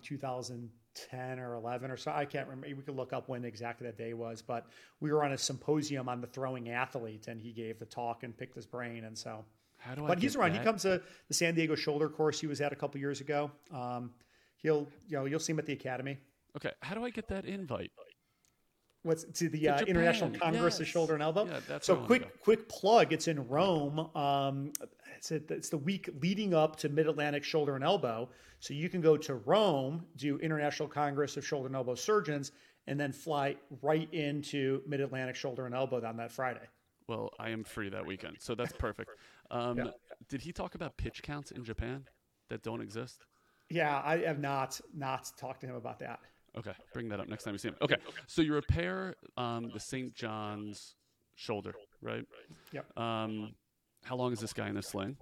2010 0.98 1.40
or 1.40 1.56
11 1.56 1.92
or 1.92 1.98
so. 1.98 2.12
I 2.12 2.26
can't 2.26 2.48
remember. 2.48 2.68
We 2.76 2.82
could 2.84 2.96
look 2.96 3.14
up 3.14 3.30
when 3.30 3.46
exactly 3.46 3.88
that 3.88 3.98
day 3.98 4.14
was, 4.14 4.42
but 4.42 4.66
we 5.00 5.12
were 5.12 5.24
on 5.24 5.34
a 5.34 5.38
symposium 5.38 6.10
on 6.10 6.22
the 6.22 6.28
throwing 6.28 6.70
athlete, 6.70 7.28
and 7.28 7.42
he 7.42 7.52
gave 7.52 7.80
the 7.80 7.86
talk 7.86 8.24
and 8.24 8.38
picked 8.38 8.56
his 8.56 8.66
brain, 8.66 9.06
and 9.06 9.18
so 9.18 9.46
how 9.78 9.96
do 9.96 10.06
I? 10.06 10.08
But 10.08 10.20
he's 10.20 10.36
around. 10.36 10.54
That? 10.54 10.60
He 10.60 10.64
comes 10.66 10.82
to 10.84 11.02
the 11.28 11.34
San 11.34 11.56
Diego 11.56 11.76
Shoulder 11.76 12.10
course 12.10 12.40
he 12.40 12.48
was 12.48 12.62
at 12.62 12.72
a 12.72 12.76
couple 12.76 13.00
years 13.00 13.22
ago. 13.22 13.52
Um, 13.72 14.12
he'll, 14.58 14.88
you 15.08 15.18
know, 15.18 15.26
you'll 15.26 15.40
see 15.40 15.54
him 15.54 15.60
at 15.60 15.66
the 15.66 15.74
academy. 15.74 16.18
Okay, 16.56 16.72
how 16.82 16.96
do 16.96 17.06
I 17.06 17.10
get 17.10 17.28
that 17.28 17.46
invite? 17.46 17.92
What's 19.04 19.24
to 19.24 19.50
the 19.50 19.70
uh, 19.70 19.80
International 19.82 20.30
Congress 20.32 20.76
yes. 20.76 20.80
of 20.82 20.88
Shoulder 20.88 21.14
and 21.14 21.24
Elbow? 21.24 21.48
Yeah, 21.70 21.80
so 21.82 21.96
quick, 21.96 22.42
quick 22.42 22.68
plug. 22.68 23.14
It's 23.14 23.28
in 23.28 23.48
Rome. 23.48 24.10
Um, 24.16 24.74
it's, 25.16 25.32
a, 25.32 25.36
it's 25.50 25.70
the 25.70 25.78
week 25.78 26.10
leading 26.22 26.54
up 26.54 26.76
to 26.78 26.90
Mid 26.90 27.08
Atlantic 27.08 27.44
Shoulder 27.44 27.76
and 27.76 27.84
Elbow. 27.84 28.30
So 28.60 28.74
you 28.74 28.90
can 28.90 29.02
go 29.02 29.16
to 29.16 29.36
Rome, 29.36 30.06
do 30.18 30.38
International 30.40 30.90
Congress 30.90 31.38
of 31.38 31.46
Shoulder 31.46 31.68
and 31.68 31.76
Elbow 31.76 31.96
Surgeons, 31.96 32.52
and 32.88 33.00
then 33.00 33.12
fly 33.12 33.56
right 33.82 34.12
into 34.14 34.82
Mid 34.88 35.00
Atlantic 35.00 35.36
Shoulder 35.36 35.66
and 35.66 35.76
Elbow 35.76 36.06
on 36.06 36.18
that 36.18 36.32
Friday. 36.32 36.68
Well, 37.08 37.30
I 37.40 37.50
am 37.50 37.64
free 37.64 37.90
that 37.90 38.06
weekend, 38.06 38.38
so 38.40 38.56
that's 38.56 38.74
perfect. 38.74 39.12
Um, 39.52 39.78
yeah. 39.78 39.84
Did 40.28 40.42
he 40.42 40.52
talk 40.52 40.76
about 40.76 40.98
pitch 40.98 41.24
counts 41.24 41.52
in 41.52 41.64
Japan 41.64 42.04
that 42.50 42.64
don't 42.64 42.82
exist? 42.82 43.26
Yeah, 43.70 44.02
I 44.04 44.18
have 44.20 44.40
not 44.40 44.80
not 44.94 45.32
talked 45.38 45.62
to 45.62 45.68
him 45.68 45.76
about 45.76 46.00
that. 46.00 46.20
Okay, 46.58 46.74
bring 46.94 47.10
that 47.10 47.20
up 47.20 47.28
next 47.28 47.44
time 47.44 47.54
you 47.54 47.60
see 47.60 47.70
him. 47.70 47.76
Okay, 47.82 47.98
so 48.26 48.42
you 48.42 48.54
repair 48.54 49.16
um, 49.38 49.70
the 49.74 49.80
St. 49.80 50.14
John's 50.16 50.96
shoulder, 51.36 51.74
right? 52.02 52.26
Yep. 52.72 52.98
Um, 52.98 53.54
how 54.04 54.16
long 54.16 54.34
is 54.34 54.40
this 54.40 54.54
guy 54.54 54.70
in 54.70 54.78
a 54.78 54.82
sling? 54.82 55.18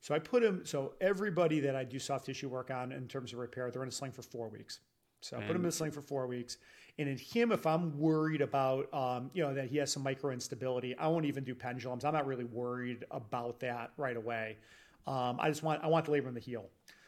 So 0.00 0.14
I 0.14 0.18
put 0.18 0.42
him. 0.42 0.62
So 0.64 0.94
everybody 1.00 1.60
that 1.60 1.76
I 1.76 1.84
do 1.84 1.98
soft 1.98 2.26
tissue 2.26 2.48
work 2.48 2.70
on 2.70 2.92
in 2.92 3.06
terms 3.08 3.32
of 3.32 3.38
repair, 3.38 3.70
they're 3.70 3.82
in 3.82 3.88
a 3.88 3.92
sling 3.92 4.12
for 4.12 4.22
four 4.22 4.48
weeks. 4.48 4.80
So 5.20 5.36
I 5.36 5.40
put 5.42 5.54
him 5.54 5.62
in 5.62 5.68
a 5.68 5.72
sling 5.72 5.92
for 5.92 6.02
four 6.02 6.26
weeks. 6.26 6.56
And 6.98 7.08
in 7.08 7.16
him, 7.16 7.52
if 7.52 7.64
I'm 7.64 7.96
worried 7.96 8.42
about, 8.42 8.92
um, 8.92 9.30
you 9.32 9.42
know, 9.42 9.54
that 9.54 9.68
he 9.68 9.76
has 9.78 9.92
some 9.92 10.02
micro 10.02 10.32
instability, 10.32 10.98
I 10.98 11.06
won't 11.06 11.24
even 11.24 11.44
do 11.44 11.54
pendulums. 11.54 12.04
I'm 12.04 12.12
not 12.12 12.26
really 12.26 12.44
worried 12.44 13.04
about 13.12 13.60
that 13.60 13.92
right 13.96 14.16
away. 14.16 14.58
Um, 15.06 15.38
I 15.40 15.48
just 15.48 15.62
want 15.62 15.82
I 15.84 15.86
want 15.86 16.04
the 16.04 16.10
labor 16.10 16.28
in 16.28 16.34
the 16.34 16.40
heel. 16.40 16.66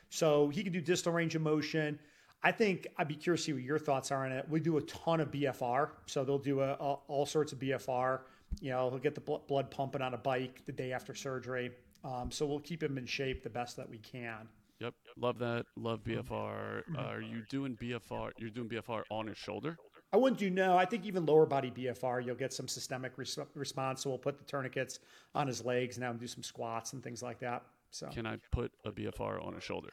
So 0.08 0.48
he 0.48 0.62
can 0.62 0.72
do 0.72 0.80
distal 0.80 1.12
range 1.12 1.34
of 1.34 1.42
motion. 1.42 1.98
I 2.44 2.52
think 2.52 2.86
I'd 2.98 3.08
be 3.08 3.14
curious 3.14 3.40
to 3.40 3.46
see 3.46 3.52
what 3.54 3.62
your 3.62 3.78
thoughts 3.78 4.12
are 4.12 4.26
on 4.26 4.30
it. 4.30 4.46
We 4.50 4.60
do 4.60 4.76
a 4.76 4.82
ton 4.82 5.20
of 5.20 5.30
BFR, 5.30 5.88
so 6.04 6.24
they'll 6.24 6.38
do 6.38 6.60
a, 6.60 6.72
a, 6.74 6.98
all 7.08 7.24
sorts 7.24 7.52
of 7.52 7.58
BFR. 7.58 8.20
You 8.60 8.70
know, 8.70 8.90
he'll 8.90 8.98
get 8.98 9.14
the 9.14 9.20
blood 9.20 9.70
pumping 9.70 10.02
on 10.02 10.12
a 10.12 10.18
bike 10.18 10.62
the 10.66 10.72
day 10.72 10.92
after 10.92 11.14
surgery. 11.14 11.70
Um, 12.04 12.30
so 12.30 12.44
we'll 12.44 12.60
keep 12.60 12.82
him 12.82 12.98
in 12.98 13.06
shape 13.06 13.42
the 13.42 13.50
best 13.50 13.78
that 13.78 13.88
we 13.88 13.96
can. 13.98 14.46
Yep, 14.80 14.92
love 15.16 15.38
that. 15.38 15.64
Love 15.76 16.04
BFR. 16.04 16.82
Uh, 16.96 17.00
are 17.00 17.22
you 17.22 17.42
doing 17.48 17.78
BFR? 17.80 18.30
You're 18.36 18.50
doing 18.50 18.68
BFR 18.68 19.04
on 19.10 19.26
his 19.26 19.38
shoulder? 19.38 19.78
I 20.12 20.18
wouldn't 20.18 20.38
do 20.38 20.50
no. 20.50 20.76
I 20.76 20.84
think 20.84 21.06
even 21.06 21.24
lower 21.24 21.46
body 21.46 21.70
BFR, 21.70 22.24
you'll 22.24 22.36
get 22.36 22.52
some 22.52 22.68
systemic 22.68 23.16
res- 23.16 23.38
response. 23.54 24.02
So 24.02 24.10
we'll 24.10 24.18
put 24.18 24.38
the 24.38 24.44
tourniquets 24.44 24.98
on 25.34 25.46
his 25.46 25.64
legs 25.64 25.98
now 25.98 26.10
and 26.10 26.20
do 26.20 26.26
some 26.26 26.42
squats 26.42 26.92
and 26.92 27.02
things 27.02 27.22
like 27.22 27.40
that. 27.40 27.62
So 27.90 28.08
can 28.08 28.26
I 28.26 28.36
put 28.52 28.70
a 28.84 28.92
BFR 28.92 29.44
on 29.44 29.54
his 29.54 29.64
shoulder? 29.64 29.90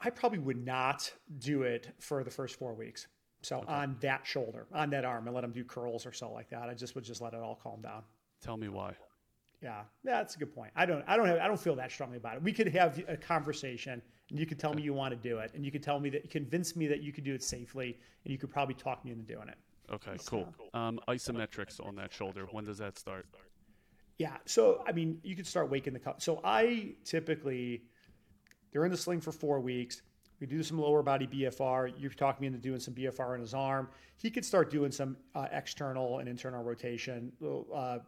I 0.00 0.10
probably 0.10 0.38
would 0.38 0.64
not 0.64 1.12
do 1.38 1.62
it 1.62 1.94
for 1.98 2.24
the 2.24 2.30
first 2.30 2.58
four 2.58 2.74
weeks. 2.74 3.06
So 3.42 3.58
okay. 3.58 3.72
on 3.72 3.96
that 4.00 4.26
shoulder, 4.26 4.66
on 4.72 4.90
that 4.90 5.04
arm, 5.04 5.26
and 5.26 5.34
let 5.34 5.42
them 5.42 5.52
do 5.52 5.64
curls 5.64 6.04
or 6.04 6.12
so 6.12 6.30
like 6.30 6.50
that. 6.50 6.68
I 6.68 6.74
just 6.74 6.94
would 6.94 7.04
just 7.04 7.22
let 7.22 7.32
it 7.32 7.40
all 7.40 7.58
calm 7.62 7.80
down. 7.80 8.02
Tell 8.42 8.56
me 8.56 8.68
why. 8.68 8.94
Yeah, 9.62 9.82
that's 10.04 10.36
a 10.36 10.38
good 10.38 10.54
point. 10.54 10.72
I 10.74 10.86
don't, 10.86 11.04
I 11.06 11.16
don't, 11.16 11.26
have, 11.26 11.38
I 11.38 11.46
don't 11.46 11.60
feel 11.60 11.76
that 11.76 11.90
strongly 11.90 12.16
about 12.16 12.36
it. 12.36 12.42
We 12.42 12.52
could 12.52 12.68
have 12.68 13.02
a 13.08 13.16
conversation, 13.16 14.00
and 14.30 14.38
you 14.38 14.46
could 14.46 14.58
tell 14.58 14.72
me 14.72 14.82
you 14.82 14.94
want 14.94 15.12
to 15.12 15.28
do 15.28 15.38
it, 15.38 15.52
and 15.54 15.64
you 15.64 15.70
could 15.70 15.82
tell 15.82 16.00
me 16.00 16.08
that, 16.10 16.30
convince 16.30 16.76
me 16.76 16.86
that 16.86 17.02
you 17.02 17.12
could 17.12 17.24
do 17.24 17.34
it 17.34 17.42
safely, 17.42 17.98
and 18.24 18.32
you 18.32 18.38
could 18.38 18.50
probably 18.50 18.74
talk 18.74 19.04
me 19.04 19.10
into 19.10 19.24
doing 19.24 19.48
it. 19.48 19.58
Okay, 19.92 20.16
so, 20.18 20.30
cool. 20.30 20.54
Um, 20.72 21.00
isometrics 21.08 21.84
on 21.86 21.94
that 21.96 22.12
shoulder. 22.12 22.46
When 22.50 22.64
does 22.64 22.78
that 22.78 22.98
start? 22.98 23.26
Yeah, 24.18 24.36
so 24.44 24.84
I 24.86 24.92
mean, 24.92 25.18
you 25.22 25.34
could 25.34 25.46
start 25.46 25.70
waking 25.70 25.94
the 25.94 25.98
cuff. 25.98 26.16
So 26.22 26.40
I 26.44 26.94
typically, 27.04 27.84
they're 28.72 28.84
in 28.84 28.90
the 28.90 28.96
sling 28.96 29.20
for 29.20 29.32
four 29.32 29.60
weeks. 29.60 30.02
We 30.40 30.46
do 30.46 30.62
some 30.62 30.78
lower 30.78 31.02
body 31.02 31.26
BFR. 31.26 31.92
You're 31.98 32.10
talking 32.12 32.40
me 32.40 32.46
into 32.46 32.58
doing 32.58 32.80
some 32.80 32.94
BFR 32.94 33.34
in 33.34 33.40
his 33.40 33.52
arm. 33.52 33.88
He 34.16 34.30
could 34.30 34.44
start 34.44 34.70
doing 34.70 34.90
some 34.90 35.16
uh, 35.34 35.46
external 35.52 36.18
and 36.18 36.28
internal 36.28 36.64
rotation. 36.64 37.32
Uh, 37.42 37.98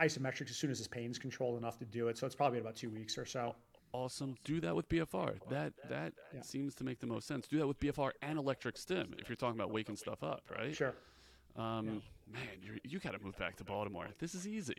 isometrics 0.00 0.50
as 0.50 0.56
soon 0.56 0.70
as 0.70 0.78
his 0.78 0.88
pain's 0.88 1.18
controlled 1.18 1.58
enough 1.58 1.78
to 1.78 1.84
do 1.84 2.08
it. 2.08 2.16
So 2.16 2.26
it's 2.26 2.34
probably 2.34 2.60
about 2.60 2.76
two 2.76 2.90
weeks 2.90 3.18
or 3.18 3.26
so. 3.26 3.54
Awesome. 3.92 4.36
Do 4.44 4.60
that 4.60 4.74
with 4.74 4.88
BFR. 4.88 5.38
That 5.50 5.74
that 5.90 6.14
yeah. 6.34 6.40
seems 6.40 6.74
to 6.76 6.84
make 6.84 6.98
the 6.98 7.06
most 7.06 7.26
sense. 7.26 7.46
Do 7.46 7.58
that 7.58 7.66
with 7.66 7.78
BFR 7.78 8.12
and 8.22 8.38
electric 8.38 8.78
stim 8.78 9.14
if 9.18 9.28
you're 9.28 9.36
talking 9.36 9.58
about 9.58 9.70
waking 9.70 9.96
stuff 9.96 10.22
up, 10.22 10.44
right? 10.50 10.74
Sure. 10.74 10.94
Um, 11.56 12.02
yeah. 12.26 12.38
Man, 12.38 12.48
you 12.62 12.78
you 12.84 12.98
got 13.00 13.12
to 13.12 13.22
move 13.22 13.36
back 13.36 13.56
to 13.56 13.64
Baltimore. 13.64 14.06
This 14.18 14.34
is 14.34 14.46
easy. 14.48 14.76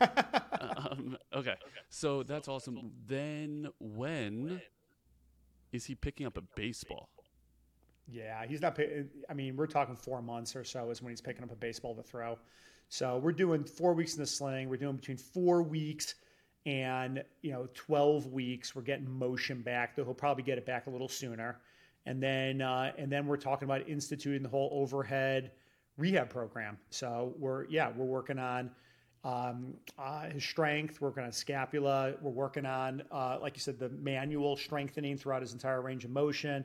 Um, 0.00 1.16
okay, 1.34 1.54
so 1.88 2.22
that's 2.22 2.48
awesome. 2.48 2.92
Then 3.06 3.68
when 3.78 4.60
is 5.72 5.84
he 5.84 5.94
picking 5.94 6.26
up 6.26 6.36
a 6.36 6.42
baseball? 6.54 7.08
Yeah, 8.08 8.44
he's 8.46 8.60
not. 8.60 8.78
I 9.28 9.34
mean, 9.34 9.56
we're 9.56 9.66
talking 9.66 9.94
four 9.96 10.20
months 10.22 10.56
or 10.56 10.64
so 10.64 10.90
is 10.90 11.00
when 11.02 11.10
he's 11.10 11.20
picking 11.20 11.44
up 11.44 11.52
a 11.52 11.56
baseball 11.56 11.94
to 11.94 12.02
throw. 12.02 12.38
So 12.88 13.18
we're 13.18 13.32
doing 13.32 13.64
four 13.64 13.94
weeks 13.94 14.14
in 14.14 14.20
the 14.20 14.26
sling. 14.26 14.68
We're 14.68 14.76
doing 14.76 14.96
between 14.96 15.16
four 15.18 15.62
weeks 15.62 16.14
and 16.66 17.22
you 17.42 17.52
know 17.52 17.68
12 17.74 18.26
weeks. 18.26 18.74
We're 18.74 18.82
getting 18.82 19.08
motion 19.08 19.62
back, 19.62 19.94
though 19.96 20.04
he'll 20.04 20.14
probably 20.14 20.42
get 20.42 20.58
it 20.58 20.66
back 20.66 20.86
a 20.86 20.90
little 20.90 21.08
sooner. 21.08 21.60
and 22.06 22.22
then 22.22 22.60
uh, 22.62 22.92
and 22.98 23.10
then 23.12 23.26
we're 23.26 23.36
talking 23.36 23.66
about 23.66 23.88
instituting 23.88 24.42
the 24.42 24.48
whole 24.48 24.70
overhead 24.72 25.52
rehab 25.96 26.30
program. 26.30 26.78
So 26.90 27.34
we're 27.38 27.66
yeah 27.66 27.90
we're 27.94 28.06
working 28.06 28.38
on 28.38 28.70
um, 29.22 29.74
uh, 29.98 30.30
his 30.30 30.44
strength, 30.44 31.00
working 31.00 31.24
on 31.24 31.32
scapula, 31.32 32.14
we're 32.22 32.30
working 32.30 32.64
on 32.64 33.02
uh, 33.10 33.38
like 33.40 33.54
you 33.54 33.60
said 33.60 33.78
the 33.78 33.90
manual 33.90 34.56
strengthening 34.56 35.16
throughout 35.16 35.42
his 35.42 35.52
entire 35.52 35.82
range 35.82 36.04
of 36.04 36.10
motion. 36.10 36.64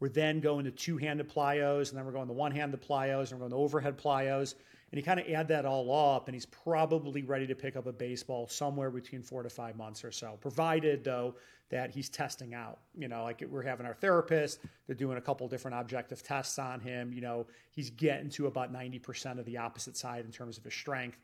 We're 0.00 0.08
then 0.08 0.40
going 0.40 0.64
to 0.64 0.70
two-handed 0.70 1.30
plyos, 1.30 1.90
and 1.90 1.98
then 1.98 2.04
we're 2.04 2.12
going 2.12 2.26
to 2.26 2.32
one-handed 2.32 2.82
plyos, 2.82 3.30
and 3.30 3.40
we're 3.40 3.48
going 3.48 3.52
to 3.52 3.56
overhead 3.56 3.96
plyos. 3.96 4.54
And 4.90 4.98
you 4.98 5.02
kind 5.02 5.18
of 5.18 5.26
add 5.28 5.48
that 5.48 5.64
all 5.64 6.14
up, 6.14 6.28
and 6.28 6.34
he's 6.34 6.46
probably 6.46 7.22
ready 7.22 7.46
to 7.46 7.54
pick 7.54 7.74
up 7.74 7.86
a 7.86 7.92
baseball 7.92 8.46
somewhere 8.48 8.90
between 8.90 9.22
four 9.22 9.42
to 9.42 9.48
five 9.48 9.76
months 9.76 10.04
or 10.04 10.12
so, 10.12 10.36
provided 10.40 11.04
though 11.04 11.34
that 11.70 11.90
he's 11.90 12.08
testing 12.08 12.54
out. 12.54 12.80
You 12.96 13.08
know, 13.08 13.24
like 13.24 13.42
we're 13.48 13.62
having 13.62 13.86
our 13.86 13.94
therapist, 13.94 14.60
they're 14.86 14.94
doing 14.94 15.16
a 15.16 15.20
couple 15.20 15.48
different 15.48 15.78
objective 15.78 16.22
tests 16.22 16.58
on 16.58 16.80
him. 16.80 17.12
You 17.12 17.22
know, 17.22 17.46
he's 17.70 17.90
getting 17.90 18.28
to 18.30 18.46
about 18.46 18.72
90% 18.72 19.38
of 19.38 19.44
the 19.46 19.56
opposite 19.56 19.96
side 19.96 20.24
in 20.24 20.30
terms 20.30 20.58
of 20.58 20.64
his 20.64 20.74
strength. 20.74 21.18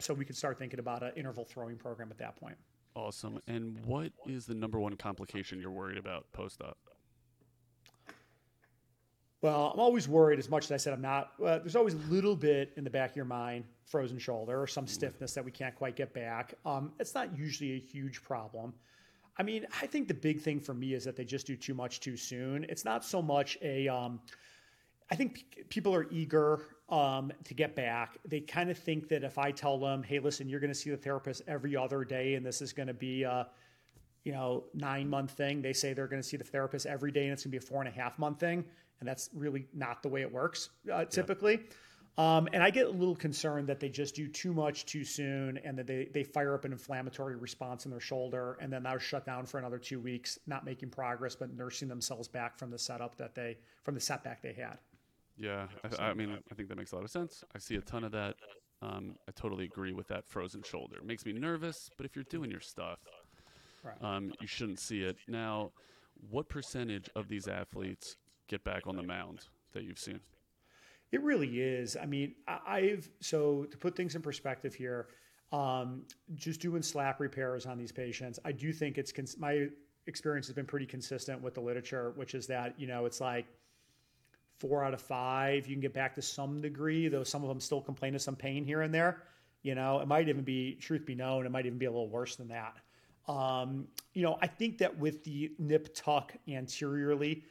So 0.00 0.14
we 0.14 0.24
could 0.24 0.36
start 0.36 0.58
thinking 0.58 0.80
about 0.80 1.02
an 1.02 1.12
interval 1.16 1.44
throwing 1.44 1.76
program 1.76 2.10
at 2.10 2.18
that 2.18 2.36
point. 2.36 2.56
Awesome. 2.94 3.38
And 3.46 3.78
what 3.84 4.12
is 4.26 4.46
the 4.46 4.54
number 4.54 4.80
one 4.80 4.96
complication 4.96 5.60
you're 5.60 5.70
worried 5.70 5.98
about 5.98 6.26
post 6.32 6.60
op? 6.62 6.76
Well, 9.42 9.70
I'm 9.72 9.80
always 9.80 10.06
worried. 10.06 10.38
As 10.38 10.50
much 10.50 10.64
as 10.64 10.72
I 10.72 10.76
said 10.76 10.92
I'm 10.92 11.00
not, 11.00 11.32
uh, 11.42 11.58
there's 11.58 11.76
always 11.76 11.94
a 11.94 12.10
little 12.10 12.36
bit 12.36 12.72
in 12.76 12.84
the 12.84 12.90
back 12.90 13.10
of 13.10 13.16
your 13.16 13.24
mind, 13.24 13.64
frozen 13.86 14.18
shoulder 14.18 14.60
or 14.60 14.66
some 14.66 14.86
stiffness 14.86 15.32
that 15.32 15.44
we 15.44 15.50
can't 15.50 15.74
quite 15.74 15.96
get 15.96 16.12
back. 16.12 16.54
Um, 16.66 16.92
it's 16.98 17.14
not 17.14 17.36
usually 17.36 17.72
a 17.72 17.78
huge 17.78 18.22
problem. 18.22 18.74
I 19.38 19.42
mean, 19.42 19.66
I 19.80 19.86
think 19.86 20.08
the 20.08 20.14
big 20.14 20.40
thing 20.40 20.60
for 20.60 20.74
me 20.74 20.92
is 20.92 21.04
that 21.04 21.16
they 21.16 21.24
just 21.24 21.46
do 21.46 21.56
too 21.56 21.72
much 21.72 22.00
too 22.00 22.16
soon. 22.16 22.64
It's 22.68 22.84
not 22.84 23.04
so 23.04 23.22
much 23.22 23.56
a. 23.62 23.88
Um, 23.88 24.20
I 25.10 25.14
think 25.14 25.46
p- 25.50 25.62
people 25.70 25.94
are 25.94 26.06
eager 26.10 26.66
um, 26.90 27.32
to 27.44 27.54
get 27.54 27.74
back. 27.74 28.18
They 28.26 28.40
kind 28.40 28.70
of 28.70 28.78
think 28.78 29.08
that 29.08 29.24
if 29.24 29.38
I 29.38 29.50
tell 29.50 29.78
them, 29.78 30.02
"Hey, 30.02 30.18
listen, 30.18 30.48
you're 30.48 30.60
going 30.60 30.72
to 30.72 30.78
see 30.78 30.90
the 30.90 30.96
therapist 30.96 31.42
every 31.46 31.76
other 31.76 32.04
day, 32.04 32.34
and 32.34 32.44
this 32.44 32.60
is 32.60 32.72
going 32.72 32.88
to 32.88 32.94
be 32.94 33.22
a, 33.22 33.48
you 34.24 34.32
know, 34.32 34.64
nine 34.74 35.08
month 35.08 35.32
thing," 35.32 35.62
they 35.62 35.72
say 35.72 35.92
they're 35.92 36.08
going 36.08 36.22
to 36.22 36.28
see 36.28 36.36
the 36.36 36.44
therapist 36.44 36.86
every 36.86 37.12
day, 37.12 37.24
and 37.24 37.32
it's 37.32 37.44
going 37.44 37.52
to 37.52 37.58
be 37.58 37.64
a 37.64 37.66
four 37.66 37.80
and 37.80 37.88
a 37.88 37.92
half 37.92 38.18
month 38.18 38.40
thing 38.40 38.64
and 39.00 39.08
that's 39.08 39.30
really 39.34 39.66
not 39.74 40.02
the 40.02 40.08
way 40.08 40.20
it 40.20 40.32
works 40.32 40.70
uh, 40.92 41.04
typically. 41.06 41.54
Yeah. 41.54 42.36
Um, 42.36 42.48
and 42.52 42.62
I 42.62 42.70
get 42.70 42.86
a 42.86 42.90
little 42.90 43.16
concerned 43.16 43.66
that 43.68 43.80
they 43.80 43.88
just 43.88 44.14
do 44.14 44.28
too 44.28 44.52
much 44.52 44.84
too 44.84 45.04
soon 45.04 45.58
and 45.58 45.78
that 45.78 45.86
they, 45.86 46.08
they 46.12 46.22
fire 46.22 46.54
up 46.54 46.66
an 46.66 46.72
inflammatory 46.72 47.36
response 47.36 47.86
in 47.86 47.90
their 47.90 48.00
shoulder 48.00 48.58
and 48.60 48.70
then 48.70 48.82
they're 48.82 49.00
shut 49.00 49.24
down 49.24 49.46
for 49.46 49.58
another 49.58 49.78
two 49.78 50.00
weeks, 50.00 50.38
not 50.46 50.64
making 50.64 50.90
progress, 50.90 51.34
but 51.34 51.54
nursing 51.54 51.88
themselves 51.88 52.28
back 52.28 52.58
from 52.58 52.70
the 52.70 52.78
setup 52.78 53.16
that 53.16 53.34
they, 53.34 53.56
from 53.84 53.94
the 53.94 54.00
setback 54.00 54.42
they 54.42 54.52
had. 54.52 54.76
Yeah. 55.40 55.66
I, 55.98 56.10
I 56.10 56.14
mean, 56.14 56.36
I 56.50 56.54
think 56.54 56.68
that 56.68 56.76
makes 56.76 56.92
a 56.92 56.96
lot 56.96 57.04
of 57.04 57.10
sense. 57.10 57.42
I 57.54 57.58
see 57.58 57.76
a 57.76 57.80
ton 57.80 58.04
of 58.04 58.12
that. 58.12 58.36
Um, 58.82 59.16
I 59.28 59.32
totally 59.32 59.64
agree 59.64 59.92
with 59.92 60.06
that 60.08 60.26
frozen 60.26 60.62
shoulder. 60.62 60.96
It 60.98 61.06
makes 61.06 61.24
me 61.24 61.32
nervous, 61.32 61.90
but 61.96 62.06
if 62.06 62.14
you're 62.14 62.24
doing 62.30 62.50
your 62.50 62.60
stuff, 62.60 62.98
um, 64.02 64.32
you 64.40 64.46
shouldn't 64.46 64.78
see 64.78 65.02
it. 65.02 65.16
Now, 65.28 65.72
what 66.30 66.48
percentage 66.48 67.08
of 67.16 67.28
these 67.28 67.48
athletes 67.48 68.16
get 68.48 68.62
back 68.64 68.86
on 68.86 68.96
the 68.96 69.02
mound 69.02 69.46
that 69.72 69.84
you've 69.84 69.98
seen? 69.98 70.20
It 71.12 71.22
really 71.22 71.60
is. 71.60 71.96
I 71.96 72.06
mean, 72.06 72.34
I've 72.46 73.08
so 73.20 73.64
to 73.64 73.76
put 73.76 73.96
things 73.96 74.14
in 74.14 74.22
perspective 74.22 74.74
here, 74.74 75.08
um, 75.52 76.02
just 76.36 76.60
doing 76.60 76.82
slap 76.82 77.18
repairs 77.18 77.66
on 77.66 77.78
these 77.78 77.92
patients, 77.92 78.38
I 78.44 78.52
do 78.52 78.72
think 78.72 78.96
it's 78.96 79.10
cons- 79.10 79.36
my 79.38 79.68
experience 80.06 80.46
has 80.46 80.54
been 80.54 80.66
pretty 80.66 80.86
consistent 80.86 81.42
with 81.42 81.54
the 81.54 81.60
literature, 81.60 82.12
which 82.14 82.34
is 82.34 82.46
that 82.46 82.78
you 82.78 82.86
know 82.86 83.06
it's 83.06 83.20
like 83.20 83.46
four 84.60 84.84
out 84.84 84.94
of 84.94 85.00
five 85.00 85.66
you 85.66 85.74
can 85.74 85.80
get 85.80 85.94
back 85.94 86.14
to 86.14 86.22
some 86.22 86.60
degree, 86.60 87.08
though 87.08 87.24
some 87.24 87.42
of 87.42 87.48
them 87.48 87.60
still 87.60 87.80
complain 87.80 88.14
of 88.14 88.22
some 88.22 88.36
pain 88.36 88.64
here 88.64 88.82
and 88.82 88.94
there. 88.94 89.22
You 89.62 89.74
know, 89.74 90.00
it 90.00 90.06
might 90.06 90.28
even 90.28 90.42
be 90.42 90.76
truth 90.76 91.04
be 91.04 91.14
known, 91.14 91.46
it 91.46 91.50
might 91.50 91.66
even 91.66 91.78
be 91.78 91.86
a 91.86 91.90
little 91.90 92.08
worse 92.08 92.36
than 92.36 92.48
that. 92.48 92.76
Um, 93.28 93.88
you 94.14 94.22
know, 94.22 94.38
I 94.40 94.46
think 94.46 94.78
that 94.78 94.96
with 94.96 95.24
the 95.24 95.52
nip 95.58 95.94
tuck 95.94 96.34
anteriorly, 96.48 97.44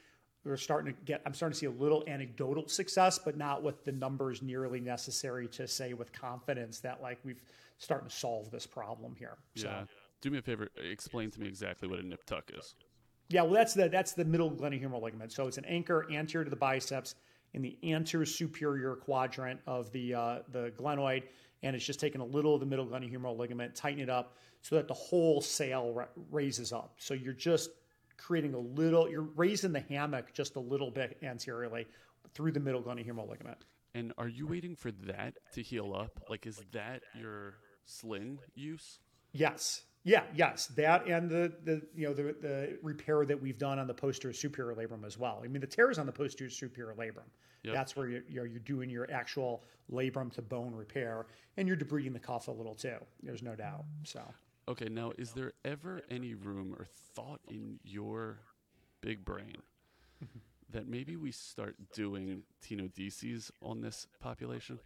we're 0.45 0.57
starting 0.57 0.93
to 0.93 0.99
get 1.03 1.21
i'm 1.25 1.33
starting 1.33 1.53
to 1.53 1.59
see 1.59 1.65
a 1.65 1.71
little 1.71 2.03
anecdotal 2.07 2.67
success 2.67 3.19
but 3.19 3.37
not 3.37 3.61
with 3.61 3.83
the 3.83 3.91
numbers 3.91 4.41
nearly 4.41 4.79
necessary 4.79 5.47
to 5.47 5.67
say 5.67 5.93
with 5.93 6.11
confidence 6.11 6.79
that 6.79 7.01
like 7.01 7.19
we've 7.23 7.43
starting 7.77 8.07
to 8.07 8.15
solve 8.15 8.49
this 8.51 8.65
problem 8.65 9.15
here 9.17 9.37
yeah 9.55 9.81
so. 9.81 9.87
do 10.21 10.31
me 10.31 10.37
a 10.37 10.41
favor 10.41 10.69
explain 10.77 11.29
to 11.29 11.39
me 11.39 11.47
exactly 11.47 11.87
what 11.87 11.99
a 11.99 12.03
nip 12.03 12.23
tuck 12.25 12.49
is 12.53 12.75
yeah 13.29 13.41
well 13.41 13.53
that's 13.53 13.73
the 13.73 13.89
that's 13.89 14.13
the 14.13 14.25
middle 14.25 14.51
glenohumeral 14.51 15.01
ligament 15.01 15.31
so 15.31 15.47
it's 15.47 15.57
an 15.57 15.65
anchor 15.65 16.05
anterior 16.11 16.43
to 16.43 16.49
the 16.49 16.55
biceps 16.55 17.15
in 17.53 17.61
the 17.61 17.77
anterior 17.83 18.25
superior 18.25 18.95
quadrant 18.95 19.59
of 19.65 19.91
the 19.91 20.13
uh, 20.13 20.39
the 20.51 20.71
glenoid 20.77 21.23
and 21.63 21.75
it's 21.75 21.85
just 21.85 21.99
taking 21.99 22.21
a 22.21 22.25
little 22.25 22.53
of 22.53 22.59
the 22.59 22.65
middle 22.65 22.85
glenohumeral 22.85 23.37
ligament 23.37 23.75
tighten 23.75 24.01
it 24.01 24.09
up 24.09 24.37
so 24.61 24.75
that 24.75 24.87
the 24.87 24.93
whole 24.93 25.41
sail 25.41 25.93
ra- 25.93 26.05
raises 26.31 26.73
up 26.73 26.93
so 26.97 27.13
you're 27.13 27.33
just 27.33 27.71
creating 28.19 28.53
a 28.53 28.59
little, 28.59 29.09
you're 29.09 29.27
raising 29.35 29.71
the 29.71 29.79
hammock 29.79 30.33
just 30.33 30.55
a 30.55 30.59
little 30.59 30.91
bit 30.91 31.17
anteriorly 31.23 31.87
through 32.33 32.51
the 32.51 32.59
middle 32.59 32.81
glenohumeral 32.81 33.27
ligament. 33.27 33.57
And 33.95 34.13
are 34.17 34.27
you 34.27 34.45
waiting 34.45 34.75
for 34.75 34.91
that 34.91 35.33
to 35.53 35.63
heal 35.63 35.95
up? 35.95 36.21
Like, 36.29 36.45
is 36.45 36.61
that 36.73 37.01
your 37.17 37.55
sling 37.85 38.39
use? 38.53 38.99
Yes. 39.31 39.83
Yeah, 40.03 40.23
yes, 40.33 40.67
that 40.67 41.07
and 41.07 41.29
the 41.29 41.53
the 41.63 41.81
you 41.93 42.07
know 42.07 42.13
the 42.13 42.35
the 42.41 42.79
repair 42.81 43.25
that 43.25 43.39
we've 43.39 43.57
done 43.57 43.79
on 43.79 43.87
the 43.87 43.93
posterior 43.93 44.33
superior 44.33 44.73
labrum 44.75 45.05
as 45.05 45.17
well. 45.17 45.41
I 45.43 45.47
mean, 45.47 45.61
the 45.61 45.67
tears 45.67 45.99
on 45.99 46.05
the 46.05 46.11
posterior 46.11 46.49
superior 46.49 46.95
labrum. 46.97 47.27
Yep. 47.63 47.73
That's 47.73 47.95
where 47.97 48.07
you're, 48.07 48.23
you're 48.29 48.45
you're 48.45 48.59
doing 48.59 48.89
your 48.89 49.11
actual 49.11 49.65
labrum 49.91 50.31
to 50.33 50.41
bone 50.41 50.73
repair, 50.73 51.25
and 51.57 51.67
you're 51.67 51.75
debriding 51.77 52.13
the 52.13 52.19
cuff 52.19 52.47
a 52.47 52.51
little 52.51 52.75
too. 52.75 52.95
There's 53.21 53.43
no 53.43 53.55
doubt. 53.55 53.83
So 54.05 54.21
Okay, 54.69 54.87
now 54.87 55.11
is 55.17 55.31
there 55.31 55.53
ever 55.65 56.03
any 56.11 56.35
room 56.35 56.75
or 56.77 56.85
thought 57.15 57.41
in 57.49 57.79
your 57.83 58.37
big 59.01 59.25
brain 59.25 59.57
mm-hmm. 60.23 60.39
that 60.69 60.87
maybe 60.87 61.15
we 61.15 61.31
start 61.31 61.75
doing 61.95 62.43
tenodeses 62.63 63.49
on 63.63 63.81
this 63.81 64.05
population? 64.19 64.79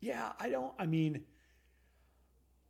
Yeah, 0.00 0.32
I 0.38 0.50
don't. 0.50 0.74
I 0.78 0.84
mean, 0.84 1.24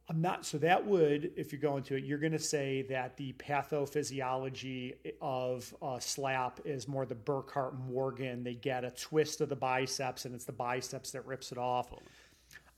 I'm 0.09 0.21
not. 0.21 0.47
So 0.47 0.59
that 0.59 0.87
would, 0.87 1.33
if 1.37 1.53
you're 1.53 1.61
going 1.61 1.83
to 1.85 1.97
it, 1.97 2.05
you're 2.05 2.19
going 2.19 2.33
to 2.33 2.39
say 2.39 2.83
that 2.83 3.17
the 3.17 3.33
pathophysiology 3.35 4.95
of 5.21 5.75
a 5.83 6.01
slap 6.01 6.61
is 6.65 6.87
more 6.87 7.05
the 7.05 7.17
Burkhart 7.17 7.77
Morgan. 7.89 8.45
They 8.45 8.55
get 8.55 8.85
a 8.85 8.93
twist 8.93 9.41
of 9.41 9.49
the 9.49 9.57
biceps, 9.57 10.25
and 10.25 10.35
it's 10.35 10.45
the 10.45 10.53
biceps 10.53 11.11
that 11.11 11.27
rips 11.27 11.51
it 11.51 11.59
off. 11.59 11.93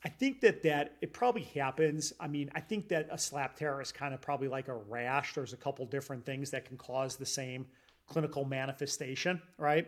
I 0.04 0.08
think 0.08 0.40
that 0.40 0.62
that 0.62 0.96
it 1.02 1.12
probably 1.12 1.42
happens. 1.42 2.14
I 2.18 2.28
mean, 2.28 2.50
I 2.54 2.60
think 2.60 2.88
that 2.88 3.08
a 3.10 3.18
slap 3.18 3.56
tear 3.56 3.80
is 3.82 3.92
kind 3.92 4.14
of 4.14 4.22
probably 4.22 4.48
like 4.48 4.68
a 4.68 4.74
rash. 4.74 5.34
There's 5.34 5.52
a 5.52 5.56
couple 5.56 5.84
different 5.86 6.24
things 6.24 6.50
that 6.52 6.64
can 6.64 6.78
cause 6.78 7.16
the 7.16 7.26
same 7.26 7.66
clinical 8.06 8.44
manifestation, 8.46 9.42
right? 9.58 9.86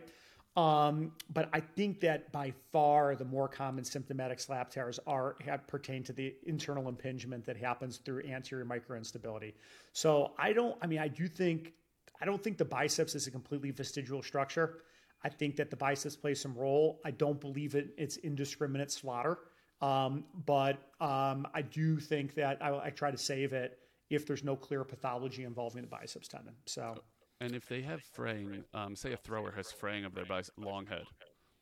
Um, 0.57 1.13
but 1.31 1.49
I 1.53 1.61
think 1.61 2.01
that 2.01 2.31
by 2.33 2.53
far 2.73 3.15
the 3.15 3.23
more 3.23 3.47
common 3.47 3.85
symptomatic 3.85 4.39
slap 4.39 4.69
tears 4.69 4.99
are 5.07 5.37
have, 5.45 5.65
pertain 5.65 6.03
to 6.03 6.13
the 6.13 6.35
internal 6.45 6.89
impingement 6.89 7.45
that 7.45 7.55
happens 7.55 7.97
through 7.97 8.23
anterior 8.25 8.65
microinstability. 8.65 9.53
So 9.93 10.33
I 10.37 10.51
don't. 10.51 10.77
I 10.81 10.87
mean, 10.87 10.99
I 10.99 11.07
do 11.07 11.27
think 11.27 11.73
I 12.21 12.25
don't 12.25 12.43
think 12.43 12.57
the 12.57 12.65
biceps 12.65 13.15
is 13.15 13.27
a 13.27 13.31
completely 13.31 13.71
vestigial 13.71 14.21
structure. 14.21 14.79
I 15.23 15.29
think 15.29 15.55
that 15.55 15.69
the 15.69 15.77
biceps 15.77 16.15
play 16.15 16.33
some 16.33 16.55
role. 16.55 16.99
I 17.05 17.11
don't 17.11 17.39
believe 17.39 17.75
it. 17.75 17.93
It's 17.97 18.17
indiscriminate 18.17 18.91
slaughter. 18.91 19.39
Um, 19.81 20.25
but 20.45 20.77
um, 20.99 21.47
I 21.53 21.63
do 21.63 21.99
think 21.99 22.35
that 22.35 22.61
I, 22.61 22.85
I, 22.85 22.89
try 22.91 23.09
to 23.09 23.17
save 23.17 23.51
it 23.51 23.79
if 24.11 24.27
there's 24.27 24.43
no 24.43 24.55
clear 24.55 24.83
pathology 24.83 25.43
involving 25.43 25.81
the 25.81 25.87
biceps 25.87 26.27
tendon. 26.27 26.53
So, 26.67 26.93
and 27.41 27.55
if 27.55 27.67
they 27.67 27.81
have 27.81 28.01
fraying, 28.01 28.63
um, 28.73 28.95
say 28.95 29.11
a 29.13 29.17
thrower 29.17 29.51
has 29.51 29.71
fraying 29.71 30.05
of 30.05 30.15
their 30.15 30.25
bicep, 30.25 30.53
long 30.57 30.85
head, 30.85 31.03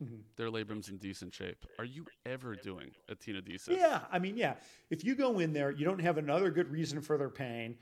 mm-hmm. 0.03 0.17
their 0.35 0.49
labrum's 0.49 0.89
in 0.89 0.97
decent 0.97 1.33
shape. 1.33 1.65
Are 1.79 1.85
you 1.85 2.05
ever 2.25 2.55
doing 2.55 2.91
a 3.09 3.15
Tina 3.15 3.41
tenodesis? 3.41 3.75
Yeah, 3.75 4.01
I 4.11 4.19
mean, 4.19 4.37
yeah. 4.37 4.55
If 4.89 5.03
you 5.03 5.15
go 5.15 5.39
in 5.39 5.53
there, 5.53 5.71
you 5.71 5.85
don't 5.85 6.01
have 6.01 6.17
another 6.17 6.51
good 6.51 6.69
reason 6.69 7.01
for 7.01 7.17
their 7.17 7.29
pain 7.29 7.77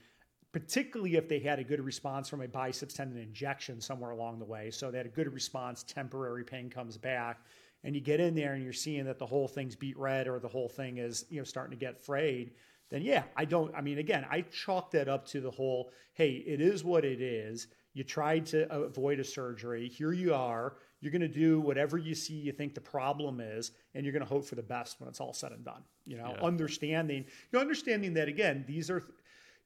particularly 0.54 1.18
if 1.18 1.28
they 1.28 1.40
had 1.40 1.60
a 1.60 1.64
good 1.64 1.82
response 1.82 2.30
from 2.30 2.42
a 2.42 2.48
biceps 2.48 2.94
tendon 2.94 3.20
injection 3.20 3.82
somewhere 3.82 4.12
along 4.12 4.40
the 4.40 4.46
way. 4.46 4.72
So 4.72 4.90
they 4.90 4.98
had 4.98 5.06
a 5.06 5.10
good 5.10 5.32
response, 5.32 5.84
temporary 5.84 6.46
pain 6.46 6.70
comes 6.70 6.98
back 6.98 7.42
and 7.84 7.96
you 7.96 8.02
get 8.02 8.20
in 8.20 8.36
there 8.36 8.54
and 8.54 8.64
you're 8.64 8.74
seeing 8.74 9.06
that 9.06 9.20
the 9.20 9.26
whole 9.26 9.48
thing's 9.48 9.76
beat 9.76 9.98
red 9.98 10.28
or 10.28 10.40
the 10.40 10.48
whole 10.48 10.70
thing 10.70 10.98
is 10.98 11.26
you 11.30 11.38
know 11.38 11.44
starting 11.44 11.78
to 11.78 11.86
get 11.86 12.04
frayed 12.04 12.52
then 12.90 13.02
yeah 13.02 13.24
i 13.36 13.46
don't 13.46 13.74
i 13.76 13.82
mean 13.82 13.98
again 13.98 14.26
i 14.30 14.42
chalk 14.42 14.92
that 14.92 15.08
up 15.08 15.26
to 15.26 15.40
the 15.42 15.52
whole 15.52 15.92
hey 16.14 16.32
it 16.32 16.62
is 16.62 16.84
what 16.84 17.06
it 17.06 17.22
is 17.22 17.68
you 17.98 18.04
tried 18.04 18.46
to 18.46 18.72
avoid 18.72 19.20
a 19.20 19.24
surgery 19.24 19.90
here 19.90 20.14
you 20.14 20.34
are 20.34 20.76
you're 21.00 21.12
going 21.12 21.22
to 21.22 21.28
do 21.28 21.60
whatever 21.60 21.98
you 21.98 22.16
see 22.16 22.34
you 22.34 22.52
think 22.52 22.74
the 22.74 22.82
problem 22.82 23.40
is 23.40 23.72
and 23.94 24.06
you're 24.06 24.14
going 24.14 24.24
to 24.24 24.30
hope 24.30 24.46
for 24.46 24.56
the 24.56 24.64
best 24.64 25.00
when 25.00 25.10
it's 25.10 25.20
all 25.20 25.34
said 25.34 25.52
and 25.52 25.66
done 25.66 25.84
you 26.06 26.18
know 26.18 26.34
yeah. 26.36 26.46
understanding 26.46 27.24
you 27.24 27.54
know 27.54 27.60
understanding 27.60 28.14
that 28.14 28.28
again 28.28 28.64
these 28.68 28.90
are 28.90 29.04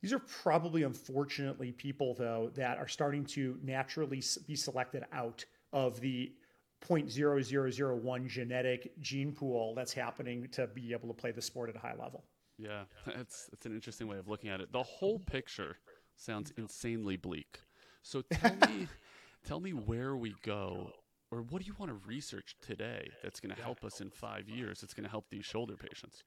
These 0.02 0.14
are 0.14 0.20
probably, 0.20 0.82
unfortunately, 0.84 1.72
people 1.72 2.16
though 2.16 2.50
that 2.56 2.80
are 2.80 2.88
starting 2.88 3.24
to 3.26 3.60
naturally 3.62 4.24
be 4.48 4.56
selected 4.56 5.06
out 5.14 5.46
of 5.74 6.00
the 6.02 6.34
0.0001 6.82 8.28
genetic 8.28 9.00
gene 9.00 9.32
pool 9.32 9.76
that's 9.76 9.94
happening 9.94 10.48
to 10.54 10.66
be 10.68 10.92
able 10.92 11.08
to 11.08 11.14
play 11.14 11.32
the 11.32 11.42
sport 11.42 11.70
at 11.70 11.76
a 11.76 11.80
high 11.80 11.94
level. 12.00 12.24
Yeah, 12.58 12.86
that's 13.06 13.48
that's 13.52 13.66
an 13.68 13.74
interesting 13.76 14.08
way 14.08 14.18
of 14.18 14.28
looking 14.28 14.50
at 14.50 14.60
it. 14.60 14.72
The 14.72 14.84
whole 14.84 15.20
picture 15.20 15.78
sounds 16.16 16.52
insanely 16.58 17.18
bleak. 17.18 17.60
So 18.02 18.22
tell 18.22 18.56
me, 18.68 18.88
tell 19.46 19.60
me 19.60 19.72
where 19.72 20.16
we 20.16 20.36
go, 20.44 20.92
or 21.32 21.42
what 21.44 21.62
do 21.62 21.68
you 21.68 21.76
want 21.78 21.90
to 21.90 22.08
research 22.08 22.56
today 22.62 23.10
that's 23.24 23.40
going 23.40 23.56
to 23.56 23.62
help 23.62 23.84
us 23.84 24.02
in 24.02 24.10
five 24.10 24.50
years? 24.50 24.82
That's 24.82 24.94
going 24.94 25.06
to 25.06 25.10
help 25.10 25.26
these 25.30 25.46
shoulder 25.46 25.76
patients. 25.76 26.24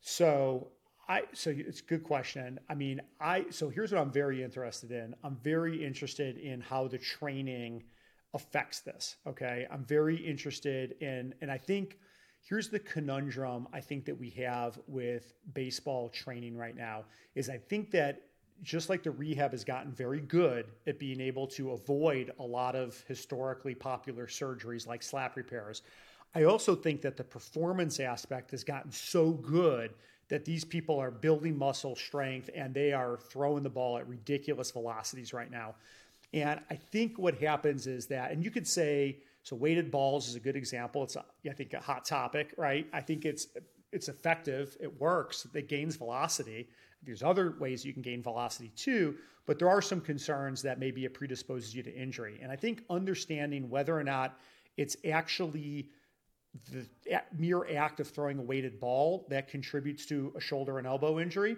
So 0.00 0.68
I 1.08 1.22
so 1.32 1.50
it's 1.50 1.80
a 1.80 1.84
good 1.84 2.04
question. 2.04 2.60
I 2.68 2.74
mean, 2.74 3.00
I 3.20 3.46
so 3.50 3.68
here's 3.68 3.92
what 3.92 4.00
I'm 4.00 4.12
very 4.12 4.42
interested 4.42 4.90
in. 4.90 5.14
I'm 5.24 5.36
very 5.36 5.84
interested 5.84 6.38
in 6.38 6.60
how 6.60 6.88
the 6.88 6.98
training 6.98 7.84
affects 8.34 8.80
this. 8.80 9.16
Okay, 9.26 9.66
I'm 9.70 9.84
very 9.84 10.16
interested 10.16 10.96
in, 11.00 11.34
and 11.40 11.50
I 11.50 11.58
think 11.58 11.98
here's 12.42 12.68
the 12.68 12.78
conundrum 12.78 13.68
I 13.72 13.80
think 13.80 14.04
that 14.06 14.18
we 14.18 14.30
have 14.30 14.78
with 14.86 15.34
baseball 15.54 16.08
training 16.10 16.56
right 16.56 16.76
now 16.76 17.04
is 17.34 17.48
I 17.48 17.58
think 17.58 17.90
that 17.92 18.22
just 18.62 18.88
like 18.88 19.02
the 19.02 19.10
rehab 19.10 19.52
has 19.52 19.64
gotten 19.64 19.92
very 19.92 20.20
good 20.20 20.66
at 20.86 20.98
being 20.98 21.20
able 21.20 21.46
to 21.48 21.72
avoid 21.72 22.32
a 22.38 22.42
lot 22.42 22.74
of 22.74 23.02
historically 23.06 23.74
popular 23.74 24.26
surgeries 24.26 24.86
like 24.86 25.02
slap 25.02 25.36
repairs, 25.36 25.82
I 26.34 26.44
also 26.44 26.74
think 26.74 27.02
that 27.02 27.16
the 27.16 27.24
performance 27.24 28.00
aspect 28.00 28.50
has 28.52 28.64
gotten 28.64 28.90
so 28.90 29.32
good 29.32 29.92
that 30.28 30.44
these 30.44 30.64
people 30.64 30.98
are 30.98 31.10
building 31.10 31.56
muscle 31.56 31.94
strength 31.94 32.50
and 32.54 32.74
they 32.74 32.92
are 32.92 33.18
throwing 33.18 33.62
the 33.62 33.70
ball 33.70 33.98
at 33.98 34.08
ridiculous 34.08 34.70
velocities 34.70 35.32
right 35.32 35.50
now. 35.50 35.74
And 36.32 36.60
I 36.70 36.74
think 36.74 37.18
what 37.18 37.38
happens 37.38 37.86
is 37.86 38.06
that, 38.06 38.32
and 38.32 38.42
you 38.42 38.50
could 38.50 38.66
say, 38.66 39.18
so 39.44 39.54
weighted 39.54 39.90
balls 39.90 40.28
is 40.28 40.34
a 40.34 40.40
good 40.40 40.56
example. 40.56 41.04
It's, 41.04 41.16
I 41.16 41.52
think, 41.52 41.74
a 41.74 41.80
hot 41.80 42.04
topic, 42.04 42.54
right? 42.56 42.88
I 42.92 43.00
think 43.00 43.24
it's 43.24 43.48
it's 43.92 44.08
effective. 44.08 44.76
It 44.80 45.00
works. 45.00 45.46
It 45.54 45.68
gains 45.68 45.96
velocity. 45.96 46.68
There's 47.04 47.22
other 47.22 47.54
ways 47.58 47.84
you 47.84 47.92
can 47.92 48.02
gain 48.02 48.22
velocity 48.22 48.70
too, 48.76 49.16
but 49.46 49.58
there 49.58 49.68
are 49.68 49.82
some 49.82 50.00
concerns 50.00 50.62
that 50.62 50.78
maybe 50.78 51.04
it 51.04 51.14
predisposes 51.14 51.74
you 51.74 51.82
to 51.82 51.94
injury. 51.94 52.38
And 52.42 52.50
I 52.50 52.56
think 52.56 52.84
understanding 52.88 53.68
whether 53.68 53.96
or 53.96 54.04
not 54.04 54.38
it's 54.76 54.96
actually 55.08 55.88
the 56.70 56.86
mere 57.36 57.66
act 57.76 58.00
of 58.00 58.08
throwing 58.08 58.38
a 58.38 58.42
weighted 58.42 58.78
ball 58.80 59.26
that 59.28 59.48
contributes 59.48 60.06
to 60.06 60.32
a 60.36 60.40
shoulder 60.40 60.78
and 60.78 60.86
elbow 60.86 61.18
injury, 61.18 61.56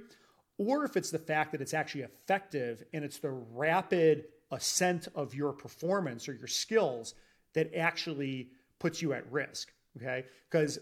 or 0.58 0.84
if 0.84 0.96
it's 0.96 1.10
the 1.10 1.18
fact 1.18 1.52
that 1.52 1.60
it's 1.60 1.74
actually 1.74 2.02
effective 2.02 2.82
and 2.92 3.04
it's 3.04 3.18
the 3.18 3.30
rapid 3.30 4.24
ascent 4.50 5.08
of 5.14 5.34
your 5.34 5.52
performance 5.52 6.28
or 6.28 6.32
your 6.32 6.46
skills 6.46 7.14
that 7.52 7.74
actually 7.74 8.48
puts 8.78 9.02
you 9.02 9.12
at 9.12 9.30
risk. 9.30 9.72
Okay. 9.96 10.24
Because 10.50 10.78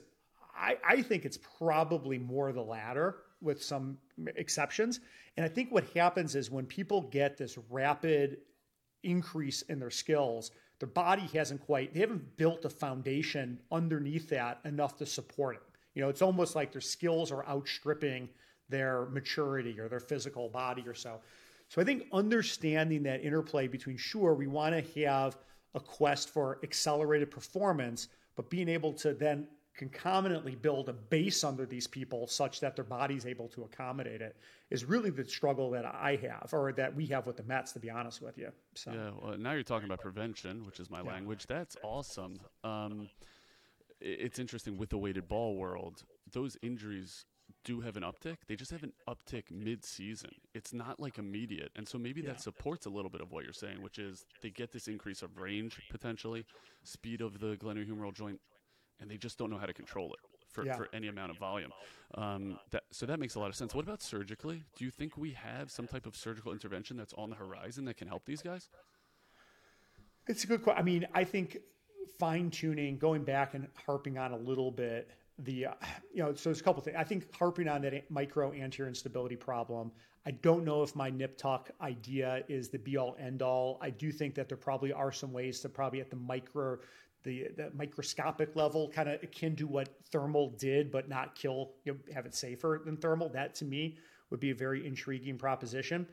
I, 0.56 0.76
I 0.86 1.02
think 1.02 1.24
it's 1.24 1.38
probably 1.58 2.18
more 2.18 2.52
the 2.52 2.62
latter 2.62 3.16
with 3.44 3.62
some 3.62 3.98
exceptions. 4.36 5.00
And 5.36 5.44
I 5.44 5.48
think 5.48 5.70
what 5.70 5.84
happens 5.94 6.34
is 6.34 6.50
when 6.50 6.66
people 6.66 7.02
get 7.02 7.36
this 7.36 7.58
rapid 7.70 8.38
increase 9.02 9.62
in 9.62 9.78
their 9.78 9.90
skills, 9.90 10.50
their 10.78 10.88
body 10.88 11.28
hasn't 11.32 11.60
quite, 11.60 11.94
they 11.94 12.00
haven't 12.00 12.36
built 12.36 12.64
a 12.64 12.70
foundation 12.70 13.60
underneath 13.70 14.28
that 14.30 14.60
enough 14.64 14.96
to 14.98 15.06
support 15.06 15.56
it. 15.56 15.62
You 15.94 16.02
know, 16.02 16.08
it's 16.08 16.22
almost 16.22 16.56
like 16.56 16.72
their 16.72 16.80
skills 16.80 17.30
are 17.30 17.46
outstripping 17.46 18.28
their 18.68 19.06
maturity 19.06 19.78
or 19.78 19.88
their 19.88 20.00
physical 20.00 20.48
body 20.48 20.82
or 20.86 20.94
so. 20.94 21.20
So 21.68 21.80
I 21.80 21.84
think 21.84 22.06
understanding 22.12 23.02
that 23.04 23.24
interplay 23.24 23.68
between, 23.68 23.96
sure, 23.96 24.34
we 24.34 24.46
want 24.46 24.74
to 24.74 25.04
have 25.04 25.38
a 25.74 25.80
quest 25.80 26.28
for 26.30 26.58
accelerated 26.62 27.30
performance, 27.30 28.08
but 28.36 28.50
being 28.50 28.68
able 28.68 28.92
to 28.94 29.12
then 29.14 29.46
concomitantly 29.76 30.54
build 30.54 30.88
a 30.88 30.92
base 30.92 31.42
under 31.42 31.66
these 31.66 31.86
people 31.86 32.26
such 32.26 32.60
that 32.60 32.76
their 32.76 32.84
body's 32.84 33.26
able 33.26 33.48
to 33.48 33.64
accommodate 33.64 34.20
it 34.20 34.36
is 34.70 34.84
really 34.84 35.10
the 35.10 35.24
struggle 35.24 35.70
that 35.70 35.84
I 35.84 36.16
have 36.22 36.50
or 36.52 36.72
that 36.72 36.94
we 36.94 37.06
have 37.06 37.26
with 37.26 37.36
the 37.36 37.42
Mets, 37.42 37.72
to 37.72 37.80
be 37.80 37.90
honest 37.90 38.22
with 38.22 38.38
you. 38.38 38.50
So. 38.74 38.92
Yeah, 38.92 39.10
well, 39.20 39.38
now 39.38 39.52
you're 39.52 39.64
talking 39.64 39.86
about 39.86 40.00
prevention, 40.00 40.64
which 40.64 40.78
is 40.78 40.90
my 40.90 41.02
yeah. 41.02 41.12
language. 41.12 41.46
That's 41.46 41.76
awesome. 41.82 42.38
Um, 42.62 43.08
it's 44.00 44.38
interesting 44.38 44.78
with 44.78 44.90
the 44.90 44.98
weighted 44.98 45.28
ball 45.28 45.56
world, 45.56 46.04
those 46.32 46.56
injuries 46.62 47.24
do 47.64 47.80
have 47.80 47.96
an 47.96 48.02
uptick. 48.02 48.36
They 48.46 48.56
just 48.56 48.70
have 48.70 48.82
an 48.82 48.92
uptick 49.08 49.50
mid-season. 49.50 50.30
It's 50.54 50.72
not 50.72 51.00
like 51.00 51.18
immediate, 51.18 51.72
and 51.76 51.88
so 51.88 51.98
maybe 51.98 52.20
yeah. 52.20 52.28
that 52.28 52.40
supports 52.40 52.86
a 52.86 52.90
little 52.90 53.10
bit 53.10 53.22
of 53.22 53.32
what 53.32 53.44
you're 53.44 53.52
saying, 53.52 53.82
which 53.82 53.98
is 53.98 54.26
they 54.42 54.50
get 54.50 54.70
this 54.70 54.86
increase 54.86 55.22
of 55.22 55.38
range 55.38 55.80
potentially, 55.90 56.44
speed 56.82 57.22
of 57.22 57.40
the 57.40 57.56
glenohumeral 57.56 58.12
joint 58.12 58.40
and 59.00 59.10
they 59.10 59.16
just 59.16 59.38
don't 59.38 59.50
know 59.50 59.58
how 59.58 59.66
to 59.66 59.72
control 59.72 60.12
it 60.12 60.20
for, 60.48 60.64
yeah. 60.64 60.76
for 60.76 60.88
any 60.92 61.08
amount 61.08 61.30
of 61.30 61.38
volume. 61.38 61.70
Um, 62.14 62.58
that, 62.70 62.84
so 62.90 63.06
that 63.06 63.18
makes 63.18 63.34
a 63.34 63.40
lot 63.40 63.48
of 63.48 63.56
sense. 63.56 63.74
What 63.74 63.84
about 63.84 64.02
surgically? 64.02 64.62
Do 64.76 64.84
you 64.84 64.90
think 64.90 65.16
we 65.16 65.32
have 65.32 65.70
some 65.70 65.86
type 65.86 66.06
of 66.06 66.16
surgical 66.16 66.52
intervention 66.52 66.96
that's 66.96 67.12
on 67.14 67.30
the 67.30 67.36
horizon 67.36 67.84
that 67.86 67.96
can 67.96 68.08
help 68.08 68.24
these 68.24 68.42
guys? 68.42 68.68
It's 70.26 70.44
a 70.44 70.46
good 70.46 70.62
question. 70.62 70.80
I 70.80 70.84
mean, 70.84 71.06
I 71.12 71.24
think 71.24 71.58
fine 72.18 72.50
tuning, 72.50 72.98
going 72.98 73.24
back 73.24 73.54
and 73.54 73.66
harping 73.86 74.16
on 74.18 74.32
a 74.32 74.36
little 74.36 74.70
bit 74.70 75.10
the, 75.38 75.66
uh, 75.66 75.74
you 76.12 76.22
know, 76.22 76.34
so 76.34 76.50
there's 76.50 76.60
a 76.60 76.62
couple 76.62 76.82
things. 76.82 76.96
I 76.98 77.04
think 77.04 77.34
harping 77.34 77.68
on 77.68 77.82
that 77.82 78.10
micro 78.10 78.52
anterior 78.52 78.88
instability 78.88 79.36
problem. 79.36 79.90
I 80.26 80.30
don't 80.30 80.64
know 80.64 80.82
if 80.82 80.96
my 80.96 81.10
nip 81.10 81.36
tuck 81.36 81.70
idea 81.80 82.44
is 82.48 82.68
the 82.68 82.78
be 82.78 82.96
all 82.96 83.16
end 83.18 83.42
all. 83.42 83.78
I 83.82 83.90
do 83.90 84.10
think 84.10 84.34
that 84.36 84.48
there 84.48 84.56
probably 84.56 84.92
are 84.92 85.12
some 85.12 85.32
ways 85.32 85.60
to 85.60 85.68
probably 85.68 86.00
at 86.00 86.08
the 86.08 86.16
micro 86.16 86.78
the, 87.24 87.48
the 87.56 87.70
microscopic 87.74 88.54
level, 88.54 88.88
kind 88.88 89.08
of 89.08 89.22
akin 89.22 89.56
to 89.56 89.66
what 89.66 89.88
thermal 90.10 90.50
did, 90.58 90.92
but 90.92 91.08
not 91.08 91.34
kill, 91.34 91.72
you 91.84 91.92
know, 91.92 91.98
have 92.14 92.26
it 92.26 92.34
safer 92.34 92.82
than 92.84 92.96
thermal. 92.96 93.28
That 93.28 93.54
to 93.56 93.64
me 93.64 93.96
would 94.30 94.40
be 94.40 94.50
a 94.50 94.54
very 94.54 94.86
intriguing 94.86 95.38
proposition. 95.38 96.06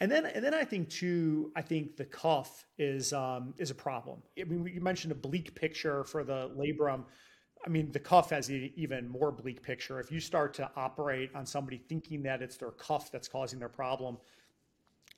And 0.00 0.10
then, 0.10 0.26
and 0.26 0.44
then 0.44 0.54
I 0.54 0.64
think 0.64 0.88
too, 0.88 1.52
I 1.54 1.62
think 1.62 1.96
the 1.96 2.04
cuff 2.04 2.64
is 2.78 3.12
um, 3.12 3.54
is 3.58 3.70
a 3.70 3.74
problem. 3.74 4.22
I 4.40 4.44
mean, 4.44 4.66
you 4.66 4.80
mentioned 4.80 5.12
a 5.12 5.16
bleak 5.16 5.54
picture 5.54 6.02
for 6.04 6.24
the 6.24 6.50
labrum. 6.56 7.04
I 7.64 7.68
mean, 7.68 7.92
the 7.92 8.00
cuff 8.00 8.30
has 8.30 8.48
an 8.48 8.72
even 8.74 9.08
more 9.08 9.30
bleak 9.30 9.62
picture. 9.62 10.00
If 10.00 10.10
you 10.10 10.18
start 10.18 10.54
to 10.54 10.68
operate 10.74 11.30
on 11.34 11.46
somebody 11.46 11.78
thinking 11.88 12.22
that 12.24 12.42
it's 12.42 12.56
their 12.56 12.72
cuff 12.72 13.12
that's 13.12 13.28
causing 13.28 13.60
their 13.60 13.68
problem, 13.68 14.18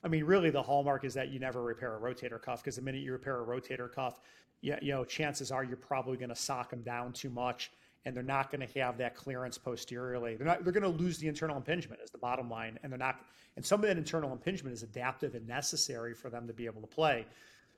I 0.03 0.07
mean, 0.07 0.23
really, 0.23 0.51
the 0.51 0.61
hallmark 0.61 1.03
is 1.03 1.15
that 1.15 1.29
you 1.29 1.39
never 1.39 1.63
repair 1.63 1.95
a 1.95 1.99
rotator 1.99 2.39
cuff 2.39 2.61
because 2.61 2.75
the 2.75 2.83
minute 2.83 3.01
you 3.01 3.11
repair 3.11 3.41
a 3.41 3.45
rotator 3.45 3.91
cuff, 3.91 4.19
you, 4.61 4.75
you 4.81 4.93
know, 4.93 5.03
chances 5.03 5.51
are 5.51 5.63
you're 5.63 5.77
probably 5.77 6.17
going 6.17 6.29
to 6.29 6.35
sock 6.35 6.69
them 6.69 6.81
down 6.81 7.13
too 7.13 7.29
much, 7.29 7.71
and 8.05 8.15
they're 8.15 8.23
not 8.23 8.51
going 8.51 8.65
to 8.67 8.79
have 8.79 8.97
that 8.97 9.15
clearance 9.15 9.57
posteriorly. 9.57 10.35
They're 10.35 10.47
not. 10.47 10.63
They're 10.63 10.73
going 10.73 10.83
to 10.83 11.03
lose 11.03 11.17
the 11.17 11.27
internal 11.27 11.57
impingement 11.57 12.01
is 12.03 12.11
the 12.11 12.17
bottom 12.17 12.49
line, 12.49 12.79
and 12.83 12.91
they're 12.91 12.99
not. 12.99 13.19
And 13.55 13.65
some 13.65 13.79
of 13.79 13.87
that 13.87 13.97
internal 13.97 14.31
impingement 14.31 14.73
is 14.73 14.83
adaptive 14.83 15.35
and 15.35 15.47
necessary 15.47 16.13
for 16.13 16.29
them 16.29 16.45
to 16.47 16.53
be 16.53 16.65
able 16.65 16.81
to 16.81 16.87
play. 16.87 17.25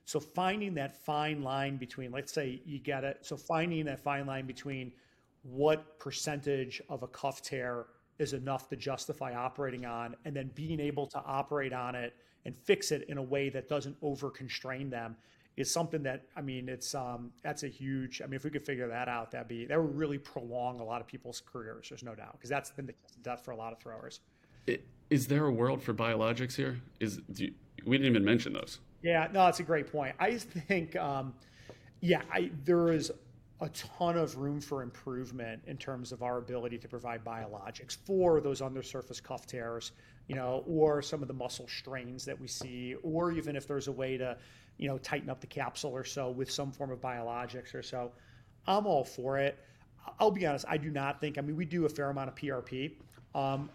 So 0.06 0.20
finding 0.20 0.74
that 0.76 0.96
fine 0.96 1.44
line 1.44 1.78
between, 1.78 2.12
let's 2.12 2.32
say 2.32 2.62
you 2.66 2.80
get 2.80 3.04
it. 3.04 3.20
So 3.22 3.36
finding 3.36 3.86
that 3.86 4.00
fine 4.00 4.26
line 4.26 4.48
between 4.48 4.94
what 5.44 6.00
percentage 6.00 6.82
of 6.90 7.04
a 7.04 7.08
cuff 7.08 7.42
tear 7.42 7.86
is 8.18 8.34
enough 8.34 8.70
to 8.70 8.76
justify 8.76 9.36
operating 9.36 9.86
on, 9.86 10.16
and 10.26 10.36
then 10.36 10.50
being 10.56 10.80
able 10.80 11.08
to 11.08 11.22
operate 11.26 11.74
on 11.74 11.94
it 11.94 12.14
and 12.46 12.56
fix 12.56 12.92
it 12.92 13.04
in 13.10 13.18
a 13.18 13.22
way 13.22 13.50
that 13.50 13.68
doesn't 13.68 13.96
over 14.02 14.30
constrain 14.30 14.90
them 14.90 15.16
is 15.58 15.72
something 15.72 16.04
that 16.04 16.24
I 16.36 16.42
mean 16.42 16.70
it's 16.70 16.96
um 16.96 17.32
that's 17.44 17.64
a 17.64 17.68
huge 17.68 18.22
I 18.22 18.28
mean 18.28 18.36
if 18.36 18.44
we 18.44 18.50
could 18.50 18.66
figure 18.66 18.88
that 18.88 19.10
out 19.10 19.32
that'd 19.32 19.48
be 19.48 19.66
that 19.66 19.82
would 19.82 19.98
really 19.98 20.20
prolong 20.20 20.80
a 20.80 20.84
lot 20.84 21.02
of 21.02 21.08
people's 21.08 21.42
careers 21.52 21.90
there's 21.90 22.04
no 22.04 22.16
doubt 22.16 22.34
because 22.34 22.50
that's 22.50 22.70
been 22.72 22.86
the 22.86 22.94
death 23.24 23.44
for 23.44 23.52
a 23.52 23.58
lot 23.58 23.74
of 23.74 23.80
throwers. 23.80 24.22
Is 25.10 25.28
there 25.28 25.46
a 25.46 25.52
world 25.52 25.82
for 25.82 25.94
biologics 25.94 26.56
here? 26.56 26.80
Is 27.00 27.22
you, 27.36 27.54
we 27.86 27.98
didn't 27.98 28.12
even 28.12 28.26
mention 28.26 28.54
those. 28.54 28.80
Yeah, 29.02 29.28
no, 29.32 29.46
that's 29.46 29.62
a 29.62 29.64
great 29.64 29.92
point. 29.92 30.16
I 30.20 30.36
think 30.38 30.96
um, 30.96 31.34
yeah, 32.02 32.22
I 32.32 32.52
there 32.66 32.92
is 32.92 33.12
a 33.60 33.70
ton 33.70 34.18
of 34.18 34.38
room 34.38 34.62
for 34.62 34.84
improvement 34.84 35.62
in 35.66 35.78
terms 35.78 36.12
of 36.12 36.22
our 36.22 36.38
ability 36.38 36.78
to 36.78 36.88
provide 36.88 37.24
biologics 37.24 37.98
for 38.06 38.40
those 38.40 38.62
undersurface 38.62 39.20
cuff 39.20 39.48
tears, 39.48 39.94
you 40.28 40.36
know, 40.36 40.64
or 40.68 41.02
some 41.02 41.24
of 41.24 41.28
the 41.28 41.34
muscle 41.34 41.68
strains 41.68 42.24
that 42.26 42.40
we 42.40 42.48
see, 42.48 42.96
or 43.02 43.32
even 43.32 43.56
if 43.56 43.68
there's 43.68 43.88
a 43.88 43.92
way 43.92 44.16
to, 44.18 44.38
you 44.78 44.88
know, 44.88 44.98
tighten 44.98 45.30
up 45.30 45.42
the 45.42 45.48
capsule 45.48 45.92
or 45.92 46.04
so 46.04 46.30
with 46.30 46.52
some 46.52 46.72
form 46.72 46.92
of 46.92 47.02
biologics 47.02 47.74
or 47.74 47.82
so. 47.82 48.12
I'm 48.68 48.86
all 48.86 49.04
for 49.04 49.38
it. 49.38 49.58
I'll 50.20 50.32
be 50.32 50.46
honest, 50.46 50.66
I 50.68 50.78
do 50.78 50.90
not 50.90 51.20
think, 51.20 51.38
I 51.38 51.42
mean, 51.42 51.56
we 51.56 51.66
do 51.66 51.86
a 51.86 51.90
fair 51.90 52.10
amount 52.10 52.30
of 52.30 52.36
PRP. 52.36 52.94
Um, 53.36 53.70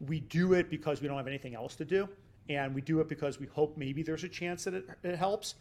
we 0.00 0.20
do 0.20 0.54
it 0.54 0.70
because 0.70 1.00
we 1.00 1.08
don't 1.08 1.16
have 1.16 1.26
anything 1.26 1.54
else 1.54 1.76
to 1.76 1.84
do. 1.84 2.08
And 2.48 2.74
we 2.74 2.80
do 2.80 3.00
it 3.00 3.08
because 3.08 3.38
we 3.38 3.46
hope 3.46 3.76
maybe 3.76 4.02
there's 4.02 4.24
a 4.24 4.28
chance 4.28 4.64
that 4.64 4.74
it, 4.74 4.88
it 5.02 5.16
helps. 5.16 5.54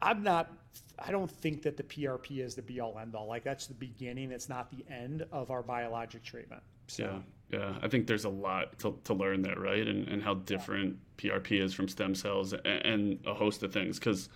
I'm 0.00 0.22
not. 0.22 0.50
I 0.98 1.10
don't 1.10 1.30
think 1.30 1.62
that 1.62 1.76
the 1.76 1.82
PRP 1.82 2.44
is 2.44 2.54
the 2.54 2.62
be 2.62 2.80
all 2.80 2.98
end 2.98 3.14
all. 3.14 3.26
Like 3.26 3.44
that's 3.44 3.66
the 3.66 3.74
beginning. 3.74 4.30
It's 4.30 4.48
not 4.48 4.70
the 4.70 4.84
end 4.92 5.24
of 5.32 5.50
our 5.50 5.62
biologic 5.62 6.22
treatment. 6.22 6.62
So. 6.88 7.04
Yeah, 7.04 7.18
Yeah, 7.52 7.74
I 7.82 7.88
think 7.88 8.06
there's 8.06 8.24
a 8.24 8.30
lot 8.30 8.78
to, 8.78 8.98
to 9.04 9.12
learn 9.12 9.42
there, 9.42 9.58
right? 9.58 9.86
And, 9.86 10.08
and 10.08 10.22
how 10.22 10.34
different 10.34 10.96
PRP 11.18 11.60
is 11.60 11.74
from 11.74 11.86
stem 11.86 12.14
cells 12.14 12.54
and, 12.54 12.66
and 12.66 13.18
a 13.26 13.34
host 13.34 13.62
of 13.62 13.72
things. 13.72 13.98
Because 13.98 14.30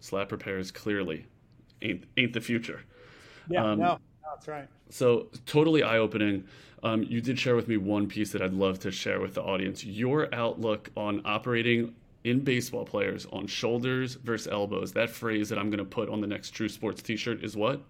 slap 0.00 0.30
repairs 0.32 0.70
clearly 0.70 1.24
ain't 1.80 2.04
ain't 2.16 2.34
the 2.34 2.40
future. 2.40 2.82
Yeah, 3.48 3.64
um, 3.64 3.78
no, 3.78 3.98
that's 4.22 4.48
right. 4.48 4.68
So 4.90 5.28
totally 5.46 5.82
eye 5.82 5.98
opening. 5.98 6.44
Um, 6.82 7.04
you 7.04 7.20
did 7.20 7.38
share 7.38 7.56
with 7.56 7.68
me 7.68 7.76
one 7.76 8.06
piece 8.06 8.32
that 8.32 8.42
I'd 8.42 8.52
love 8.52 8.78
to 8.80 8.90
share 8.90 9.20
with 9.20 9.34
the 9.34 9.42
audience. 9.42 9.84
Your 9.84 10.32
outlook 10.34 10.90
on 10.96 11.22
operating 11.24 11.94
in 12.24 12.40
baseball 12.40 12.84
players 12.84 13.26
on 13.32 13.46
shoulders 13.46 14.14
versus 14.16 14.48
elbows. 14.48 14.92
That 14.92 15.10
phrase 15.10 15.48
that 15.48 15.58
I'm 15.58 15.70
going 15.70 15.78
to 15.78 15.84
put 15.84 16.08
on 16.08 16.20
the 16.20 16.26
next 16.26 16.50
True 16.50 16.68
Sports 16.68 17.02
T-shirt 17.02 17.42
is 17.42 17.56
what? 17.56 17.80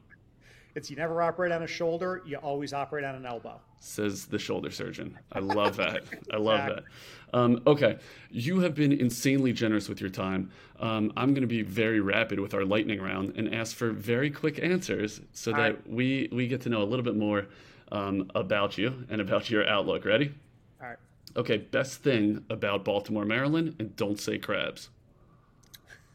It's 0.74 0.90
you 0.90 0.96
never 0.96 1.20
operate 1.20 1.52
on 1.52 1.62
a 1.62 1.66
shoulder, 1.66 2.22
you 2.24 2.38
always 2.38 2.72
operate 2.72 3.04
on 3.04 3.14
an 3.14 3.26
elbow. 3.26 3.60
Says 3.80 4.26
the 4.26 4.38
shoulder 4.38 4.70
surgeon. 4.70 5.18
I 5.32 5.40
love 5.40 5.76
that. 5.76 6.04
I 6.32 6.36
love 6.38 6.60
exactly. 6.60 6.84
that. 7.32 7.38
Um, 7.38 7.62
okay, 7.66 7.98
you 8.30 8.60
have 8.60 8.74
been 8.74 8.92
insanely 8.92 9.52
generous 9.52 9.88
with 9.88 10.00
your 10.00 10.08
time. 10.10 10.50
Um, 10.80 11.12
I'm 11.16 11.34
going 11.34 11.42
to 11.42 11.46
be 11.48 11.62
very 11.62 12.00
rapid 12.00 12.40
with 12.40 12.54
our 12.54 12.64
lightning 12.64 13.02
round 13.02 13.34
and 13.36 13.54
ask 13.54 13.76
for 13.76 13.90
very 13.90 14.30
quick 14.30 14.62
answers 14.62 15.20
so 15.32 15.50
All 15.50 15.58
that 15.58 15.74
right. 15.74 15.90
we 15.90 16.28
we 16.32 16.48
get 16.48 16.62
to 16.62 16.68
know 16.68 16.82
a 16.82 16.84
little 16.84 17.04
bit 17.04 17.16
more 17.16 17.46
um, 17.90 18.30
about 18.34 18.78
you 18.78 19.04
and 19.10 19.20
about 19.20 19.50
your 19.50 19.68
outlook. 19.68 20.04
Ready? 20.06 20.32
All 20.80 20.88
right. 20.88 20.98
Okay, 21.36 21.58
best 21.58 22.02
thing 22.02 22.44
about 22.48 22.84
Baltimore, 22.84 23.24
Maryland, 23.26 23.76
and 23.78 23.94
don't 23.96 24.18
say 24.18 24.38
crabs. 24.38 24.88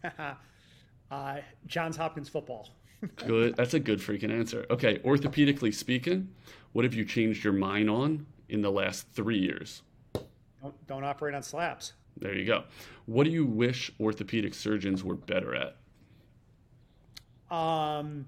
uh, 1.11 1.37
Johns 1.67 1.97
Hopkins 1.97 2.29
football 2.29 2.69
good. 3.15 3.55
That's 3.55 3.73
a 3.73 3.79
good 3.79 3.99
freaking 3.99 4.31
answer. 4.31 4.65
Okay, 4.69 4.99
orthopedically 4.99 5.73
speaking, 5.73 6.29
what 6.73 6.85
have 6.85 6.93
you 6.93 7.05
changed 7.05 7.43
your 7.43 7.53
mind 7.53 7.89
on 7.89 8.25
in 8.49 8.61
the 8.61 8.71
last 8.71 9.07
three 9.13 9.39
years? 9.39 9.81
Don't, 10.61 10.87
don't 10.87 11.03
operate 11.03 11.35
on 11.35 11.43
slaps. 11.43 11.93
There 12.19 12.35
you 12.35 12.45
go. 12.45 12.63
What 13.05 13.25
do 13.25 13.29
you 13.29 13.45
wish 13.45 13.91
orthopedic 13.99 14.53
surgeons 14.53 15.03
were 15.03 15.15
better 15.15 15.55
at? 15.55 15.77
Um, 17.55 18.27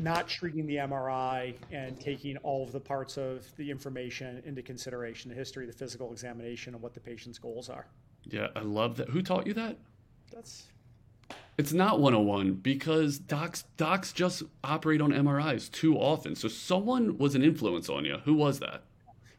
not 0.00 0.28
treating 0.28 0.66
the 0.66 0.76
MRI 0.76 1.54
and 1.72 1.98
taking 2.00 2.36
all 2.38 2.64
of 2.64 2.72
the 2.72 2.80
parts 2.80 3.16
of 3.16 3.44
the 3.56 3.70
information 3.70 4.42
into 4.44 4.62
consideration, 4.62 5.30
the 5.30 5.34
history, 5.34 5.66
the 5.66 5.72
physical 5.72 6.12
examination, 6.12 6.74
and 6.74 6.82
what 6.82 6.94
the 6.94 7.00
patient's 7.00 7.38
goals 7.38 7.68
are. 7.68 7.86
Yeah, 8.24 8.48
I 8.54 8.60
love 8.60 8.96
that. 8.96 9.08
Who 9.08 9.22
taught 9.22 9.46
you 9.46 9.54
that? 9.54 9.76
That's 10.32 10.66
it's 11.58 11.72
not 11.72 12.00
101 12.00 12.54
because 12.54 13.18
docs 13.18 13.64
docs 13.76 14.12
just 14.12 14.44
operate 14.62 15.00
on 15.00 15.10
MRIs 15.10 15.70
too 15.70 15.96
often. 15.96 16.36
So 16.36 16.46
someone 16.46 17.18
was 17.18 17.34
an 17.34 17.42
influence 17.42 17.88
on 17.88 18.04
you. 18.04 18.18
Who 18.24 18.34
was 18.34 18.60
that? 18.60 18.84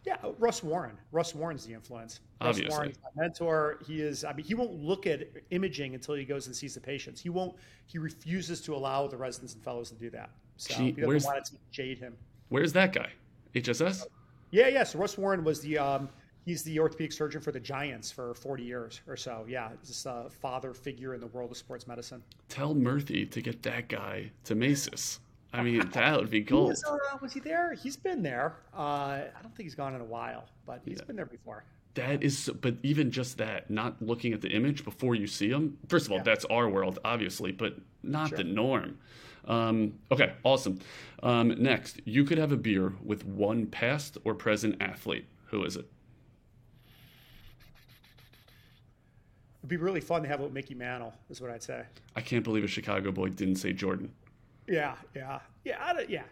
Yeah, 0.06 0.18
Russ 0.38 0.62
Warren. 0.62 0.98
Russ 1.12 1.34
Warren's 1.34 1.66
the 1.66 1.74
influence. 1.74 2.20
Obviously. 2.42 2.66
Russ 2.66 2.78
Warren's 2.78 2.98
my 3.04 3.24
mentor. 3.24 3.80
He 3.88 4.02
is. 4.02 4.26
I 4.26 4.34
mean, 4.34 4.46
he 4.46 4.54
won't 4.54 4.74
look 4.74 5.08
at 5.08 5.30
imaging 5.52 5.94
until 5.96 6.16
he 6.16 6.26
goes 6.26 6.48
and 6.48 6.56
sees 6.56 6.74
the 6.74 6.82
patients. 6.82 7.22
He 7.22 7.30
won't. 7.30 7.56
He 7.88 7.98
refuses 7.98 8.60
to 8.62 8.76
allow 8.76 9.08
the 9.08 9.18
residents 9.18 9.54
and 9.54 9.64
fellows 9.64 9.90
to 9.90 9.96
do 9.96 10.10
that. 10.10 10.30
So 10.58 10.74
Gee, 10.74 10.84
he 10.86 10.92
doesn't 10.92 11.24
want 11.24 11.46
to 11.46 11.54
jade 11.72 12.00
him. 12.00 12.16
Where's 12.50 12.74
that 12.74 12.92
guy? 12.92 13.12
HSS. 13.56 14.08
Yeah, 14.52 14.68
yeah. 14.68 14.84
So 14.84 15.00
Russ 15.00 15.18
Warren 15.18 15.44
was 15.44 15.62
the 15.62 15.78
um, 15.78 16.10
he's 16.50 16.64
the 16.64 16.80
orthopedic 16.80 17.12
surgeon 17.12 17.40
for 17.40 17.52
the 17.52 17.60
Giants 17.60 18.12
for 18.12 18.34
40 18.34 18.64
years 18.64 19.02
or 19.08 19.16
so. 19.16 19.46
Yeah, 19.48 19.70
just 19.86 20.08
a 20.08 20.26
father 20.42 20.74
figure 20.74 21.14
in 21.14 21.22
the 21.22 21.28
world 21.28 21.52
of 21.52 21.58
sports 21.58 21.86
medicine. 21.86 22.24
Tell 22.50 22.74
Murthy 22.74 23.30
to 23.30 23.40
get 23.40 23.62
that 23.64 23.88
guy 23.88 24.32
to 24.46 24.56
MASES. 24.56 25.20
I 25.54 25.62
mean, 25.68 25.88
that 25.92 26.18
would 26.18 26.32
be 26.32 26.42
gold. 26.42 26.70
Was, 26.70 26.84
uh, 26.84 27.18
was, 27.22 27.34
he 27.34 27.40
there? 27.40 27.74
He's 27.74 27.96
been 27.96 28.24
there. 28.24 28.56
Uh, 28.76 28.80
I 28.80 29.42
don't 29.44 29.56
think 29.56 29.68
he's 29.68 29.76
gone 29.76 29.94
in 29.94 30.02
a 30.02 30.06
while, 30.06 30.46
but 30.66 30.82
he's 30.86 30.98
yeah. 30.98 31.06
been 31.06 31.16
there 31.16 31.28
before. 31.28 31.64
That 31.94 32.24
is, 32.24 32.50
but 32.62 32.76
even 32.82 33.12
just 33.12 33.38
that, 33.38 33.70
not 33.70 34.02
looking 34.02 34.34
at 34.34 34.42
the 34.42 34.50
image 34.50 34.84
before 34.84 35.14
you 35.14 35.28
see 35.28 35.50
him. 35.50 35.78
First 35.88 36.08
of 36.08 36.14
all, 36.14 36.18
yeah. 36.20 36.24
that's 36.24 36.46
our 36.46 36.68
world, 36.68 36.98
obviously, 37.06 37.52
but 37.52 37.76
not 38.02 38.30
sure. 38.30 38.40
the 38.40 38.44
norm. 38.44 38.98
Um, 39.46 39.94
okay, 40.12 40.34
awesome. 40.44 40.80
Um, 41.22 41.50
next, 41.62 42.02
you 42.06 42.24
could 42.24 42.40
have 42.40 42.52
a 42.52 42.58
beer 42.58 42.94
with 43.04 43.24
one 43.26 43.68
past 43.68 44.18
or 44.24 44.34
present 44.34 44.78
athlete. 44.82 45.28
Who 45.48 45.64
is 45.64 45.76
it? 45.76 45.88
It'd 49.60 49.70
be 49.70 49.78
really 49.78 50.02
fun 50.02 50.22
to 50.24 50.28
have 50.30 50.40
it 50.40 50.44
with 50.44 50.54
Mickey 50.54 50.74
Mantle, 50.74 51.14
is 51.30 51.42
what 51.42 51.52
I'd 51.52 51.64
say. 51.64 51.84
I 52.16 52.22
can't 52.22 52.44
believe 52.44 52.64
a 52.64 52.68
Chicago 52.68 53.12
boy 53.12 53.30
didn't 53.30 53.58
say 53.58 53.74
Jordan. 53.74 54.12
Yeah, 54.68 54.96
yeah, 55.16 55.40
yeah, 55.66 56.02
yeah. 56.08 56.24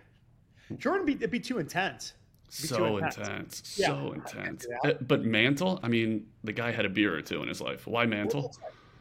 Jordan 0.77 1.05
be 1.05 1.13
it'd 1.13 1.31
be 1.31 1.39
too 1.39 1.59
intense. 1.59 2.13
Be 2.61 2.67
so 2.67 2.77
too 2.77 2.97
intense, 2.97 3.17
intense. 3.17 3.77
Yeah. 3.77 3.87
so 3.87 4.13
intense. 4.13 4.65
Uh, 4.85 4.93
but 5.01 5.25
Mantle, 5.25 5.79
I 5.83 5.89
mean, 5.89 6.27
the 6.45 6.53
guy 6.53 6.71
had 6.71 6.85
a 6.85 6.89
beer 6.89 7.13
or 7.13 7.21
two 7.21 7.41
in 7.41 7.49
his 7.49 7.59
life. 7.59 7.85
Why 7.87 8.05
Mantle? 8.05 8.55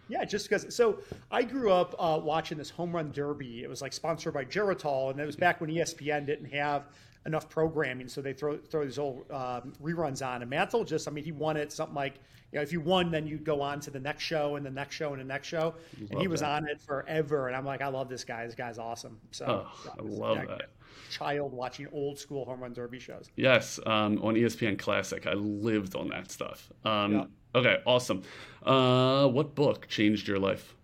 Yeah, 0.08 0.24
just 0.24 0.48
because. 0.48 0.74
So 0.74 0.98
I 1.30 1.42
grew 1.42 1.70
up 1.70 1.94
uh, 1.98 2.18
watching 2.20 2.58
this 2.58 2.70
home 2.70 2.94
run 2.94 3.12
derby. 3.12 3.62
It 3.62 3.68
was 3.68 3.82
like 3.82 3.92
sponsored 3.92 4.34
by 4.34 4.44
Geritol, 4.44 5.10
and 5.10 5.20
it 5.20 5.26
was 5.26 5.36
back 5.36 5.60
when 5.60 5.70
ESPN 5.70 6.26
didn't 6.26 6.50
have 6.52 6.88
enough 7.26 7.48
programming, 7.48 8.08
so 8.08 8.22
they 8.22 8.32
throw 8.32 8.56
throw 8.56 8.84
these 8.84 8.98
old 8.98 9.30
um, 9.30 9.72
reruns 9.82 10.26
on. 10.26 10.42
And 10.42 10.50
Mantle 10.50 10.84
just, 10.84 11.08
I 11.08 11.10
mean, 11.10 11.24
he 11.24 11.32
won 11.32 11.56
it 11.56 11.72
something 11.72 11.94
like, 11.94 12.14
you 12.52 12.58
know, 12.58 12.62
if 12.62 12.72
you 12.72 12.80
won, 12.80 13.10
then 13.10 13.26
you'd 13.26 13.44
go 13.44 13.60
on 13.60 13.80
to 13.80 13.90
the 13.90 13.98
next 14.00 14.22
show 14.22 14.56
and 14.56 14.64
the 14.64 14.70
next 14.70 14.94
show 14.94 15.12
and 15.12 15.20
the 15.20 15.26
next 15.26 15.48
show. 15.48 15.74
Love 16.00 16.10
and 16.12 16.20
he 16.20 16.28
was 16.28 16.40
that. 16.40 16.50
on 16.50 16.68
it 16.68 16.80
forever. 16.80 17.48
And 17.48 17.56
I'm 17.56 17.66
like, 17.66 17.82
I 17.82 17.88
love 17.88 18.08
this 18.08 18.24
guy. 18.24 18.46
This 18.46 18.54
guy's 18.54 18.78
awesome. 18.78 19.18
So 19.32 19.66
oh, 19.66 19.90
I 19.98 20.02
love 20.02 20.38
that. 20.46 20.70
Child 21.10 21.52
watching 21.52 21.88
old 21.92 22.18
school 22.18 22.44
home 22.44 22.60
run 22.60 22.72
derby 22.72 22.98
shows. 22.98 23.28
Yes, 23.36 23.78
um, 23.84 24.18
on 24.22 24.34
ESPN 24.34 24.78
Classic, 24.78 25.26
I 25.26 25.34
lived 25.34 25.94
on 25.94 26.08
that 26.08 26.30
stuff. 26.30 26.72
Um, 26.84 27.12
yeah. 27.12 27.24
Okay, 27.54 27.78
awesome. 27.86 28.22
Uh, 28.62 29.26
what 29.28 29.54
book 29.54 29.88
changed 29.88 30.28
your 30.28 30.38
life? 30.38 30.74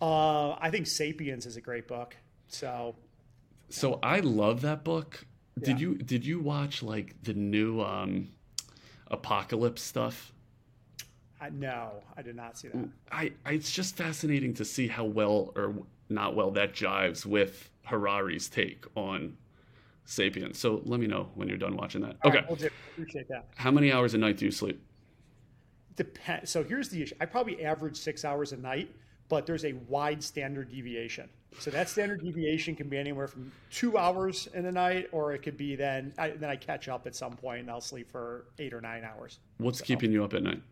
Uh, 0.00 0.52
I 0.52 0.70
think 0.70 0.86
*Sapiens* 0.86 1.46
is 1.46 1.56
a 1.56 1.60
great 1.60 1.86
book. 1.86 2.16
So 2.48 2.96
so 3.72 3.98
I 4.02 4.20
love 4.20 4.60
that 4.62 4.84
book. 4.84 5.26
Did 5.58 5.80
yeah. 5.80 5.88
you 5.88 5.94
did 5.96 6.24
you 6.24 6.40
watch 6.40 6.82
like 6.82 7.14
the 7.22 7.34
new 7.34 7.80
um, 7.80 8.28
apocalypse 9.08 9.82
stuff? 9.82 10.32
No, 11.50 11.90
I 12.16 12.22
did 12.22 12.36
not 12.36 12.56
see 12.56 12.68
that. 12.68 12.88
I, 13.10 13.32
I, 13.44 13.54
it's 13.54 13.72
just 13.72 13.96
fascinating 13.96 14.54
to 14.54 14.64
see 14.64 14.86
how 14.86 15.04
well 15.04 15.52
or 15.56 15.74
not 16.08 16.36
well 16.36 16.52
that 16.52 16.72
jives 16.72 17.26
with 17.26 17.68
Harari's 17.82 18.48
take 18.48 18.84
on 18.94 19.36
Sapiens. 20.04 20.58
So 20.58 20.82
let 20.84 21.00
me 21.00 21.08
know 21.08 21.30
when 21.34 21.48
you're 21.48 21.58
done 21.58 21.76
watching 21.76 22.00
that. 22.02 22.16
All 22.22 22.30
okay, 22.30 22.44
right, 22.48 22.72
appreciate 22.92 23.28
that. 23.28 23.48
How 23.56 23.72
many 23.72 23.92
hours 23.92 24.14
a 24.14 24.18
night 24.18 24.36
do 24.36 24.44
you 24.44 24.52
sleep? 24.52 24.80
Depend. 25.96 26.48
So 26.48 26.62
here's 26.62 26.88
the 26.88 27.02
issue. 27.02 27.14
I 27.20 27.26
probably 27.26 27.64
average 27.64 27.96
six 27.96 28.24
hours 28.24 28.52
a 28.52 28.56
night, 28.56 28.94
but 29.28 29.44
there's 29.44 29.64
a 29.64 29.72
wide 29.88 30.22
standard 30.22 30.70
deviation. 30.70 31.28
So 31.58 31.70
that 31.70 31.88
standard 31.88 32.22
deviation 32.22 32.74
can 32.74 32.88
be 32.88 32.98
anywhere 32.98 33.28
from 33.28 33.52
two 33.70 33.98
hours 33.98 34.48
in 34.54 34.64
the 34.64 34.72
night, 34.72 35.08
or 35.12 35.32
it 35.32 35.42
could 35.42 35.56
be 35.56 35.76
then 35.76 36.12
I, 36.18 36.30
then 36.30 36.50
I 36.50 36.56
catch 36.56 36.88
up 36.88 37.06
at 37.06 37.14
some 37.14 37.36
point 37.36 37.60
and 37.60 37.70
I'll 37.70 37.80
sleep 37.80 38.10
for 38.10 38.46
eight 38.58 38.72
or 38.72 38.80
nine 38.80 39.04
hours. 39.04 39.38
What's 39.58 39.78
so. 39.78 39.84
keeping 39.84 40.12
you 40.12 40.24
up 40.24 40.34
at 40.34 40.42
night? 40.42 40.62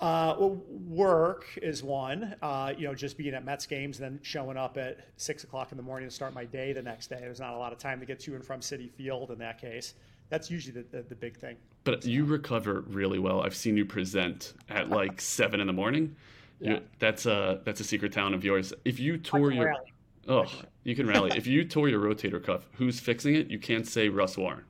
Uh, 0.00 0.34
well, 0.36 0.60
work 0.88 1.46
is 1.62 1.84
one. 1.84 2.34
Uh, 2.42 2.72
you 2.76 2.88
know, 2.88 2.94
just 2.94 3.16
being 3.16 3.34
at 3.34 3.44
Mets 3.44 3.66
games, 3.66 4.00
and 4.00 4.04
then 4.04 4.20
showing 4.22 4.56
up 4.56 4.76
at 4.76 4.98
six 5.16 5.44
o'clock 5.44 5.70
in 5.70 5.76
the 5.76 5.82
morning 5.82 6.08
to 6.08 6.14
start 6.14 6.34
my 6.34 6.44
day 6.44 6.72
the 6.72 6.82
next 6.82 7.06
day. 7.06 7.18
There's 7.20 7.38
not 7.38 7.54
a 7.54 7.56
lot 7.56 7.72
of 7.72 7.78
time 7.78 8.00
to 8.00 8.06
get 8.06 8.18
to 8.20 8.34
and 8.34 8.44
from 8.44 8.60
Citi 8.60 8.90
Field 8.90 9.30
in 9.30 9.38
that 9.38 9.60
case. 9.60 9.94
That's 10.28 10.50
usually 10.50 10.82
the, 10.82 10.96
the, 10.96 11.02
the 11.04 11.14
big 11.14 11.36
thing. 11.36 11.56
But 11.84 12.04
you 12.04 12.24
recover 12.24 12.80
really 12.88 13.20
well. 13.20 13.42
I've 13.42 13.54
seen 13.54 13.76
you 13.76 13.84
present 13.84 14.54
at 14.68 14.88
like 14.88 15.20
seven 15.20 15.60
in 15.60 15.68
the 15.68 15.72
morning. 15.72 16.16
Yeah. 16.62 16.78
that's 16.98 17.26
a 17.26 17.60
that's 17.64 17.80
a 17.80 17.84
secret 17.84 18.12
talent 18.12 18.34
of 18.34 18.44
yours. 18.44 18.72
If 18.84 19.00
you 19.00 19.18
tore 19.18 19.50
your 19.50 19.66
rally. 19.66 19.92
oh, 20.28 20.46
you 20.84 20.94
can 20.94 21.06
rally. 21.06 21.32
if 21.36 21.46
you 21.46 21.64
tore 21.64 21.88
your 21.88 22.00
rotator 22.00 22.42
cuff, 22.42 22.68
who's 22.74 23.00
fixing 23.00 23.34
it? 23.34 23.50
You 23.50 23.58
can't 23.58 23.86
say 23.86 24.08
Russ 24.08 24.38
Warren. 24.38 24.64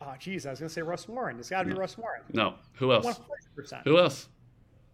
Ah, 0.00 0.12
oh, 0.12 0.16
geez, 0.18 0.46
I 0.46 0.50
was 0.50 0.60
going 0.60 0.68
to 0.68 0.74
say 0.74 0.82
Russ 0.82 1.08
Warren. 1.08 1.38
It's 1.38 1.50
got 1.50 1.62
to 1.62 1.68
no. 1.68 1.74
be 1.74 1.80
Russ 1.80 1.96
Warren. 1.96 2.22
No, 2.32 2.54
who 2.74 2.92
else? 2.92 3.20
100%. 3.58 3.82
Who 3.84 3.98
else? 3.98 4.28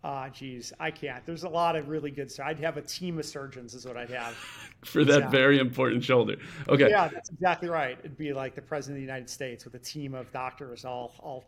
Ah, 0.04 0.24
uh, 0.24 0.30
geez, 0.30 0.72
I 0.80 0.90
can't. 0.90 1.24
There's 1.24 1.44
a 1.44 1.48
lot 1.48 1.76
of 1.76 1.88
really 1.88 2.10
good. 2.10 2.32
I'd 2.40 2.58
have 2.58 2.76
a 2.76 2.82
team 2.82 3.20
of 3.20 3.24
surgeons, 3.24 3.72
is 3.72 3.86
what 3.86 3.96
I'd 3.96 4.10
have. 4.10 4.34
For 4.84 5.04
that 5.04 5.30
very 5.30 5.60
important 5.60 6.02
shoulder. 6.02 6.38
Okay. 6.68 6.90
Yeah, 6.90 7.06
that's 7.06 7.30
exactly 7.30 7.68
right. 7.68 7.96
It'd 8.00 8.18
be 8.18 8.32
like 8.32 8.56
the 8.56 8.62
president 8.62 8.96
of 8.96 9.02
the 9.02 9.06
United 9.06 9.30
States 9.30 9.64
with 9.64 9.74
a 9.74 9.78
team 9.78 10.14
of 10.14 10.32
doctors. 10.32 10.84
All, 10.84 11.14
all. 11.20 11.44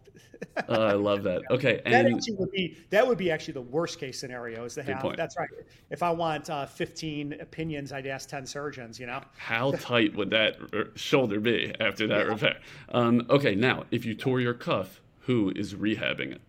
uh, 0.57 0.63
I 0.69 0.93
love 0.93 1.25
that. 1.25 1.43
Okay, 1.51 1.83
and 1.85 1.93
that 1.93 2.07
actually 2.07 2.35
would 2.35 2.53
be 2.53 2.79
that 2.91 3.05
would 3.05 3.19
be 3.19 3.33
actually 3.33 3.55
the 3.55 3.63
worst 3.63 3.99
case 3.99 4.21
scenario. 4.21 4.65
Is 4.65 4.77
to 4.77 4.85
have. 4.85 5.03
Point. 5.03 5.17
That's 5.17 5.37
right. 5.37 5.49
If 5.91 6.05
I 6.05 6.13
want 6.13 6.49
uh, 6.49 6.67
15 6.67 7.41
opinions, 7.41 7.93
I'd 7.93 8.07
ask 8.07 8.29
10 8.29 8.47
surgeons. 8.47 9.01
You 9.01 9.07
know. 9.07 9.21
How 9.37 9.73
tight 9.73 10.15
would 10.15 10.31
that 10.31 10.59
shoulder 10.95 11.41
be 11.41 11.75
after 11.81 12.07
that 12.07 12.27
yeah. 12.27 12.33
repair? 12.33 12.61
Um, 12.91 13.27
okay, 13.31 13.57
now 13.57 13.83
if 13.91 14.05
you 14.05 14.15
tore 14.15 14.41
your 14.41 14.55
cuff, 14.55 15.01
who 15.23 15.53
is 15.57 15.75
rehabbing 15.75 16.31
it? 16.31 16.41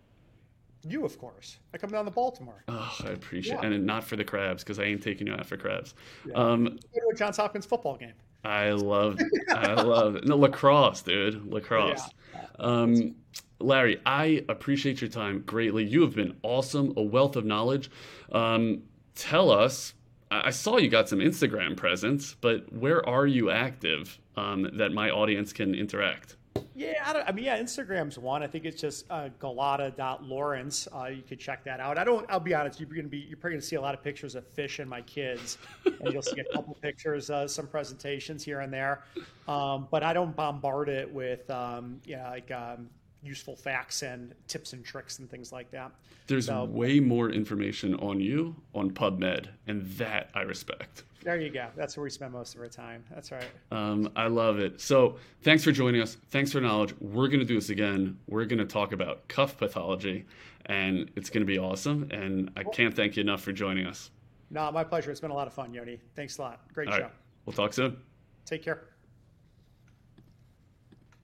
You, 0.88 1.04
of 1.04 1.18
course. 1.18 1.58
I 1.74 1.78
come 1.78 1.90
down 1.90 2.04
to 2.04 2.10
Baltimore. 2.10 2.62
Oh, 2.68 2.96
I 3.04 3.08
appreciate 3.08 3.58
yeah. 3.62 3.66
it. 3.66 3.72
And 3.72 3.86
not 3.86 4.04
for 4.04 4.16
the 4.16 4.24
crabs, 4.24 4.62
because 4.62 4.78
I 4.78 4.84
ain't 4.84 5.02
taking 5.02 5.26
you 5.26 5.34
out 5.34 5.46
for 5.46 5.56
crabs. 5.56 5.94
Yeah. 6.26 6.34
Um, 6.34 6.64
go 6.64 7.00
to 7.00 7.08
a 7.12 7.16
Johns 7.16 7.36
Hopkins 7.36 7.66
football 7.66 7.96
game. 7.96 8.14
I 8.44 8.70
love, 8.70 9.18
I 9.50 9.72
love 9.72 10.16
it. 10.16 10.26
No, 10.26 10.36
lacrosse, 10.36 11.02
dude, 11.02 11.52
lacrosse. 11.52 12.02
Yeah. 12.32 12.46
Um, 12.60 13.16
Larry, 13.58 14.00
I 14.06 14.44
appreciate 14.48 15.00
your 15.00 15.10
time 15.10 15.42
greatly. 15.46 15.84
You 15.84 16.02
have 16.02 16.14
been 16.14 16.36
awesome, 16.42 16.92
a 16.96 17.02
wealth 17.02 17.34
of 17.34 17.44
knowledge. 17.44 17.90
Um, 18.30 18.82
tell 19.16 19.50
us, 19.50 19.94
I 20.30 20.50
saw 20.50 20.76
you 20.76 20.88
got 20.88 21.08
some 21.08 21.18
Instagram 21.18 21.76
presence, 21.76 22.36
but 22.40 22.72
where 22.72 23.06
are 23.08 23.26
you 23.26 23.50
active 23.50 24.20
um, 24.36 24.68
that 24.74 24.92
my 24.92 25.10
audience 25.10 25.52
can 25.52 25.74
interact? 25.74 26.36
Yeah, 26.74 27.02
I, 27.04 27.12
don't, 27.12 27.28
I 27.28 27.32
mean, 27.32 27.44
yeah, 27.44 27.58
Instagram's 27.58 28.18
one. 28.18 28.42
I 28.42 28.46
think 28.46 28.64
it's 28.64 28.80
just 28.80 29.06
uh, 29.10 29.28
Gulotta.Lawrence. 29.40 30.88
Uh, 30.94 31.06
you 31.06 31.22
could 31.22 31.40
check 31.40 31.64
that 31.64 31.80
out. 31.80 31.98
I 31.98 32.04
don't. 32.04 32.26
I'll 32.28 32.40
be 32.40 32.54
honest. 32.54 32.78
You're 32.80 32.88
gonna 32.88 33.08
be. 33.08 33.18
You're 33.18 33.36
probably 33.36 33.56
gonna 33.56 33.62
see 33.62 33.76
a 33.76 33.80
lot 33.80 33.94
of 33.94 34.02
pictures 34.02 34.34
of 34.34 34.46
fish 34.48 34.78
and 34.78 34.88
my 34.88 35.02
kids, 35.02 35.58
and 35.84 36.12
you'll 36.12 36.22
see 36.22 36.40
a 36.40 36.52
couple 36.52 36.74
pictures, 36.82 37.30
uh, 37.30 37.48
some 37.48 37.66
presentations 37.66 38.44
here 38.44 38.60
and 38.60 38.72
there. 38.72 39.04
Um, 39.48 39.88
but 39.90 40.02
I 40.02 40.12
don't 40.12 40.34
bombard 40.34 40.88
it 40.88 41.12
with, 41.12 41.48
um, 41.50 42.00
know, 42.06 42.28
like 42.30 42.50
um, 42.50 42.88
useful 43.22 43.56
facts 43.56 44.02
and 44.02 44.34
tips 44.46 44.72
and 44.72 44.84
tricks 44.84 45.18
and 45.18 45.30
things 45.30 45.52
like 45.52 45.70
that. 45.70 45.92
There's 46.26 46.46
so, 46.46 46.64
way 46.64 47.00
more 47.00 47.30
information 47.30 47.94
on 47.96 48.20
you 48.20 48.56
on 48.74 48.90
PubMed, 48.90 49.48
and 49.66 49.82
that 49.92 50.30
I 50.34 50.42
respect. 50.42 51.04
There 51.26 51.40
you 51.40 51.50
go. 51.50 51.66
That's 51.74 51.96
where 51.96 52.04
we 52.04 52.10
spend 52.10 52.32
most 52.32 52.54
of 52.54 52.60
our 52.60 52.68
time. 52.68 53.02
That's 53.12 53.32
right. 53.32 53.50
Um, 53.72 54.12
I 54.14 54.28
love 54.28 54.60
it. 54.60 54.80
So 54.80 55.16
thanks 55.42 55.64
for 55.64 55.72
joining 55.72 56.00
us. 56.00 56.16
Thanks 56.30 56.52
for 56.52 56.60
knowledge. 56.60 56.94
We're 57.00 57.26
going 57.26 57.40
to 57.40 57.44
do 57.44 57.56
this 57.56 57.68
again. 57.68 58.16
We're 58.28 58.44
going 58.44 58.60
to 58.60 58.64
talk 58.64 58.92
about 58.92 59.26
cuff 59.26 59.58
pathology, 59.58 60.24
and 60.66 61.10
it's 61.16 61.28
going 61.28 61.44
to 61.44 61.44
be 61.46 61.58
awesome. 61.58 62.06
And 62.12 62.52
I 62.56 62.62
can't 62.62 62.94
thank 62.94 63.16
you 63.16 63.22
enough 63.22 63.40
for 63.40 63.50
joining 63.50 63.86
us. 63.88 64.12
No, 64.50 64.70
my 64.70 64.84
pleasure. 64.84 65.10
It's 65.10 65.18
been 65.18 65.32
a 65.32 65.34
lot 65.34 65.48
of 65.48 65.52
fun, 65.52 65.74
Yoni. 65.74 65.98
Thanks 66.14 66.38
a 66.38 66.42
lot. 66.42 66.60
Great 66.72 66.86
All 66.86 66.94
show. 66.94 67.02
Right. 67.02 67.12
We'll 67.44 67.54
talk 67.54 67.72
soon. 67.72 67.96
Take 68.44 68.62
care. 68.62 68.84